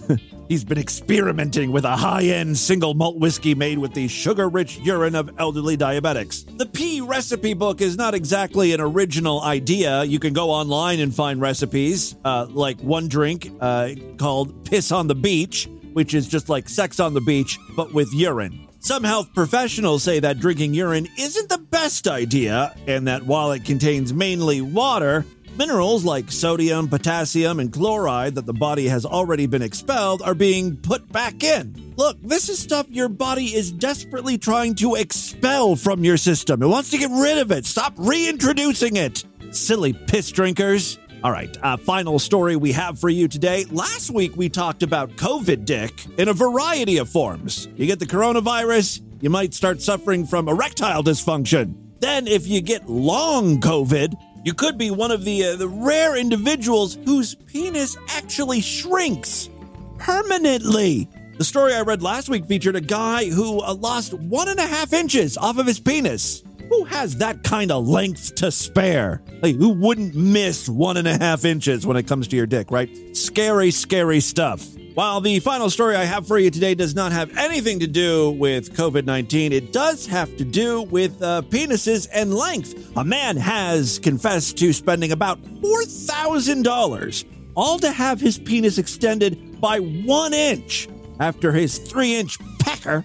He's 0.54 0.64
been 0.64 0.78
experimenting 0.78 1.72
with 1.72 1.84
a 1.84 1.95
high 1.95 2.26
end 2.26 2.56
single 2.56 2.93
malt 2.93 3.18
whiskey 3.18 3.56
made 3.56 3.80
with 3.80 3.95
the 3.95 4.08
sugar 4.08 4.47
rich 4.47 4.78
urine 4.78 5.16
of 5.16 5.32
elderly 5.39 5.76
diabetics. 5.76 6.45
The 6.60 6.68
pee 6.68 7.01
recipe 7.01 7.56
book 7.56 7.82
is 7.82 7.97
not 7.97 8.14
exactly 8.14 8.72
an 8.72 8.80
original 8.80 9.41
idea. 9.41 10.04
You 10.04 10.20
can 10.20 10.32
go 10.32 10.51
online 10.51 10.99
and 10.99 11.12
find 11.12 11.41
recipes, 11.41 12.16
uh, 12.24 12.45
like 12.51 12.80
one 12.82 13.08
drink 13.08 13.51
uh, 13.62 13.95
called 14.20 14.64
Piss 14.64 14.91
on 14.91 15.08
the 15.08 15.16
Beach, 15.16 15.68
which 15.93 16.14
is 16.14 16.28
just 16.28 16.49
like 16.49 16.70
sex 16.70 16.99
on 16.99 17.16
the 17.16 17.22
beach, 17.22 17.58
but 17.76 17.91
with 17.91 18.14
urine. 18.14 18.68
Some 18.78 19.04
health 19.04 19.34
professionals 19.34 20.04
say 20.04 20.20
that 20.20 20.39
drinking 20.39 20.76
urine 20.76 21.08
isn't 21.18 21.49
the 21.49 21.58
best 21.58 22.08
idea, 22.08 22.76
and 22.86 23.08
that 23.08 23.24
while 23.24 23.54
it 23.54 23.66
contains 23.66 24.14
mainly 24.14 24.62
water, 24.62 25.26
Minerals 25.56 26.04
like 26.04 26.32
sodium, 26.32 26.88
potassium, 26.88 27.60
and 27.60 27.72
chloride 27.72 28.34
that 28.36 28.47
the 28.47 28.54
body 28.54 28.88
has 28.88 29.06
already 29.06 29.45
been 29.45 29.62
expelled 29.62 30.24
are 30.24 30.34
being 30.34 30.76
put 30.76 31.12
back 31.12 31.43
in. 31.43 31.93
Look, 31.95 32.20
this 32.24 32.49
is 32.49 32.58
stuff 32.58 32.88
your 32.89 33.08
body 33.08 33.54
is 33.54 33.72
desperately 33.72 34.39
trying 34.39 34.74
to 34.76 34.95
expel 34.95 35.76
from 35.76 36.04
your 36.04 36.18
system. 36.18 36.64
It 36.64 36.68
wants 36.68 36.89
to 36.89 36.97
get 36.97 37.12
rid 37.12 37.38
of 37.38 37.51
it. 37.51 37.68
Stop 37.68 37.93
reintroducing 37.97 38.95
it. 38.95 39.24
Silly 39.51 39.93
piss 39.93 40.32
drinkers. 40.32 40.97
All 41.24 41.32
right, 41.32 41.56
uh, 41.62 41.78
final 41.78 42.18
story 42.18 42.56
we 42.56 42.72
have 42.72 42.97
for 42.97 43.10
you 43.10 43.28
today. 43.28 43.66
Last 43.66 44.10
week 44.10 44.36
we 44.36 44.49
talked 44.49 44.82
about 44.82 45.12
COVID 45.18 45.66
dick 45.66 46.04
in 46.18 46.30
a 46.30 46.34
variety 46.34 46.97
of 46.97 47.10
forms. 47.10 47.68
You 47.76 47.86
get 47.86 47.99
the 47.99 48.08
coronavirus, 48.08 49.01
you 49.22 49.30
might 49.30 49.54
start 49.54 49.84
suffering 49.84 50.26
from 50.26 50.49
erectile 50.49 51.04
dysfunction. 51.04 51.76
Then, 51.99 52.28
if 52.28 52.47
you 52.47 52.60
get 52.60 52.89
long 52.89 53.62
COVID, 53.62 54.16
you 54.44 54.54
could 54.54 54.78
be 54.78 54.91
one 54.91 55.12
of 55.12 55.24
the 55.24 55.46
uh, 55.46 55.56
the 55.56 55.68
rare 55.68 56.18
individuals 56.18 56.98
whose 57.06 57.36
penis 57.36 57.98
actually 58.10 58.62
shrinks 58.62 59.50
permanently. 59.98 61.08
The 61.38 61.44
story 61.44 61.74
I 61.74 61.82
read 61.82 62.04
last 62.04 62.30
week 62.30 62.46
featured 62.46 62.76
a 62.76 62.82
guy 62.82 63.26
who 63.26 63.62
uh, 63.62 63.74
lost 63.74 64.14
one 64.14 64.50
and 64.50 64.60
a 64.60 64.68
half 64.68 64.94
inches 64.94 65.38
off 65.38 65.58
of 65.58 65.66
his 65.66 65.80
penis. 65.80 66.44
Who 66.70 66.86
has 66.86 67.18
that 67.18 67.44
kind 67.44 67.72
of 67.72 67.88
length 67.88 68.36
to 68.36 68.52
spare? 68.52 69.22
Like, 69.41 69.56
who 69.56 69.70
wouldn't 69.70 70.16
miss 70.16 70.68
one 70.70 70.98
and 70.98 71.08
a 71.08 71.18
half 71.18 71.46
inches 71.46 71.86
when 71.86 71.98
it 71.98 72.08
comes 72.08 72.28
to 72.30 72.36
your 72.36 72.46
dick, 72.46 72.72
right? 72.72 72.89
Scary, 73.16 73.72
scary 73.72 74.20
stuff. 74.20 74.66
While 74.94 75.22
the 75.22 75.39
final 75.39 75.72
story 75.72 75.96
I 75.96 76.04
have 76.04 76.28
for 76.28 76.38
you 76.38 76.52
today 76.52 76.76
does 76.76 76.94
not 76.94 77.12
have 77.12 77.36
anything 77.36 77.80
to 77.80 77.88
do 77.88 78.30
with 78.30 78.76
COVID 78.76 79.06
19, 79.06 79.52
it 79.52 79.74
does 79.74 80.06
have 80.06 80.38
to 80.38 80.46
do 80.46 80.84
with 80.84 81.20
uh, 81.20 81.41
penises 81.41 82.08
and 82.14 82.32
length. 82.32 82.96
A 82.96 83.04
man 83.04 83.36
has 83.38 83.98
confessed 83.98 84.56
to 84.60 84.72
spending 84.72 85.12
about 85.12 85.41
$4,000 85.41 87.26
all 87.56 87.80
to 87.80 87.91
have 87.91 88.22
his 88.22 88.38
penis 88.38 88.78
extended 88.78 89.60
by 89.60 89.80
one 89.80 90.32
inch 90.32 90.88
after 91.20 91.52
his 91.52 91.80
three 91.80 92.16
inch 92.16 92.38
pecker 92.60 93.04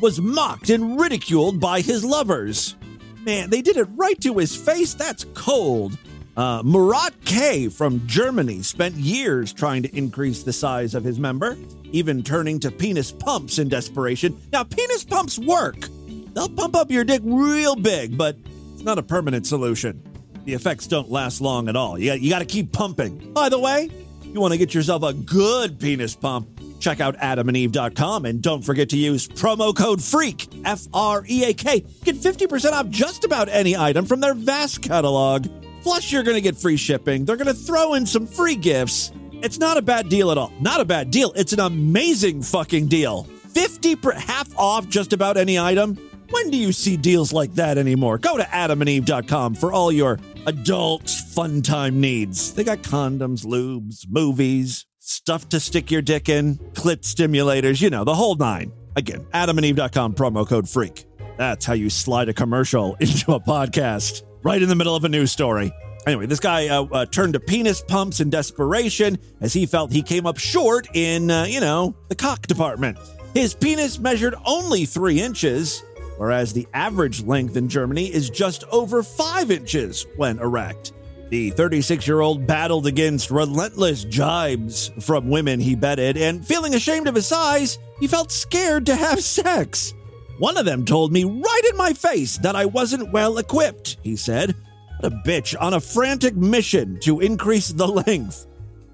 was 0.00 0.20
mocked 0.20 0.70
and 0.70 1.00
ridiculed 1.00 1.58
by 1.58 1.80
his 1.80 2.04
lovers. 2.04 2.76
Man, 3.24 3.50
they 3.50 3.62
did 3.62 3.76
it 3.76 3.88
right 3.96 4.20
to 4.20 4.38
his 4.38 4.54
face. 4.54 4.94
That's 4.94 5.24
cold. 5.34 5.98
Uh, 6.36 6.62
Murat 6.62 7.14
K 7.24 7.68
from 7.68 8.06
Germany 8.06 8.62
spent 8.62 8.94
years 8.96 9.52
trying 9.54 9.82
to 9.82 9.96
increase 9.96 10.42
the 10.42 10.52
size 10.52 10.94
of 10.94 11.02
his 11.02 11.18
member, 11.18 11.56
even 11.92 12.22
turning 12.22 12.60
to 12.60 12.70
penis 12.70 13.10
pumps 13.10 13.58
in 13.58 13.68
desperation. 13.68 14.38
Now, 14.52 14.64
penis 14.64 15.02
pumps 15.02 15.38
work. 15.38 15.88
They'll 16.34 16.50
pump 16.50 16.76
up 16.76 16.90
your 16.90 17.04
dick 17.04 17.22
real 17.24 17.74
big, 17.74 18.18
but 18.18 18.36
it's 18.74 18.82
not 18.82 18.98
a 18.98 19.02
permanent 19.02 19.46
solution. 19.46 20.02
The 20.44 20.52
effects 20.52 20.86
don't 20.86 21.10
last 21.10 21.40
long 21.40 21.70
at 21.70 21.76
all. 21.76 21.98
You 21.98 22.10
got, 22.10 22.20
you 22.20 22.28
got 22.30 22.40
to 22.40 22.44
keep 22.44 22.70
pumping. 22.70 23.32
By 23.32 23.48
the 23.48 23.58
way, 23.58 23.90
you 24.22 24.38
want 24.38 24.52
to 24.52 24.58
get 24.58 24.74
yourself 24.74 25.02
a 25.02 25.14
good 25.14 25.80
penis 25.80 26.14
pump, 26.14 26.48
check 26.78 27.00
out 27.00 27.16
adamandeve.com 27.16 28.26
and 28.26 28.42
don't 28.42 28.62
forget 28.62 28.90
to 28.90 28.98
use 28.98 29.26
promo 29.26 29.74
code 29.74 30.02
FREAK, 30.02 30.66
F 30.66 30.82
R 30.92 31.24
E 31.26 31.44
A 31.44 31.54
K. 31.54 31.80
Get 32.04 32.16
50% 32.16 32.72
off 32.72 32.90
just 32.90 33.24
about 33.24 33.48
any 33.48 33.74
item 33.74 34.04
from 34.04 34.20
their 34.20 34.34
vast 34.34 34.82
catalog. 34.82 35.46
Plus, 35.86 36.10
you're 36.10 36.24
going 36.24 36.34
to 36.34 36.40
get 36.40 36.56
free 36.56 36.76
shipping. 36.76 37.24
They're 37.24 37.36
going 37.36 37.46
to 37.46 37.54
throw 37.54 37.94
in 37.94 38.06
some 38.06 38.26
free 38.26 38.56
gifts. 38.56 39.12
It's 39.34 39.60
not 39.60 39.76
a 39.76 39.82
bad 39.82 40.08
deal 40.08 40.32
at 40.32 40.36
all. 40.36 40.52
Not 40.60 40.80
a 40.80 40.84
bad 40.84 41.12
deal. 41.12 41.32
It's 41.36 41.52
an 41.52 41.60
amazing 41.60 42.42
fucking 42.42 42.88
deal. 42.88 43.22
50 43.22 43.94
per 43.94 44.10
half 44.10 44.48
off 44.58 44.88
just 44.88 45.12
about 45.12 45.36
any 45.36 45.60
item. 45.60 45.94
When 46.30 46.50
do 46.50 46.56
you 46.56 46.72
see 46.72 46.96
deals 46.96 47.32
like 47.32 47.54
that 47.54 47.78
anymore? 47.78 48.18
Go 48.18 48.36
to 48.36 48.42
adamandeve.com 48.42 49.54
for 49.54 49.72
all 49.72 49.92
your 49.92 50.18
adult 50.46 51.08
fun 51.08 51.62
time 51.62 52.00
needs. 52.00 52.52
They 52.52 52.64
got 52.64 52.78
condoms, 52.78 53.46
lubes, 53.46 54.06
movies, 54.10 54.86
stuff 54.98 55.48
to 55.50 55.60
stick 55.60 55.92
your 55.92 56.02
dick 56.02 56.28
in, 56.28 56.56
clit 56.72 57.02
stimulators, 57.02 57.80
you 57.80 57.90
know, 57.90 58.02
the 58.02 58.16
whole 58.16 58.34
nine. 58.34 58.72
Again, 58.96 59.24
adamandeve.com 59.32 60.14
promo 60.16 60.48
code 60.48 60.68
freak. 60.68 61.04
That's 61.38 61.64
how 61.64 61.74
you 61.74 61.90
slide 61.90 62.28
a 62.28 62.34
commercial 62.34 62.96
into 63.00 63.34
a 63.34 63.40
podcast 63.40 64.24
right 64.46 64.62
in 64.62 64.68
the 64.68 64.76
middle 64.76 64.94
of 64.94 65.02
a 65.02 65.08
news 65.08 65.32
story. 65.32 65.72
Anyway, 66.06 66.24
this 66.24 66.38
guy 66.38 66.68
uh, 66.68 66.84
uh, 66.84 67.04
turned 67.04 67.32
to 67.32 67.40
penis 67.40 67.82
pumps 67.82 68.20
in 68.20 68.30
desperation 68.30 69.18
as 69.40 69.52
he 69.52 69.66
felt 69.66 69.90
he 69.90 70.02
came 70.02 70.24
up 70.24 70.38
short 70.38 70.86
in, 70.94 71.28
uh, 71.32 71.42
you 71.46 71.58
know, 71.58 71.96
the 72.06 72.14
cock 72.14 72.46
department. 72.46 72.96
His 73.34 73.54
penis 73.54 73.98
measured 73.98 74.36
only 74.44 74.84
three 74.84 75.20
inches, 75.20 75.82
whereas 76.16 76.52
the 76.52 76.68
average 76.74 77.24
length 77.24 77.56
in 77.56 77.68
Germany 77.68 78.06
is 78.06 78.30
just 78.30 78.62
over 78.70 79.02
five 79.02 79.50
inches 79.50 80.06
when 80.14 80.38
erect. 80.38 80.92
The 81.30 81.50
36 81.50 82.06
year 82.06 82.20
old 82.20 82.46
battled 82.46 82.86
against 82.86 83.32
relentless 83.32 84.04
jibes 84.04 84.92
from 85.00 85.28
women 85.28 85.58
he 85.58 85.74
bedded, 85.74 86.16
and 86.16 86.46
feeling 86.46 86.76
ashamed 86.76 87.08
of 87.08 87.16
his 87.16 87.26
size, 87.26 87.80
he 87.98 88.06
felt 88.06 88.30
scared 88.30 88.86
to 88.86 88.94
have 88.94 89.20
sex. 89.24 89.92
One 90.38 90.58
of 90.58 90.66
them 90.66 90.84
told 90.84 91.12
me 91.12 91.24
right 91.24 91.62
in 91.70 91.76
my 91.76 91.94
face 91.94 92.36
that 92.38 92.56
I 92.56 92.66
wasn't 92.66 93.12
well 93.12 93.38
equipped, 93.38 93.96
he 94.02 94.16
said. 94.16 94.54
What 95.00 95.12
a 95.12 95.16
bitch 95.16 95.54
on 95.60 95.74
a 95.74 95.80
frantic 95.80 96.36
mission 96.36 96.98
to 97.00 97.20
increase 97.20 97.68
the 97.68 97.88
length. 97.88 98.46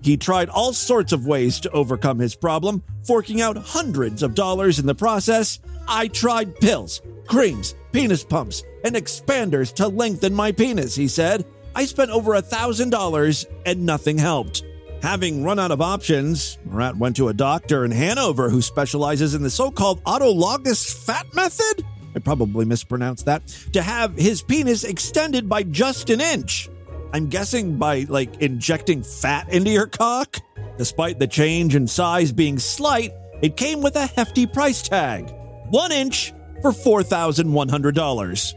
He 0.03 0.17
tried 0.17 0.49
all 0.49 0.73
sorts 0.73 1.13
of 1.13 1.27
ways 1.27 1.61
to 1.61 1.71
overcome 1.71 2.19
his 2.19 2.35
problem, 2.35 2.83
forking 3.05 3.41
out 3.41 3.57
hundreds 3.57 4.23
of 4.23 4.35
dollars 4.35 4.79
in 4.79 4.87
the 4.87 4.95
process. 4.95 5.61
I 5.89 6.09
tried 6.09 6.61
pills, 6.61 7.03
creams, 7.27 7.75
penis 7.93 8.25
pumps, 8.25 8.63
and 8.85 8.95
expanders 8.95 9.73
to 9.75 9.89
lengthen 9.89 10.35
my 10.35 10.53
penis, 10.53 10.95
he 10.95 11.09
said. 11.09 11.45
I 11.75 11.87
spent 11.87 12.11
over 12.11 12.35
a 12.35 12.43
thousand 12.43 12.91
dollars 12.91 13.47
and 13.65 13.87
nothing 13.87 14.19
helped. 14.19 14.65
Having 15.03 15.43
run 15.43 15.59
out 15.59 15.73
of 15.73 15.81
options, 15.81 16.59
Murat 16.65 16.97
went 16.97 17.17
to 17.17 17.27
a 17.27 17.35
doctor 17.35 17.85
in 17.85 17.91
Hanover 17.91 18.49
who 18.49 18.63
specializes 18.63 19.35
in 19.35 19.43
the 19.43 19.51
so 19.51 19.69
called 19.69 20.01
autologous 20.05 20.95
fat 20.95 21.27
method. 21.35 21.85
I 22.15 22.21
probably 22.21 22.65
mispronounced 22.65 23.27
that. 23.27 23.49
To 23.73 23.83
have 23.83 24.17
his 24.17 24.43
penis 24.43 24.85
extended 24.85 25.49
by 25.49 25.65
just 25.65 26.09
an 26.09 26.21
inch. 26.21 26.71
I'm 27.13 27.29
guessing 27.29 27.79
by 27.79 28.07
like 28.09 28.41
injecting 28.41 29.03
fat 29.03 29.49
into 29.53 29.73
your 29.73 29.89
cock. 29.89 30.37
Despite 30.79 31.19
the 31.19 31.27
change 31.27 31.75
in 31.75 31.89
size 31.89 32.31
being 32.31 32.61
slight, 32.61 33.11
it 33.43 33.57
came 33.57 33.83
with 33.83 33.97
a 33.97 34.07
hefty 34.07 34.47
price 34.47 34.83
tag 34.83 35.29
one 35.71 35.91
inch 35.91 36.33
for 36.61 36.71
$4,100. 36.71 38.55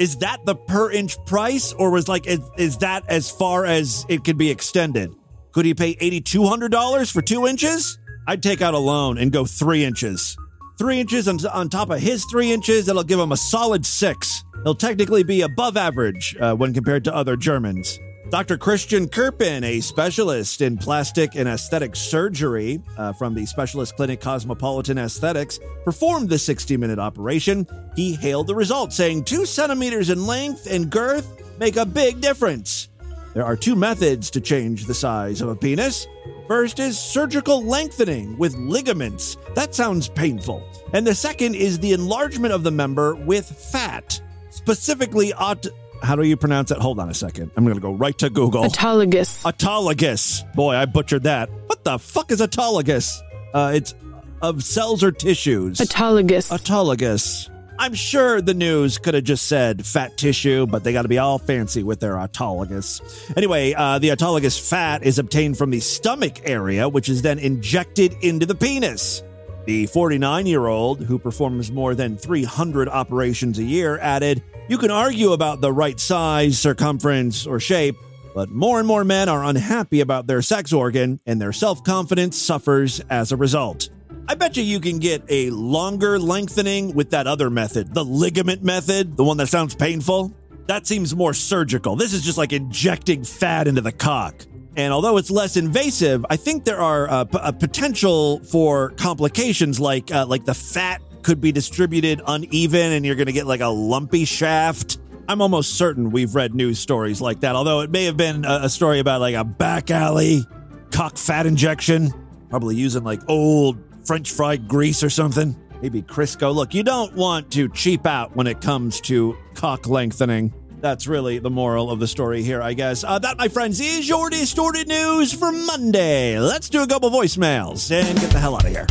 Is 0.00 0.16
that 0.18 0.38
the 0.46 0.54
per 0.54 0.90
inch 0.90 1.22
price, 1.26 1.74
or 1.74 1.90
was 1.90 2.08
like, 2.08 2.26
is, 2.26 2.40
is 2.56 2.78
that 2.78 3.04
as 3.08 3.30
far 3.30 3.66
as 3.66 4.06
it 4.08 4.24
could 4.24 4.38
be 4.38 4.50
extended? 4.50 5.14
Could 5.52 5.66
he 5.66 5.74
pay 5.74 5.94
$8,200 5.96 7.12
for 7.12 7.22
two 7.22 7.46
inches? 7.46 7.98
I'd 8.26 8.42
take 8.42 8.62
out 8.62 8.74
a 8.74 8.78
loan 8.78 9.18
and 9.18 9.30
go 9.30 9.44
three 9.44 9.84
inches. 9.84 10.36
Three 10.78 11.00
inches 11.00 11.28
on, 11.28 11.44
on 11.46 11.68
top 11.68 11.90
of 11.90 12.00
his 12.00 12.24
three 12.24 12.52
inches, 12.52 12.86
that'll 12.86 13.04
give 13.04 13.20
him 13.20 13.32
a 13.32 13.36
solid 13.36 13.84
six. 13.84 14.44
He'll 14.64 14.74
technically 14.74 15.22
be 15.22 15.42
above 15.42 15.76
average 15.76 16.34
uh, 16.40 16.54
when 16.54 16.72
compared 16.72 17.04
to 17.04 17.14
other 17.14 17.36
Germans. 17.36 17.98
Dr. 18.30 18.56
Christian 18.56 19.08
Kerpen, 19.08 19.62
a 19.62 19.80
specialist 19.80 20.62
in 20.62 20.78
plastic 20.78 21.34
and 21.34 21.46
aesthetic 21.46 21.94
surgery 21.94 22.80
uh, 22.96 23.12
from 23.12 23.34
the 23.34 23.44
specialist 23.44 23.94
clinic 23.94 24.22
Cosmopolitan 24.22 24.96
Aesthetics, 24.96 25.60
performed 25.84 26.30
the 26.30 26.38
60 26.38 26.78
minute 26.78 26.98
operation. 26.98 27.66
He 27.94 28.14
hailed 28.14 28.46
the 28.46 28.54
results, 28.54 28.96
saying 28.96 29.24
two 29.24 29.44
centimeters 29.44 30.08
in 30.08 30.26
length 30.26 30.66
and 30.70 30.88
girth 30.88 31.58
make 31.58 31.76
a 31.76 31.84
big 31.84 32.22
difference. 32.22 32.88
There 33.34 33.44
are 33.44 33.56
two 33.56 33.74
methods 33.76 34.30
to 34.32 34.40
change 34.40 34.84
the 34.86 34.94
size 34.94 35.40
of 35.40 35.48
a 35.48 35.56
penis. 35.56 36.06
First 36.46 36.78
is 36.78 36.98
surgical 36.98 37.62
lengthening 37.64 38.36
with 38.36 38.54
ligaments. 38.56 39.38
That 39.54 39.74
sounds 39.74 40.08
painful. 40.08 40.62
And 40.92 41.06
the 41.06 41.14
second 41.14 41.54
is 41.54 41.78
the 41.78 41.92
enlargement 41.92 42.52
of 42.52 42.62
the 42.62 42.70
member 42.70 43.14
with 43.14 43.46
fat, 43.46 44.20
specifically 44.50 45.32
aut- 45.34 45.66
how 46.02 46.16
do 46.16 46.24
you 46.24 46.36
pronounce 46.36 46.70
it? 46.70 46.78
Hold 46.78 46.98
on 46.98 47.08
a 47.08 47.14
second. 47.14 47.52
I'm 47.56 47.64
going 47.64 47.76
to 47.76 47.80
go 47.80 47.92
right 47.92 48.18
to 48.18 48.28
Google. 48.28 48.64
Autologous. 48.64 49.42
Autologous. 49.44 50.52
Boy, 50.54 50.74
I 50.74 50.84
butchered 50.84 51.22
that. 51.22 51.48
What 51.66 51.84
the 51.84 51.98
fuck 51.98 52.30
is 52.32 52.40
autologous? 52.40 53.18
Uh, 53.54 53.72
it's 53.74 53.94
of 54.42 54.64
cells 54.64 55.04
or 55.04 55.12
tissues. 55.12 55.78
Autologous. 55.78 56.50
Autologous. 56.50 57.48
I'm 57.78 57.94
sure 57.94 58.40
the 58.40 58.54
news 58.54 58.98
could 58.98 59.14
have 59.14 59.24
just 59.24 59.46
said 59.48 59.84
fat 59.84 60.16
tissue, 60.16 60.66
but 60.66 60.84
they 60.84 60.92
got 60.92 61.02
to 61.02 61.08
be 61.08 61.18
all 61.18 61.38
fancy 61.38 61.82
with 61.82 62.00
their 62.00 62.14
autologous. 62.14 63.00
Anyway, 63.36 63.74
uh, 63.74 63.98
the 63.98 64.10
autologous 64.10 64.60
fat 64.68 65.02
is 65.02 65.18
obtained 65.18 65.58
from 65.58 65.70
the 65.70 65.80
stomach 65.80 66.40
area, 66.44 66.88
which 66.88 67.08
is 67.08 67.22
then 67.22 67.38
injected 67.38 68.14
into 68.20 68.46
the 68.46 68.54
penis. 68.54 69.22
The 69.64 69.86
49 69.86 70.46
year 70.46 70.66
old, 70.66 71.02
who 71.02 71.18
performs 71.18 71.70
more 71.70 71.94
than 71.94 72.16
300 72.16 72.88
operations 72.88 73.58
a 73.58 73.64
year, 73.64 73.98
added, 73.98 74.42
You 74.68 74.76
can 74.78 74.90
argue 74.90 75.32
about 75.32 75.60
the 75.60 75.72
right 75.72 75.98
size, 75.98 76.58
circumference, 76.58 77.46
or 77.46 77.60
shape, 77.60 77.96
but 78.34 78.50
more 78.50 78.78
and 78.78 78.88
more 78.88 79.04
men 79.04 79.28
are 79.28 79.44
unhappy 79.44 80.00
about 80.00 80.26
their 80.26 80.42
sex 80.42 80.72
organ, 80.72 81.20
and 81.26 81.40
their 81.40 81.52
self 81.52 81.84
confidence 81.84 82.36
suffers 82.36 83.00
as 83.10 83.32
a 83.32 83.36
result. 83.36 83.88
I 84.28 84.34
bet 84.34 84.56
you 84.56 84.62
you 84.62 84.80
can 84.80 84.98
get 84.98 85.22
a 85.28 85.50
longer 85.50 86.18
lengthening 86.18 86.94
with 86.94 87.10
that 87.10 87.26
other 87.26 87.50
method, 87.50 87.92
the 87.92 88.04
ligament 88.04 88.62
method, 88.62 89.16
the 89.16 89.24
one 89.24 89.36
that 89.38 89.48
sounds 89.48 89.74
painful. 89.74 90.34
That 90.66 90.86
seems 90.86 91.14
more 91.14 91.34
surgical. 91.34 91.96
This 91.96 92.12
is 92.12 92.22
just 92.22 92.38
like 92.38 92.52
injecting 92.52 93.24
fat 93.24 93.68
into 93.68 93.80
the 93.80 93.92
cock. 93.92 94.46
And 94.76 94.92
although 94.92 95.18
it's 95.18 95.30
less 95.30 95.56
invasive, 95.56 96.24
I 96.30 96.36
think 96.36 96.64
there 96.64 96.80
are 96.80 97.08
uh, 97.08 97.24
a 97.34 97.52
potential 97.52 98.38
for 98.44 98.90
complications 98.90 99.78
like 99.78 100.10
uh, 100.10 100.24
like 100.26 100.44
the 100.44 100.54
fat 100.54 101.02
could 101.22 101.40
be 101.40 101.52
distributed 101.52 102.22
uneven 102.26 102.92
and 102.92 103.04
you're 103.04 103.14
going 103.14 103.26
to 103.26 103.32
get 103.32 103.46
like 103.46 103.60
a 103.60 103.68
lumpy 103.68 104.24
shaft. 104.24 104.98
I'm 105.28 105.40
almost 105.42 105.74
certain 105.74 106.10
we've 106.10 106.34
read 106.34 106.54
news 106.54 106.78
stories 106.78 107.20
like 107.20 107.40
that, 107.40 107.54
although 107.54 107.80
it 107.80 107.90
may 107.90 108.06
have 108.06 108.16
been 108.16 108.44
a, 108.44 108.60
a 108.62 108.68
story 108.68 108.98
about 108.98 109.20
like 109.20 109.34
a 109.34 109.44
back 109.44 109.90
alley 109.90 110.44
cock 110.90 111.16
fat 111.16 111.46
injection, 111.46 112.12
probably 112.48 112.76
using 112.76 113.04
like 113.04 113.20
old 113.28 113.78
French 114.04 114.30
fried 114.30 114.68
grease 114.68 115.02
or 115.02 115.10
something. 115.10 115.56
Maybe 115.80 116.02
Crisco. 116.02 116.54
Look, 116.54 116.74
you 116.74 116.82
don't 116.82 117.14
want 117.14 117.50
to 117.52 117.68
cheap 117.68 118.06
out 118.06 118.36
when 118.36 118.46
it 118.46 118.60
comes 118.60 119.00
to 119.02 119.36
cock 119.54 119.88
lengthening. 119.88 120.52
That's 120.80 121.06
really 121.06 121.38
the 121.38 121.50
moral 121.50 121.90
of 121.90 122.00
the 122.00 122.08
story 122.08 122.42
here, 122.42 122.60
I 122.60 122.74
guess. 122.74 123.04
Uh, 123.04 123.18
that, 123.20 123.38
my 123.38 123.48
friends, 123.48 123.80
is 123.80 124.08
your 124.08 124.30
distorted 124.30 124.88
news 124.88 125.32
for 125.32 125.52
Monday. 125.52 126.38
Let's 126.38 126.68
do 126.68 126.82
a 126.82 126.86
couple 126.86 127.10
voicemails 127.10 127.90
and 127.90 128.18
get 128.18 128.30
the 128.30 128.38
hell 128.38 128.56
out 128.56 128.64
of 128.64 128.70
here. 128.70 128.86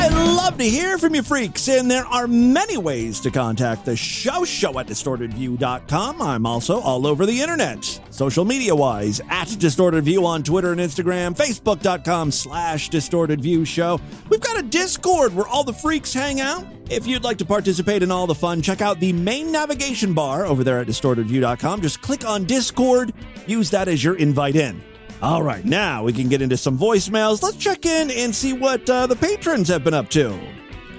I 0.00 0.06
love 0.10 0.56
to 0.58 0.64
hear 0.64 0.96
from 0.96 1.16
you 1.16 1.24
freaks, 1.24 1.66
and 1.66 1.90
there 1.90 2.06
are 2.06 2.28
many 2.28 2.76
ways 2.76 3.18
to 3.18 3.32
contact 3.32 3.84
the 3.84 3.96
show, 3.96 4.44
show 4.44 4.78
at 4.78 4.86
distortedview.com. 4.86 6.22
I'm 6.22 6.46
also 6.46 6.78
all 6.78 7.04
over 7.04 7.26
the 7.26 7.40
internet, 7.40 7.84
social 8.10 8.44
media 8.44 8.76
wise, 8.76 9.20
at 9.28 9.48
Distorted 9.58 10.04
View 10.04 10.24
on 10.24 10.44
Twitter 10.44 10.70
and 10.70 10.80
Instagram, 10.80 11.36
facebook.com 11.36 12.30
slash 12.30 12.90
Distorted 12.90 13.40
View 13.40 13.64
Show. 13.64 14.00
We've 14.28 14.40
got 14.40 14.56
a 14.56 14.62
Discord 14.62 15.34
where 15.34 15.48
all 15.48 15.64
the 15.64 15.72
freaks 15.72 16.14
hang 16.14 16.40
out. 16.40 16.64
If 16.88 17.08
you'd 17.08 17.24
like 17.24 17.38
to 17.38 17.44
participate 17.44 18.04
in 18.04 18.12
all 18.12 18.28
the 18.28 18.36
fun, 18.36 18.62
check 18.62 18.80
out 18.80 19.00
the 19.00 19.12
main 19.12 19.50
navigation 19.50 20.14
bar 20.14 20.46
over 20.46 20.62
there 20.62 20.78
at 20.78 20.86
distortedview.com. 20.86 21.82
Just 21.82 22.02
click 22.02 22.24
on 22.24 22.44
Discord, 22.44 23.12
use 23.48 23.68
that 23.70 23.88
as 23.88 24.04
your 24.04 24.14
invite 24.14 24.54
in. 24.54 24.80
All 25.20 25.42
right, 25.42 25.64
now 25.64 26.04
we 26.04 26.12
can 26.12 26.28
get 26.28 26.42
into 26.42 26.56
some 26.56 26.78
voicemails. 26.78 27.42
Let's 27.42 27.56
check 27.56 27.84
in 27.84 28.10
and 28.10 28.34
see 28.34 28.52
what 28.52 28.88
uh, 28.88 29.08
the 29.08 29.16
patrons 29.16 29.68
have 29.68 29.82
been 29.82 29.94
up 29.94 30.08
to. 30.10 30.38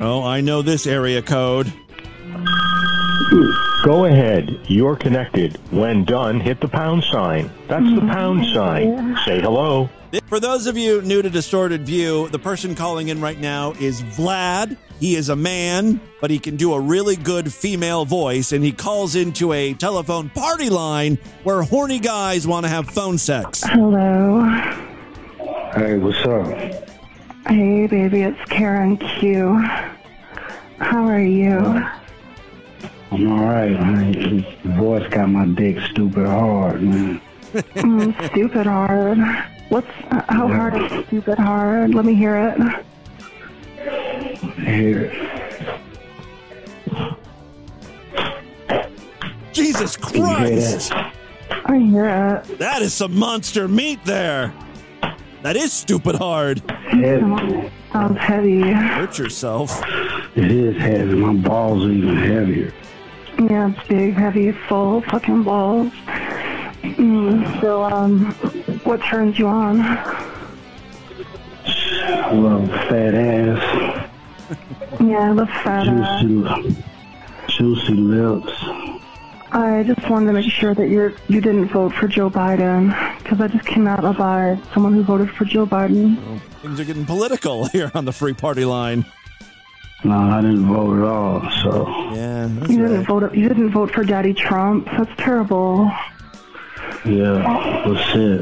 Oh, 0.01 0.24
I 0.24 0.41
know 0.41 0.61
this 0.61 0.86
area 0.88 1.22
code. 1.22 1.72
Go 3.86 4.05
ahead. 4.05 4.59
You're 4.67 4.97
connected. 4.97 5.57
When 5.72 6.03
done, 6.03 6.41
hit 6.41 6.59
the 6.59 6.67
pound 6.67 7.05
sign. 7.05 7.49
That's 7.70 7.95
the 7.95 8.01
pound 8.01 8.45
sign. 8.53 9.17
Say 9.26 9.39
hello. 9.39 9.89
For 10.26 10.39
those 10.39 10.67
of 10.67 10.78
you 10.78 11.01
new 11.01 11.22
to 11.22 11.30
Distorted 11.30 11.86
View, 11.86 12.28
the 12.30 12.39
person 12.39 12.76
calling 12.76 13.07
in 13.07 13.22
right 13.22 13.39
now 13.39 13.72
is 13.80 14.01
Vlad. 14.01 14.76
He 15.00 15.16
is 15.16 15.30
a 15.30 15.36
man, 15.36 16.02
but 16.20 16.30
he 16.30 16.39
can 16.39 16.58
do 16.58 16.74
a 16.74 16.80
really 16.80 17.16
good 17.16 17.54
female 17.54 18.04
voice, 18.04 18.52
and 18.52 18.64
he 18.64 18.74
calls 18.74 19.16
into 19.16 19.54
a 19.54 19.74
telephone 19.74 20.30
party 20.30 20.70
line 20.70 21.18
where 21.43 21.62
horny 21.62 22.00
guys 22.00 22.45
want 22.45 22.66
to 22.66 22.70
have 22.70 22.89
phone 22.89 23.18
sex. 23.18 23.64
Hello. 23.64 24.43
Hey, 25.74 25.97
what's 25.97 26.20
up? 26.26 26.47
Hey, 27.47 27.88
baby, 27.88 28.24
it's 28.24 28.50
Karen 28.50 28.97
Q. 28.97 29.58
How 30.80 31.06
are 31.06 31.22
you? 31.22 31.58
I'm 33.12 33.32
alright, 33.32 33.72
man. 33.72 34.45
Your 34.64 34.74
voice 34.76 35.10
got 35.10 35.30
my 35.30 35.45
dick 35.45 35.78
stupid 35.91 36.28
hard, 36.28 36.84
man. 36.84 37.22
Mm, 37.54 38.32
stupid 38.32 38.68
hard. 38.68 39.18
What's 39.70 39.88
uh, 40.12 40.24
how 40.30 40.47
hard 40.47 40.76
is 40.76 41.06
stupid 41.08 41.39
hard? 41.39 41.95
Let 41.95 42.06
me 42.06 42.16
hear 42.16 42.36
it. 42.36 42.86
Here. 44.57 45.11
Jesus 49.53 49.97
Christ! 49.97 50.93
I 50.93 51.77
hear 51.77 52.05
it. 52.45 52.59
That 52.59 52.82
is 52.82 52.93
some 52.93 53.17
monster 53.17 53.67
meat 53.67 53.99
there. 54.05 54.53
That 55.43 55.55
is 55.55 55.71
stupid 55.71 56.15
hard. 56.15 56.59
Heavy. 56.69 57.71
Sounds 57.91 58.17
heavy. 58.19 58.61
Hurt 58.61 59.17
yourself. 59.17 59.82
It 60.36 60.51
is 60.51 60.77
heavy. 60.77 61.15
My 61.15 61.34
balls 61.34 61.86
are 61.86 61.91
even 61.91 62.17
heavier. 62.17 62.73
Yeah, 63.39 63.71
it's 63.71 63.88
big, 63.88 64.13
heavy, 64.13 64.51
full 64.51 65.01
fucking 65.03 65.43
balls. 65.43 65.91
Mm, 66.82 67.61
so, 67.61 67.84
um, 67.84 68.32
what 68.84 69.01
turns 69.01 69.39
you 69.39 69.47
on? 69.47 69.80
I 71.74 72.32
love 72.34 72.67
fat 72.67 73.13
ass, 73.15 74.09
Yeah, 74.99 75.17
I 75.20 75.30
love 75.32 75.49
fat 75.49 75.88
ass. 75.88 76.22
juicy, 76.22 76.84
juicy 77.47 77.93
lips. 77.93 78.51
I 79.51 79.84
just 79.84 80.07
wanted 80.09 80.28
to 80.28 80.34
make 80.34 80.51
sure 80.51 80.76
that 80.76 80.89
you're 80.89 81.13
you 81.28 81.41
didn't 81.41 81.70
vote 81.70 81.93
for 81.93 82.07
Joe 82.07 82.30
Biden 82.30 82.89
because 83.17 83.41
I 83.41 83.47
just 83.47 83.65
cannot 83.65 84.03
abide 84.05 84.61
someone 84.74 84.93
who 84.93 85.01
voted 85.03 85.32
for 85.32 85.45
Joe 85.45 85.65
Biden. 85.65 86.39
Things 86.61 86.80
are 86.80 86.86
getting 86.86 87.05
political 87.05 87.65
here 87.74 87.91
on 87.95 88.05
the 88.05 88.11
free 88.13 88.34
party 88.34 88.63
line. 88.65 89.05
No, 90.03 90.17
I 90.17 90.39
didn't 90.41 90.65
vote 90.67 90.99
at 90.99 91.03
all, 91.05 91.51
so. 91.63 91.88
Yeah, 92.15 92.47
You 92.47 92.78
didn't 92.88 93.03
vote. 93.05 93.34
You 93.36 93.47
didn't 93.49 93.72
vote 93.72 93.91
for 93.91 94.03
Daddy 94.03 94.34
Trump. 94.34 94.86
That's 94.86 95.11
terrible. 95.17 95.91
Yeah, 97.05 97.88
what's 97.88 98.15
it? 98.15 98.41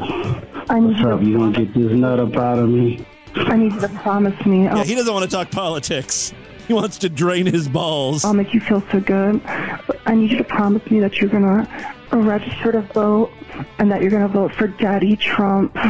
I 0.70 0.78
need 0.80 0.88
What's 0.88 1.00
you 1.00 1.10
up? 1.10 1.22
You 1.22 1.36
gonna 1.38 1.52
get 1.52 1.74
this 1.74 1.92
nut 1.92 2.20
up 2.20 2.36
out 2.36 2.58
of 2.58 2.68
me? 2.68 3.04
I 3.46 3.56
need 3.56 3.72
you 3.72 3.80
to 3.80 3.88
promise 3.88 4.44
me. 4.46 4.64
Yeah, 4.64 4.76
I'll, 4.76 4.84
he 4.84 4.94
doesn't 4.94 5.12
want 5.12 5.24
to 5.24 5.30
talk 5.30 5.50
politics. 5.50 6.32
He 6.66 6.74
wants 6.74 6.98
to 6.98 7.08
drain 7.08 7.46
his 7.46 7.68
balls. 7.68 8.24
I'll 8.24 8.34
make 8.34 8.52
you 8.52 8.60
feel 8.60 8.82
so 8.92 9.00
good. 9.00 9.42
But 9.86 10.00
I 10.06 10.14
need 10.14 10.30
you 10.30 10.38
to 10.38 10.44
promise 10.44 10.88
me 10.90 11.00
that 11.00 11.16
you're 11.20 11.30
gonna 11.30 11.66
register 12.12 12.72
to 12.72 12.82
vote 12.82 13.30
and 13.78 13.90
that 13.90 14.02
you're 14.02 14.10
gonna 14.10 14.28
vote 14.28 14.52
for 14.54 14.66
Daddy 14.68 15.16
Trump. 15.16 15.76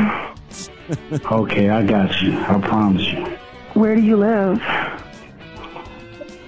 Okay, 1.31 1.69
I 1.69 1.85
got 1.85 2.23
you. 2.23 2.39
I 2.39 2.59
promise 2.61 3.03
you. 3.13 3.23
Where 3.75 3.95
do 3.95 4.01
you 4.01 4.17
live? 4.17 4.59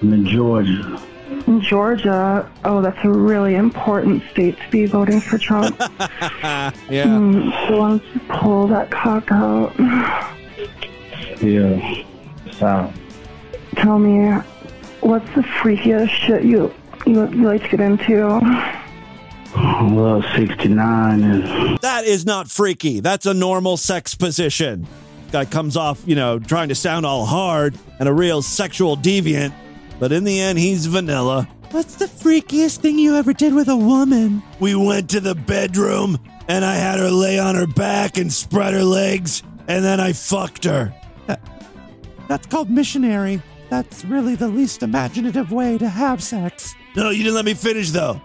I'm 0.01 0.13
in 0.13 0.25
Georgia. 0.25 0.99
In 1.45 1.61
Georgia. 1.61 2.51
Oh, 2.65 2.81
that's 2.81 2.97
a 3.03 3.09
really 3.09 3.53
important 3.53 4.23
state 4.31 4.57
to 4.57 4.69
be 4.71 4.87
voting 4.87 5.21
for 5.21 5.37
Trump. 5.37 5.77
yeah. 5.79 6.71
Mm, 7.05 7.67
so 7.67 7.77
why 7.77 7.89
don't 7.89 8.03
you 8.15 8.19
pull 8.29 8.67
that 8.69 8.89
cock 8.89 9.31
out? 9.31 9.75
Yeah. 11.41 12.03
South. 12.51 12.93
Tell 13.75 13.99
me, 13.99 14.31
what's 15.01 15.27
the 15.33 15.41
freakiest 15.41 16.09
shit 16.09 16.43
you 16.43 16.73
you, 17.05 17.27
you 17.29 17.43
like 17.47 17.63
to 17.63 17.69
get 17.69 17.79
into? 17.79 18.27
Well, 19.55 20.23
69 20.35 21.23
is. 21.23 21.79
That 21.81 22.05
is 22.05 22.25
not 22.25 22.49
freaky. 22.49 22.99
That's 22.99 23.25
a 23.25 23.33
normal 23.33 23.77
sex 23.77 24.15
position. 24.15 24.87
Guy 25.31 25.45
comes 25.45 25.75
off, 25.75 26.01
you 26.05 26.15
know, 26.15 26.39
trying 26.39 26.69
to 26.69 26.75
sound 26.75 27.05
all 27.05 27.25
hard 27.25 27.77
and 27.99 28.07
a 28.07 28.13
real 28.13 28.41
sexual 28.41 28.95
deviant, 28.95 29.53
but 29.99 30.11
in 30.11 30.23
the 30.23 30.39
end, 30.39 30.59
he's 30.59 30.85
vanilla. 30.85 31.47
What's 31.71 31.95
the 31.95 32.05
freakiest 32.05 32.77
thing 32.77 32.99
you 32.99 33.15
ever 33.15 33.33
did 33.33 33.53
with 33.53 33.69
a 33.69 33.75
woman? 33.75 34.43
We 34.59 34.75
went 34.75 35.09
to 35.11 35.19
the 35.21 35.35
bedroom 35.35 36.19
and 36.47 36.65
I 36.65 36.75
had 36.75 36.99
her 36.99 37.09
lay 37.09 37.39
on 37.39 37.55
her 37.55 37.67
back 37.67 38.17
and 38.17 38.31
spread 38.31 38.73
her 38.73 38.83
legs, 38.83 39.41
and 39.67 39.85
then 39.85 40.01
I 40.01 40.11
fucked 40.11 40.65
her. 40.65 40.93
That's 42.27 42.47
called 42.47 42.69
missionary. 42.69 43.41
That's 43.69 44.05
really 44.05 44.35
the 44.35 44.47
least 44.47 44.83
imaginative 44.83 45.51
way 45.51 45.77
to 45.77 45.89
have 45.89 46.23
sex. 46.23 46.75
No, 46.95 47.09
you 47.09 47.23
didn't 47.23 47.35
let 47.35 47.45
me 47.45 47.53
finish 47.53 47.91
though. 47.91 48.21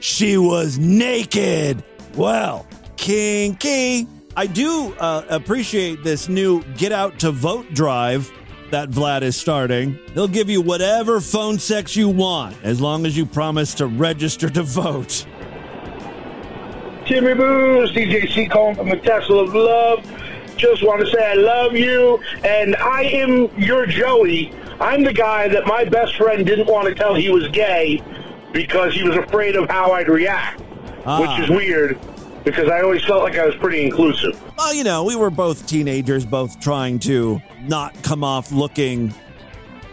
She 0.00 0.38
was 0.38 0.78
naked. 0.78 1.82
Well, 2.14 2.66
kinky. 2.96 4.06
I 4.36 4.46
do 4.46 4.94
uh, 4.94 5.24
appreciate 5.28 6.04
this 6.04 6.28
new 6.28 6.62
get 6.76 6.92
out 6.92 7.18
to 7.20 7.30
vote 7.32 7.72
drive 7.74 8.32
that 8.70 8.90
Vlad 8.90 9.22
is 9.22 9.36
starting. 9.36 9.98
He'll 10.14 10.28
give 10.28 10.48
you 10.48 10.60
whatever 10.60 11.20
phone 11.20 11.58
sex 11.58 11.96
you 11.96 12.08
want 12.08 12.56
as 12.62 12.80
long 12.80 13.04
as 13.04 13.16
you 13.16 13.26
promise 13.26 13.74
to 13.74 13.86
register 13.86 14.48
to 14.50 14.62
vote. 14.62 15.26
Timmy 17.06 17.34
Boo's 17.34 17.90
DJC 17.92 18.50
calling 18.50 18.76
from 18.76 18.88
the 18.88 18.96
Castle 18.96 19.40
of 19.40 19.52
Love. 19.52 20.06
Just 20.60 20.82
want 20.82 21.00
to 21.00 21.10
say 21.10 21.24
I 21.24 21.34
love 21.34 21.74
you, 21.74 22.22
and 22.44 22.76
I 22.76 23.04
am 23.04 23.48
your 23.58 23.86
Joey. 23.86 24.52
I'm 24.78 25.02
the 25.02 25.12
guy 25.12 25.48
that 25.48 25.66
my 25.66 25.84
best 25.86 26.16
friend 26.16 26.44
didn't 26.44 26.66
want 26.66 26.86
to 26.86 26.94
tell 26.94 27.14
he 27.14 27.30
was 27.30 27.48
gay 27.48 28.02
because 28.52 28.92
he 28.94 29.02
was 29.02 29.16
afraid 29.16 29.56
of 29.56 29.70
how 29.70 29.92
I'd 29.92 30.08
react, 30.08 30.60
Ah. 31.06 31.20
which 31.20 31.44
is 31.44 31.48
weird 31.48 31.98
because 32.44 32.68
I 32.68 32.82
always 32.82 33.02
felt 33.04 33.22
like 33.22 33.38
I 33.38 33.46
was 33.46 33.54
pretty 33.56 33.82
inclusive. 33.84 34.38
Well, 34.58 34.74
you 34.74 34.84
know, 34.84 35.02
we 35.04 35.16
were 35.16 35.30
both 35.30 35.66
teenagers, 35.66 36.26
both 36.26 36.60
trying 36.60 36.98
to 37.00 37.40
not 37.66 37.94
come 38.02 38.22
off 38.22 38.52
looking 38.52 39.14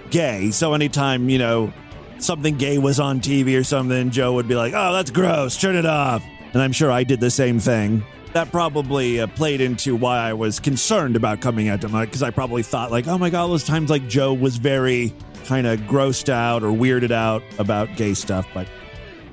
gay. 0.10 0.52
So 0.52 0.74
anytime, 0.74 1.30
you 1.30 1.38
know, 1.38 1.72
something 2.20 2.58
gay 2.58 2.78
was 2.78 3.00
on 3.00 3.22
TV 3.22 3.58
or 3.58 3.64
something, 3.64 4.10
Joe 4.12 4.34
would 4.34 4.50
be 4.50 4.56
like, 4.56 4.74
oh, 4.76 4.92
that's 4.94 5.12
gross, 5.12 5.58
turn 5.60 5.78
it 5.78 5.86
off. 5.86 6.24
And 6.54 6.62
I'm 6.62 6.74
sure 6.74 6.92
I 6.92 7.06
did 7.06 7.22
the 7.22 7.32
same 7.32 7.58
thing. 7.60 8.04
That 8.38 8.52
probably 8.52 9.20
uh, 9.20 9.26
played 9.26 9.62
into 9.62 9.96
why 9.96 10.20
I 10.20 10.34
was 10.34 10.60
concerned 10.60 11.16
about 11.16 11.42
coming 11.42 11.70
out 11.70 11.82
to 11.82 11.90
my, 11.90 12.06
because 12.06 12.22
I 12.22 12.30
probably 12.30 12.62
thought, 12.62 12.92
like, 12.92 13.08
oh 13.08 13.18
my 13.18 13.32
God, 13.32 13.48
those 13.48 13.64
times, 13.64 13.90
like, 13.90 14.08
Joe 14.08 14.32
was 14.32 14.58
very 14.58 15.12
kind 15.46 15.66
of 15.66 15.80
grossed 15.80 16.30
out 16.30 16.62
or 16.62 16.68
weirded 16.68 17.10
out 17.10 17.42
about 17.58 17.96
gay 17.96 18.14
stuff. 18.14 18.46
But 18.54 18.68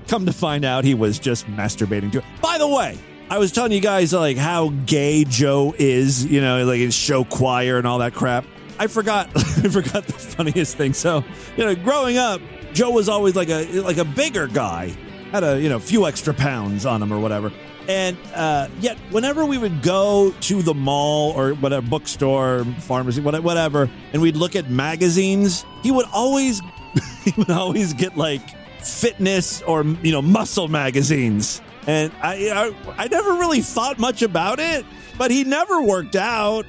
come 0.09 0.25
to 0.25 0.33
find 0.33 0.65
out, 0.65 0.85
he 0.85 0.95
was 0.95 1.19
just 1.19 1.47
masturbating 1.49 2.13
to 2.13 2.21
it. 2.21 2.25
By 2.41 2.57
the 2.57 2.67
way, 2.67 2.99
I 3.29 3.37
was 3.37 3.53
telling 3.53 3.73
you 3.73 3.81
guys 3.81 4.15
like 4.15 4.39
how 4.39 4.71
gay 4.87 5.25
Joe 5.25 5.75
is, 5.79 6.25
you 6.25 6.41
know, 6.41 6.65
like 6.65 6.79
his 6.79 6.95
show 6.95 7.25
choir 7.25 7.77
and 7.77 7.87
all 7.87 7.99
that 7.99 8.15
crap. 8.15 8.47
I 8.79 8.87
forgot 8.87 9.29
I 9.37 9.69
forgot 9.69 10.07
the 10.07 10.15
funniest 10.15 10.79
thing. 10.79 10.95
So, 10.95 11.23
you 11.59 11.65
know, 11.67 11.75
growing 11.75 12.17
up, 12.17 12.41
Joe 12.73 12.89
was 12.89 13.11
always 13.11 13.37
like 13.37 13.51
a 13.51 13.81
like 13.83 13.99
a 13.99 14.05
bigger 14.07 14.47
guy. 14.47 14.97
Had 15.31 15.45
a, 15.45 15.61
you 15.61 15.69
know, 15.69 15.79
few 15.79 16.07
extra 16.07 16.33
pounds 16.33 16.87
on 16.87 17.03
him 17.03 17.13
or 17.13 17.21
whatever. 17.21 17.53
And 17.89 18.17
uh, 18.35 18.69
yet, 18.81 18.97
whenever 19.11 19.45
we 19.45 19.59
would 19.59 19.83
go 19.83 20.35
to 20.41 20.63
the 20.63 20.75
mall 20.75 21.33
or 21.33 21.55
whatever 21.55 21.87
bookstore, 21.87 22.65
pharmacy, 22.81 23.21
whatever, 23.21 23.91
and 24.13 24.23
we'd 24.23 24.37
look 24.37 24.57
at 24.57 24.71
magazines, 24.71 25.67
he 25.83 25.91
would 25.91 26.07
always 26.13 26.61
he 27.25 27.33
would 27.37 27.51
always 27.51 27.93
get 27.93 28.17
like 28.17 28.43
fitness 28.81 29.61
or 29.63 29.85
you 29.85 30.13
know 30.13 30.23
muscle 30.23 30.69
magazines. 30.69 31.61
And 31.87 32.11
I, 32.23 32.73
I 32.97 33.05
I 33.05 33.09
never 33.09 33.33
really 33.33 33.61
thought 33.61 33.99
much 33.99 34.23
about 34.23 34.61
it, 34.61 34.87
but 35.19 35.31
he 35.31 35.45
never 35.45 35.83
worked 35.83 36.17
out. 36.17 36.65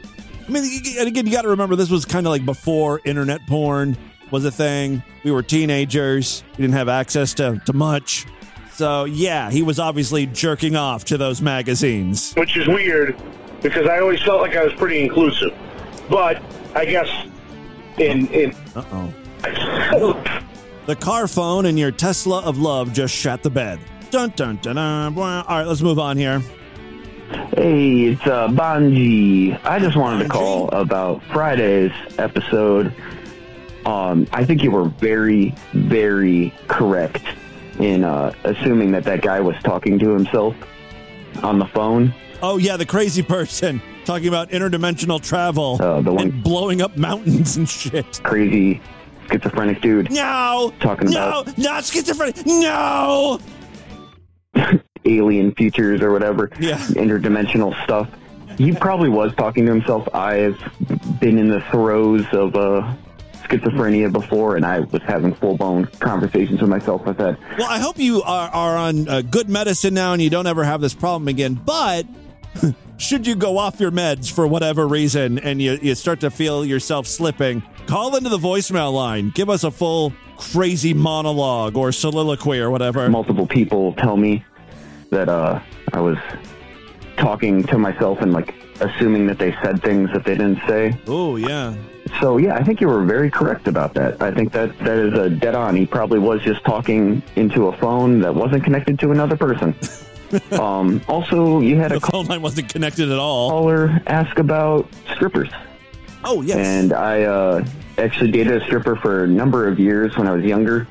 I 0.45 0.51
mean, 0.51 0.63
and 0.99 1.07
again, 1.07 1.25
you 1.25 1.31
got 1.31 1.43
to 1.43 1.49
remember 1.49 1.75
this 1.75 1.89
was 1.89 2.05
kind 2.05 2.27
of 2.27 2.31
like 2.31 2.45
before 2.45 3.01
internet 3.05 3.47
porn 3.47 3.97
was 4.31 4.45
a 4.45 4.51
thing. 4.51 5.01
We 5.23 5.31
were 5.31 5.41
teenagers. 5.43 6.43
We 6.57 6.63
didn't 6.63 6.73
have 6.73 6.89
access 6.89 7.33
to, 7.35 7.61
to 7.65 7.73
much. 7.73 8.25
So, 8.75 9.05
yeah, 9.05 9.49
he 9.51 9.63
was 9.63 9.79
obviously 9.79 10.25
jerking 10.25 10.75
off 10.75 11.05
to 11.05 11.17
those 11.17 11.41
magazines. 11.41 12.33
which 12.33 12.57
is 12.57 12.67
weird 12.67 13.15
because 13.61 13.87
I 13.87 13.99
always 14.01 14.21
felt 14.21 14.41
like 14.41 14.57
I 14.57 14.65
was 14.65 14.73
pretty 14.73 15.01
inclusive. 15.01 15.53
But 16.09 16.43
I 16.75 16.83
guess 16.83 17.07
in 17.97 18.27
in 18.27 18.53
Uh 18.75 18.83
oh. 18.91 20.41
The 20.87 20.95
car 20.95 21.27
phone 21.27 21.65
and 21.65 21.79
your 21.79 21.89
Tesla 21.91 22.41
of 22.41 22.57
love 22.59 22.91
just 22.91 23.15
shat 23.15 23.41
the 23.43 23.49
bed. 23.49 23.79
Dun 24.11 24.33
dun 24.35 24.59
dun 24.61 24.75
dun. 24.75 25.17
All 25.17 25.43
right, 25.47 25.63
let's 25.65 25.81
move 25.81 25.97
on 25.97 26.17
here. 26.17 26.41
Hey, 27.55 28.01
it's 28.11 28.27
uh, 28.27 28.49
Banji. 28.49 29.57
I 29.63 29.79
just 29.79 29.95
wanted 29.95 30.23
to 30.23 30.29
call 30.29 30.69
about 30.69 31.23
Friday's 31.23 31.91
episode. 32.19 32.93
Um, 33.85 34.27
I 34.33 34.43
think 34.45 34.61
you 34.61 34.69
were 34.69 34.89
very, 34.89 35.55
very 35.73 36.53
correct 36.67 37.23
in 37.79 38.03
uh, 38.03 38.33
assuming 38.43 38.91
that 38.91 39.03
that 39.05 39.21
guy 39.21 39.39
was 39.39 39.55
talking 39.63 39.97
to 39.99 40.09
himself 40.09 40.55
on 41.43 41.59
the 41.59 41.65
phone. 41.67 42.13
Oh 42.41 42.57
yeah, 42.57 42.77
the 42.77 42.85
crazy 42.85 43.23
person 43.23 43.81
talking 44.05 44.27
about 44.27 44.49
interdimensional 44.49 45.21
travel 45.21 45.77
Uh, 45.81 46.01
the 46.01 46.13
one 46.13 46.23
and 46.29 46.43
blowing 46.43 46.81
up 46.81 46.95
mountains 46.97 47.57
and 47.57 47.67
shit. 47.67 48.19
crazy 48.23 48.79
schizophrenic 49.31 49.81
dude 49.81 50.11
No, 50.11 50.71
talking 50.79 51.09
no, 51.09 51.41
about 51.41 51.57
not 51.57 51.83
schizophrenic. 51.85 52.45
No. 52.45 53.39
alien 55.05 55.53
futures 55.55 56.01
or 56.01 56.11
whatever, 56.11 56.49
Yeah. 56.59 56.77
interdimensional 56.77 57.73
stuff. 57.83 58.09
He 58.57 58.71
probably 58.71 59.09
was 59.09 59.33
talking 59.35 59.65
to 59.65 59.71
himself. 59.73 60.07
I've 60.13 60.57
been 61.19 61.37
in 61.37 61.49
the 61.49 61.61
throes 61.71 62.25
of 62.31 62.55
uh, 62.55 62.93
schizophrenia 63.47 64.11
before, 64.11 64.55
and 64.55 64.65
I 64.65 64.81
was 64.81 65.01
having 65.03 65.33
full 65.35 65.57
blown 65.57 65.85
conversations 65.99 66.61
with 66.61 66.69
myself. 66.69 67.01
I 67.05 67.15
said, 67.15 67.37
Well, 67.57 67.69
I 67.69 67.79
hope 67.79 67.97
you 67.97 68.21
are, 68.23 68.49
are 68.49 68.77
on 68.77 69.07
uh, 69.07 69.21
good 69.21 69.49
medicine 69.49 69.93
now 69.93 70.13
and 70.13 70.21
you 70.21 70.29
don't 70.29 70.47
ever 70.47 70.63
have 70.63 70.81
this 70.81 70.93
problem 70.93 71.27
again. 71.27 71.53
But 71.53 72.05
should 72.97 73.27
you 73.27 73.35
go 73.35 73.57
off 73.57 73.79
your 73.79 73.91
meds 73.91 74.31
for 74.31 74.47
whatever 74.47 74.87
reason 74.87 75.39
and 75.39 75.61
you, 75.61 75.77
you 75.81 75.95
start 75.95 76.19
to 76.21 76.31
feel 76.31 76.65
yourself 76.65 77.07
slipping, 77.07 77.63
call 77.87 78.15
into 78.15 78.29
the 78.29 78.37
voicemail 78.37 78.93
line. 78.93 79.31
Give 79.33 79.49
us 79.49 79.63
a 79.63 79.71
full 79.71 80.13
crazy 80.37 80.93
monologue 80.93 81.77
or 81.77 81.91
soliloquy 81.91 82.59
or 82.59 82.69
whatever. 82.69 83.09
multiple 83.09 83.47
people 83.47 83.93
tell 83.93 84.17
me 84.17 84.43
that 85.09 85.29
uh, 85.29 85.59
I 85.93 86.01
was 86.01 86.17
talking 87.17 87.63
to 87.63 87.77
myself 87.77 88.19
and 88.21 88.33
like 88.33 88.53
assuming 88.81 89.27
that 89.27 89.37
they 89.37 89.55
said 89.63 89.81
things 89.81 90.11
that 90.11 90.25
they 90.25 90.35
didn't 90.35 90.59
say. 90.67 90.97
Oh, 91.07 91.37
yeah. 91.37 91.73
So 92.19 92.37
yeah, 92.37 92.55
I 92.55 92.63
think 92.63 92.81
you 92.81 92.87
were 92.87 93.03
very 93.03 93.31
correct 93.31 93.67
about 93.67 93.93
that. 93.95 94.21
I 94.21 94.31
think 94.31 94.51
that 94.53 94.77
that 94.79 94.97
is 94.97 95.13
a 95.13 95.29
dead 95.29 95.55
on. 95.55 95.75
He 95.75 95.85
probably 95.85 96.19
was 96.19 96.41
just 96.41 96.63
talking 96.63 97.23
into 97.35 97.67
a 97.67 97.77
phone 97.77 98.19
that 98.19 98.33
wasn't 98.33 98.63
connected 98.63 98.99
to 98.99 99.11
another 99.11 99.35
person. 99.35 99.75
um, 100.51 101.01
also, 101.07 101.59
you 101.61 101.77
had 101.77 101.91
a 101.91 101.99
The 101.99 102.07
phone 102.07 102.25
line 102.27 102.41
wasn't 102.41 102.69
connected 102.69 103.11
at 103.11 103.17
all. 103.17 103.49
caller 103.49 104.01
ask 104.07 104.37
about 104.37 104.87
strippers. 105.13 105.49
Oh, 106.23 106.41
yes. 106.41 106.57
And 106.57 106.93
I 106.93 107.23
uh, 107.23 107.65
actually 107.97 108.31
dated 108.31 108.61
a 108.61 108.65
stripper 108.65 108.95
for 108.95 109.23
a 109.23 109.27
number 109.27 109.67
of 109.67 109.79
years 109.79 110.17
when 110.17 110.27
I 110.27 110.31
was 110.31 110.43
younger, 110.43 110.87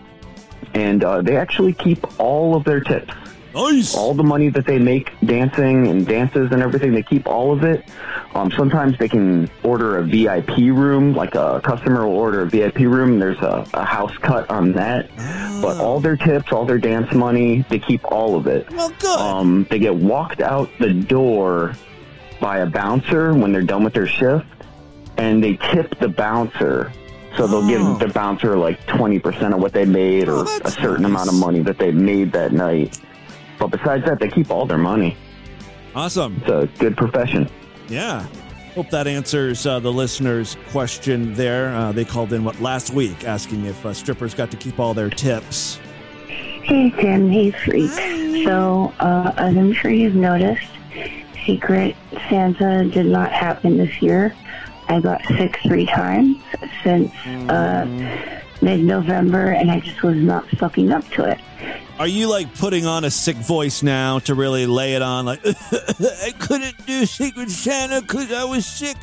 and 0.75 1.03
uh, 1.03 1.23
they 1.23 1.37
actually 1.37 1.73
keep 1.73 2.21
all 2.21 2.55
of 2.57 2.65
their 2.65 2.81
tips. 2.81 3.13
Nice. 3.55 3.95
All 3.95 4.15
the 4.15 4.23
money 4.25 4.49
that 4.51 4.67
they 4.67 4.79
make 4.79 5.13
dancing 5.25 5.87
and 5.87 6.07
dances 6.07 6.51
and 6.51 6.61
everything, 6.63 6.93
they 6.93 7.03
keep 7.03 7.27
all 7.27 7.53
of 7.53 7.63
it. 7.65 7.85
Um, 8.35 8.51
sometimes 8.51 8.99
they 8.99 9.09
can 9.09 9.49
order 9.63 9.99
a 9.99 10.03
VIP 10.03 10.57
room, 10.59 11.15
like 11.15 11.35
a 11.35 11.61
customer 11.63 12.07
will 12.07 12.17
order 12.17 12.43
a 12.43 12.47
VIP 12.47 12.79
room. 12.81 13.19
There's 13.21 13.39
a, 13.39 13.67
a 13.75 13.85
house 13.85 14.17
cut 14.19 14.51
on 14.51 14.73
that. 14.73 15.09
But 15.63 15.79
all 15.79 16.01
their 16.01 16.17
tips, 16.17 16.53
all 16.53 16.67
their 16.67 16.79
dance 16.79 17.13
money, 17.15 17.65
they 17.69 17.79
keep 17.79 18.05
all 18.11 18.37
of 18.37 18.47
it. 18.47 18.71
Well, 18.73 18.91
good. 18.99 19.19
Um, 19.19 19.67
they 19.71 19.79
get 19.79 19.95
walked 19.95 20.41
out 20.41 20.69
the 20.81 20.93
door 20.93 21.75
by 22.41 22.59
a 22.59 22.67
bouncer 22.67 23.33
when 23.35 23.53
they're 23.53 23.63
done 23.63 23.85
with 23.85 23.95
their 23.95 24.07
shift, 24.09 24.47
and 25.17 25.43
they 25.43 25.57
tip 25.57 25.99
the 26.01 26.09
bouncer. 26.09 26.93
So 27.37 27.47
they'll 27.49 27.65
Oh. 27.65 27.97
give 27.99 28.09
the 28.09 28.13
bouncer 28.13 28.57
like 28.57 28.85
20% 28.87 29.55
of 29.55 29.61
what 29.61 29.73
they 29.73 29.85
made 29.85 30.29
or 30.29 30.45
a 30.65 30.71
certain 30.71 31.05
amount 31.05 31.29
of 31.29 31.35
money 31.35 31.61
that 31.63 31.79
they 31.79 31.91
made 31.91 32.33
that 32.33 32.53
night. 32.53 33.01
But 33.59 33.69
besides 33.69 34.05
that, 34.07 34.19
they 34.21 34.29
keep 34.29 34.51
all 34.51 34.67
their 34.67 34.79
money. 34.79 35.17
Awesome. 35.95 36.37
It's 36.43 36.51
a 36.51 36.69
good 36.79 36.97
profession. 36.97 37.49
Yeah. 37.89 38.27
Hope 38.75 38.91
that 38.91 39.07
answers 39.07 39.67
uh, 39.67 39.79
the 39.79 39.93
listener's 39.93 40.57
question 40.71 41.33
there. 41.35 41.69
Uh, 41.69 41.93
they 41.93 42.05
called 42.05 42.33
in, 42.33 42.43
what, 42.43 42.61
last 42.61 42.91
week 42.91 43.25
asking 43.25 43.67
if 43.67 43.87
uh, 43.87 43.93
strippers 43.93 44.35
got 44.35 44.51
to 44.51 44.57
keep 44.57 44.81
all 44.81 44.95
their 44.95 45.11
tips. 45.11 45.79
Hey 46.27 46.91
Tim, 46.91 47.31
hey 47.31 47.53
Freak. 47.53 47.91
So, 48.45 48.93
uh, 48.99 49.33
as 49.37 49.57
I'm 49.57 49.73
sure 49.73 49.91
you've 49.93 50.17
noticed, 50.17 50.67
Secret 51.47 51.95
Santa 52.29 52.89
did 52.91 53.07
not 53.07 53.31
happen 53.31 53.77
this 53.77 54.03
year. 54.03 54.35
I 54.89 54.99
got 55.01 55.25
sick 55.27 55.59
three 55.63 55.87
times 55.87 56.39
since 56.83 57.15
uh, 57.49 57.87
mid-November, 58.61 59.51
and 59.51 59.71
I 59.71 59.81
just 59.81 60.03
was 60.03 60.17
not 60.17 60.47
sucking 60.59 60.91
up 60.91 61.07
to 61.11 61.31
it. 61.31 61.39
Are 61.99 62.09
you 62.09 62.29
like 62.29 62.53
putting 62.57 62.87
on 62.87 63.05
a 63.05 63.11
sick 63.11 63.37
voice 63.37 63.83
now 63.83 64.19
to 64.21 64.35
really 64.35 64.67
lay 64.67 64.95
it 64.95 65.03
on? 65.03 65.27
Like, 65.27 65.41
I 65.47 66.33
couldn't 66.41 66.85
do 66.87 67.07
Secret 67.07 67.51
Santa 67.51 68.01
because 68.01 68.33
I 68.33 68.43
was 68.45 68.67
sick. 68.67 68.97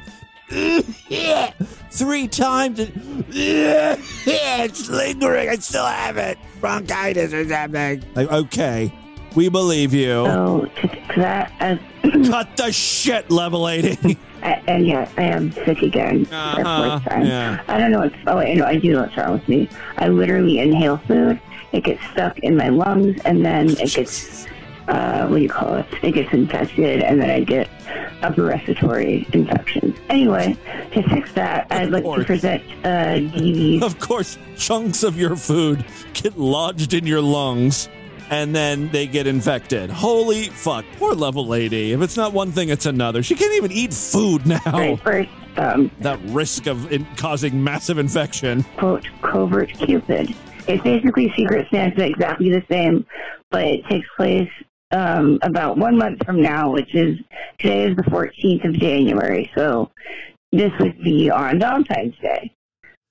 Three 1.91 2.27
times. 2.27 2.79
And, 2.79 2.93
it's 3.29 4.89
lingering. 4.89 5.47
I 5.49 5.55
still 5.55 5.85
have 5.85 6.17
it. 6.17 6.37
Bronchitis 6.59 7.31
or 7.33 7.47
something. 7.47 8.03
Like, 8.13 8.29
okay. 8.29 8.93
We 9.35 9.47
believe 9.47 9.93
you. 9.93 10.25
So, 10.25 10.69
to, 10.81 10.87
to 10.89 11.13
that, 11.19 11.53
as 11.61 11.79
Cut 12.27 12.57
the 12.57 12.73
shit, 12.73 13.31
level 13.31 13.69
80. 13.69 14.17
I, 14.43 14.61
and 14.67 14.85
yeah, 14.85 15.07
I 15.17 15.21
am 15.23 15.51
sick 15.53 15.81
again 15.83 16.25
Uh-huh, 16.31 16.89
fourth 16.99 17.05
time. 17.05 17.25
yeah. 17.25 17.63
I 17.67 17.77
don't 17.77 17.91
know 17.91 17.99
what's. 17.99 18.15
Oh 18.27 18.37
wait, 18.37 18.57
no, 18.57 18.65
I 18.65 18.75
do 18.77 18.91
know 18.91 19.01
what's 19.03 19.15
wrong 19.15 19.33
with 19.33 19.47
me. 19.47 19.69
I 19.97 20.07
literally 20.07 20.59
inhale 20.59 20.97
food. 20.97 21.39
It 21.71 21.83
gets 21.83 22.03
stuck 22.11 22.39
in 22.39 22.55
my 22.57 22.69
lungs, 22.69 23.19
and 23.25 23.45
then 23.45 23.69
it 23.69 23.93
gets. 23.93 24.47
Uh, 24.87 25.27
what 25.27 25.37
do 25.37 25.43
you 25.43 25.49
call 25.49 25.75
it? 25.75 25.85
It 26.01 26.13
gets 26.13 26.33
infected, 26.33 27.01
and 27.01 27.21
then 27.21 27.29
I 27.29 27.43
get 27.43 27.69
upper 28.23 28.43
respiratory 28.43 29.27
infections. 29.33 29.97
Anyway, 30.09 30.57
to 30.93 31.03
fix 31.03 31.31
that, 31.33 31.67
I'd 31.69 31.91
like 31.91 32.03
to 32.03 32.23
present 32.25 32.63
uh, 32.83 32.87
DV's 33.37 33.83
Of 33.83 33.99
course, 33.99 34.37
chunks 34.57 35.03
of 35.03 35.17
your 35.17 35.35
food 35.35 35.85
get 36.13 36.37
lodged 36.37 36.93
in 36.93 37.05
your 37.05 37.21
lungs 37.21 37.89
and 38.29 38.55
then 38.55 38.89
they 38.91 39.07
get 39.07 39.27
infected. 39.27 39.89
Holy 39.89 40.43
fuck. 40.45 40.85
Poor 40.97 41.13
level 41.13 41.45
lady. 41.45 41.91
If 41.91 42.01
it's 42.01 42.15
not 42.15 42.31
one 42.33 42.51
thing, 42.51 42.69
it's 42.69 42.85
another. 42.85 43.21
She 43.23 43.35
can't 43.35 43.53
even 43.55 43.71
eat 43.71 43.93
food 43.93 44.45
now. 44.47 44.59
Right, 44.65 44.99
first, 45.01 45.29
um, 45.57 45.91
that 45.99 46.19
risk 46.25 46.65
of 46.65 46.91
in- 46.91 47.05
causing 47.17 47.61
massive 47.63 47.97
infection. 47.97 48.63
quote 48.77 49.05
covert 49.21 49.69
cupid 49.73 50.33
it's 50.67 50.83
basically 50.83 51.31
secret 51.35 51.67
santa 51.71 52.05
exactly 52.05 52.49
the 52.51 52.63
same 52.69 53.05
but 53.49 53.63
it 53.65 53.85
takes 53.89 54.07
place 54.15 54.49
um, 54.91 55.39
about 55.43 55.77
one 55.77 55.97
month 55.97 56.23
from 56.25 56.41
now 56.41 56.69
which 56.71 56.93
is 56.93 57.17
today 57.59 57.89
is 57.89 57.95
the 57.95 58.03
14th 58.03 58.67
of 58.67 58.73
january 58.73 59.49
so 59.55 59.89
this 60.51 60.71
would 60.79 61.01
be 61.03 61.29
on 61.29 61.59
valentine's 61.59 62.15
day 62.21 62.53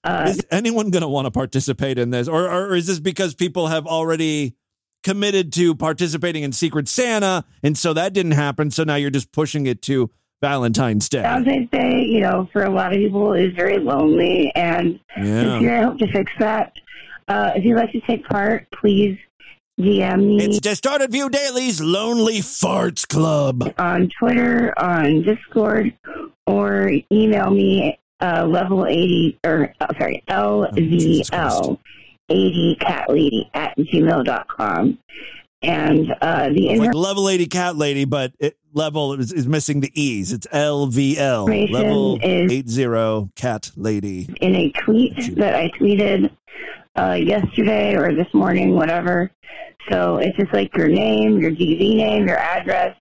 uh, 0.02 0.26
is 0.28 0.44
anyone 0.50 0.90
going 0.90 1.02
to 1.02 1.08
want 1.08 1.26
to 1.26 1.30
participate 1.30 1.98
in 1.98 2.08
this? 2.08 2.26
Or, 2.26 2.48
or 2.50 2.74
is 2.74 2.86
this 2.86 2.98
because 2.98 3.34
people 3.34 3.66
have 3.66 3.86
already 3.86 4.54
committed 5.04 5.52
to 5.52 5.74
participating 5.74 6.42
in 6.42 6.52
Secret 6.52 6.88
Santa 6.88 7.44
and 7.62 7.76
so 7.76 7.92
that 7.92 8.14
didn't 8.14 8.32
happen? 8.32 8.70
So 8.70 8.82
now 8.82 8.94
you're 8.94 9.10
just 9.10 9.30
pushing 9.30 9.66
it 9.66 9.82
to 9.82 10.10
Valentine's 10.40 11.06
Day. 11.10 11.20
valentine's 11.20 11.68
day 11.68 12.00
you 12.02 12.20
know 12.20 12.48
for 12.50 12.62
a 12.62 12.70
lot 12.70 12.94
of 12.94 12.96
people 12.96 13.34
is 13.34 13.52
very 13.52 13.76
lonely 13.78 14.50
and 14.54 14.98
Yeah. 15.18 15.22
this 15.42 15.60
year 15.60 15.78
i 15.80 15.82
hope 15.82 15.98
to 15.98 16.10
fix 16.10 16.32
that 16.38 16.72
uh, 17.30 17.52
if 17.56 17.64
you'd 17.64 17.76
like 17.76 17.92
to 17.92 18.00
take 18.02 18.24
part 18.26 18.66
please 18.80 19.16
dm 19.80 20.18
me 20.26 20.44
It's 20.44 20.60
Distorted 20.60 21.10
View 21.12 21.30
Daily's 21.30 21.80
Lonely 21.80 22.40
Farts 22.40 23.08
Club. 23.08 23.72
on 23.78 24.10
Twitter, 24.18 24.74
on 24.78 25.22
Discord, 25.22 25.94
or 26.46 26.90
email 27.10 27.50
me 27.50 27.98
uh, 28.20 28.44
level 28.44 28.84
80, 28.86 29.38
or 29.46 29.72
uh, 29.80 29.86
sorry, 29.98 30.22
LVL 30.28 31.78
80 32.28 32.76
cat 32.80 33.08
lady 33.08 33.50
at 33.54 33.74
gmail.com. 33.78 34.98
And 35.62 36.10
uh, 36.22 36.48
the 36.48 36.68
It's 36.68 36.78
like 36.78 36.88
inter- 36.88 36.98
level 36.98 37.28
80 37.28 37.46
cat 37.46 37.76
lady, 37.76 38.04
but 38.04 38.32
it, 38.38 38.56
level 38.74 39.14
is, 39.14 39.32
is 39.32 39.46
missing 39.46 39.80
the 39.80 39.90
E's. 40.00 40.32
It's 40.32 40.46
lvl 40.48 41.70
level 41.72 42.18
80 42.22 43.30
cat 43.36 43.70
lady. 43.76 44.28
in 44.40 44.54
a 44.54 44.70
tweet 44.84 45.36
that 45.36 45.54
I 45.54 45.70
tweeted 45.78 46.30
uh, 47.00 47.14
yesterday 47.14 47.94
or 47.94 48.14
this 48.14 48.32
morning, 48.34 48.74
whatever. 48.74 49.30
So 49.90 50.18
it's 50.18 50.36
just 50.36 50.52
like 50.52 50.76
your 50.76 50.88
name, 50.88 51.40
your 51.40 51.50
DV 51.50 51.96
name, 51.96 52.26
your 52.26 52.36
address, 52.36 52.96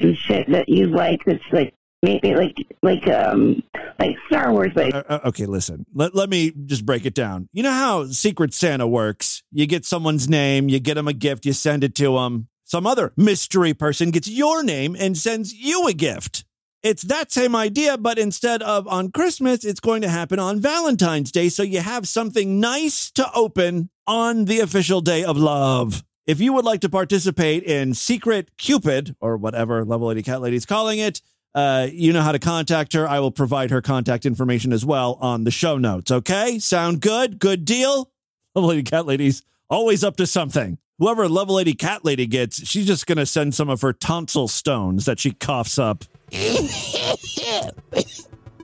some 0.00 0.14
shit 0.14 0.50
that 0.50 0.68
you 0.68 0.88
like 0.88 1.20
that's 1.24 1.42
like 1.52 1.72
maybe 2.02 2.34
like 2.34 2.56
like 2.82 3.06
um 3.08 3.62
like 3.98 4.16
Star 4.26 4.52
Wars, 4.52 4.72
Like 4.74 4.94
Uh, 4.94 5.02
uh, 5.08 5.20
okay, 5.26 5.46
listen. 5.46 5.86
Let, 5.94 6.14
let 6.14 6.28
me 6.28 6.52
just 6.66 6.84
break 6.84 7.06
it 7.06 7.14
down. 7.14 7.48
You 7.52 7.62
know 7.62 7.72
how 7.72 8.06
Secret 8.06 8.52
Santa 8.52 8.86
works? 8.86 9.42
You 9.52 9.66
get 9.66 9.84
someone's 9.84 10.28
name, 10.28 10.68
you 10.68 10.80
get 10.80 10.94
them 10.94 11.08
a 11.08 11.12
gift, 11.12 11.46
you 11.46 11.52
send 11.52 11.84
it 11.84 11.94
to 11.96 12.14
them. 12.14 12.48
Some 12.64 12.86
other 12.86 13.12
mystery 13.16 13.74
person 13.74 14.10
gets 14.10 14.28
your 14.28 14.64
name 14.64 14.96
and 14.98 15.16
sends 15.16 15.54
you 15.54 15.86
a 15.86 15.92
gift. 15.92 16.44
It's 16.82 17.02
that 17.02 17.32
same 17.32 17.56
idea, 17.56 17.98
but 17.98 18.18
instead 18.18 18.62
of 18.62 18.86
on 18.86 19.10
Christmas, 19.10 19.64
it's 19.64 19.80
going 19.80 20.02
to 20.02 20.08
happen 20.08 20.38
on 20.38 20.60
Valentine's 20.60 21.32
Day. 21.32 21.48
So 21.48 21.62
you 21.62 21.80
have 21.80 22.06
something 22.06 22.60
nice 22.60 23.10
to 23.12 23.28
open 23.34 23.90
on 24.06 24.44
the 24.44 24.60
official 24.60 25.00
day 25.00 25.24
of 25.24 25.36
love. 25.36 26.04
If 26.26 26.40
you 26.40 26.52
would 26.52 26.64
like 26.64 26.80
to 26.80 26.88
participate 26.88 27.62
in 27.62 27.94
Secret 27.94 28.56
Cupid 28.56 29.16
or 29.20 29.36
whatever 29.36 29.84
Level 29.84 30.08
Lady 30.08 30.22
Cat 30.22 30.40
Lady's 30.40 30.66
calling 30.66 30.98
it, 30.98 31.20
uh, 31.54 31.88
you 31.90 32.12
know 32.12 32.20
how 32.20 32.32
to 32.32 32.38
contact 32.38 32.92
her. 32.92 33.08
I 33.08 33.20
will 33.20 33.30
provide 33.30 33.70
her 33.70 33.80
contact 33.80 34.26
information 34.26 34.72
as 34.72 34.84
well 34.84 35.18
on 35.20 35.44
the 35.44 35.50
show 35.50 35.78
notes. 35.78 36.10
Okay, 36.10 36.58
sound 36.58 37.00
good? 37.00 37.38
Good 37.38 37.64
deal. 37.64 38.10
Level 38.54 38.70
Lady 38.70 38.82
Cat 38.82 39.06
Lady's 39.06 39.42
always 39.70 40.04
up 40.04 40.16
to 40.16 40.26
something. 40.26 40.78
Whoever 40.98 41.28
Level 41.28 41.54
Lady 41.54 41.74
Cat 41.74 42.04
Lady 42.04 42.26
gets, 42.26 42.66
she's 42.66 42.86
just 42.86 43.06
gonna 43.06 43.26
send 43.26 43.54
some 43.54 43.70
of 43.70 43.80
her 43.82 43.92
tonsil 43.92 44.48
stones 44.48 45.04
that 45.06 45.18
she 45.18 45.30
coughs 45.30 45.78
up. 45.78 46.04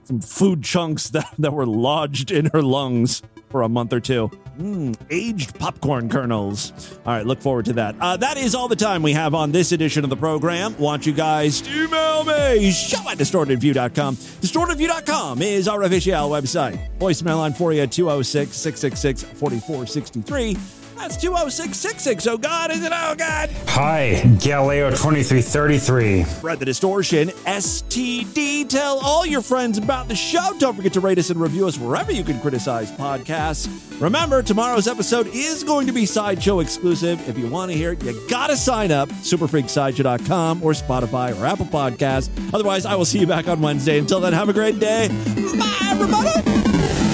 Some 0.04 0.20
food 0.20 0.62
chunks 0.62 1.10
that, 1.10 1.32
that 1.38 1.52
were 1.52 1.66
lodged 1.66 2.30
in 2.30 2.46
her 2.52 2.62
lungs 2.62 3.22
for 3.50 3.62
a 3.62 3.68
month 3.68 3.92
or 3.92 4.00
two. 4.00 4.30
Mm, 4.58 4.96
aged 5.10 5.58
popcorn 5.58 6.08
kernels. 6.08 6.72
All 7.06 7.14
right, 7.14 7.24
look 7.24 7.40
forward 7.40 7.64
to 7.66 7.72
that. 7.74 7.94
Uh, 8.00 8.16
that 8.18 8.36
is 8.36 8.54
all 8.54 8.68
the 8.68 8.76
time 8.76 9.02
we 9.02 9.12
have 9.12 9.34
on 9.34 9.52
this 9.52 9.72
edition 9.72 10.04
of 10.04 10.10
the 10.10 10.16
program. 10.16 10.76
Want 10.78 11.06
you 11.06 11.12
guys 11.12 11.60
to 11.62 11.84
email 11.84 12.24
me, 12.24 12.70
show 12.70 12.98
at 13.08 13.18
distortedview.com. 13.18 14.16
Distortedview.com 14.16 15.42
is 15.42 15.68
our 15.68 15.82
official 15.82 16.30
website. 16.30 16.78
Voicemail 16.98 17.38
line 17.38 17.52
for 17.52 17.72
you, 17.72 17.86
206 17.86 18.54
666 18.56 19.22
4463. 19.38 20.81
That's 20.96 21.16
20666. 21.16 22.26
Oh, 22.26 22.38
God, 22.38 22.70
is 22.70 22.82
it? 22.84 22.92
Oh, 22.94 23.14
God. 23.16 23.50
Hi, 23.68 24.22
Galileo 24.40 24.90
2333. 24.90 26.24
Spread 26.24 26.58
the 26.58 26.64
distortion. 26.64 27.28
STD. 27.28 28.68
Tell 28.68 28.98
all 28.98 29.26
your 29.26 29.42
friends 29.42 29.78
about 29.78 30.08
the 30.08 30.14
show. 30.14 30.54
Don't 30.58 30.74
forget 30.74 30.92
to 30.92 31.00
rate 31.00 31.18
us 31.18 31.30
and 31.30 31.40
review 31.40 31.66
us 31.66 31.78
wherever 31.78 32.12
you 32.12 32.24
can 32.24 32.40
criticize 32.40 32.90
podcasts. 32.92 33.68
Remember, 34.00 34.42
tomorrow's 34.42 34.88
episode 34.88 35.26
is 35.28 35.64
going 35.64 35.86
to 35.86 35.92
be 35.92 36.06
Sideshow 36.06 36.60
exclusive. 36.60 37.28
If 37.28 37.38
you 37.38 37.48
want 37.48 37.70
to 37.70 37.76
hear 37.76 37.92
it, 37.92 38.02
you 38.02 38.20
got 38.28 38.48
to 38.48 38.56
sign 38.56 38.90
up. 38.90 39.08
Superfreaksideshow.com 39.08 40.62
or 40.62 40.72
Spotify 40.72 41.40
or 41.40 41.46
Apple 41.46 41.66
Podcasts. 41.66 42.30
Otherwise, 42.52 42.86
I 42.86 42.94
will 42.94 43.04
see 43.04 43.18
you 43.18 43.26
back 43.26 43.48
on 43.48 43.60
Wednesday. 43.60 43.98
Until 43.98 44.20
then, 44.20 44.32
have 44.32 44.48
a 44.48 44.52
great 44.52 44.78
day. 44.78 45.08
Bye, 45.08 45.88
everybody. 45.90 47.11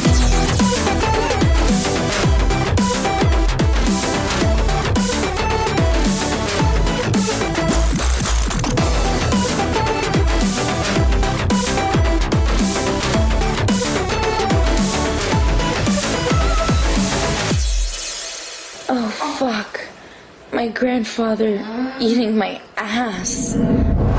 My 20.58 20.66
grandfather 20.66 21.64
eating 22.00 22.36
my 22.36 22.60
ass. 22.76 23.52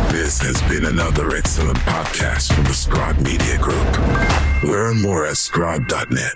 This 0.10 0.40
has 0.40 0.62
been 0.72 0.86
another 0.86 1.36
excellent 1.36 1.78
podcast 1.80 2.54
from 2.54 2.64
the 2.64 2.74
Scribe 2.74 3.18
Media 3.18 3.58
Group. 3.58 4.64
Learn 4.64 5.02
more 5.02 5.26
at 5.26 5.36
scribe.net. 5.36 6.36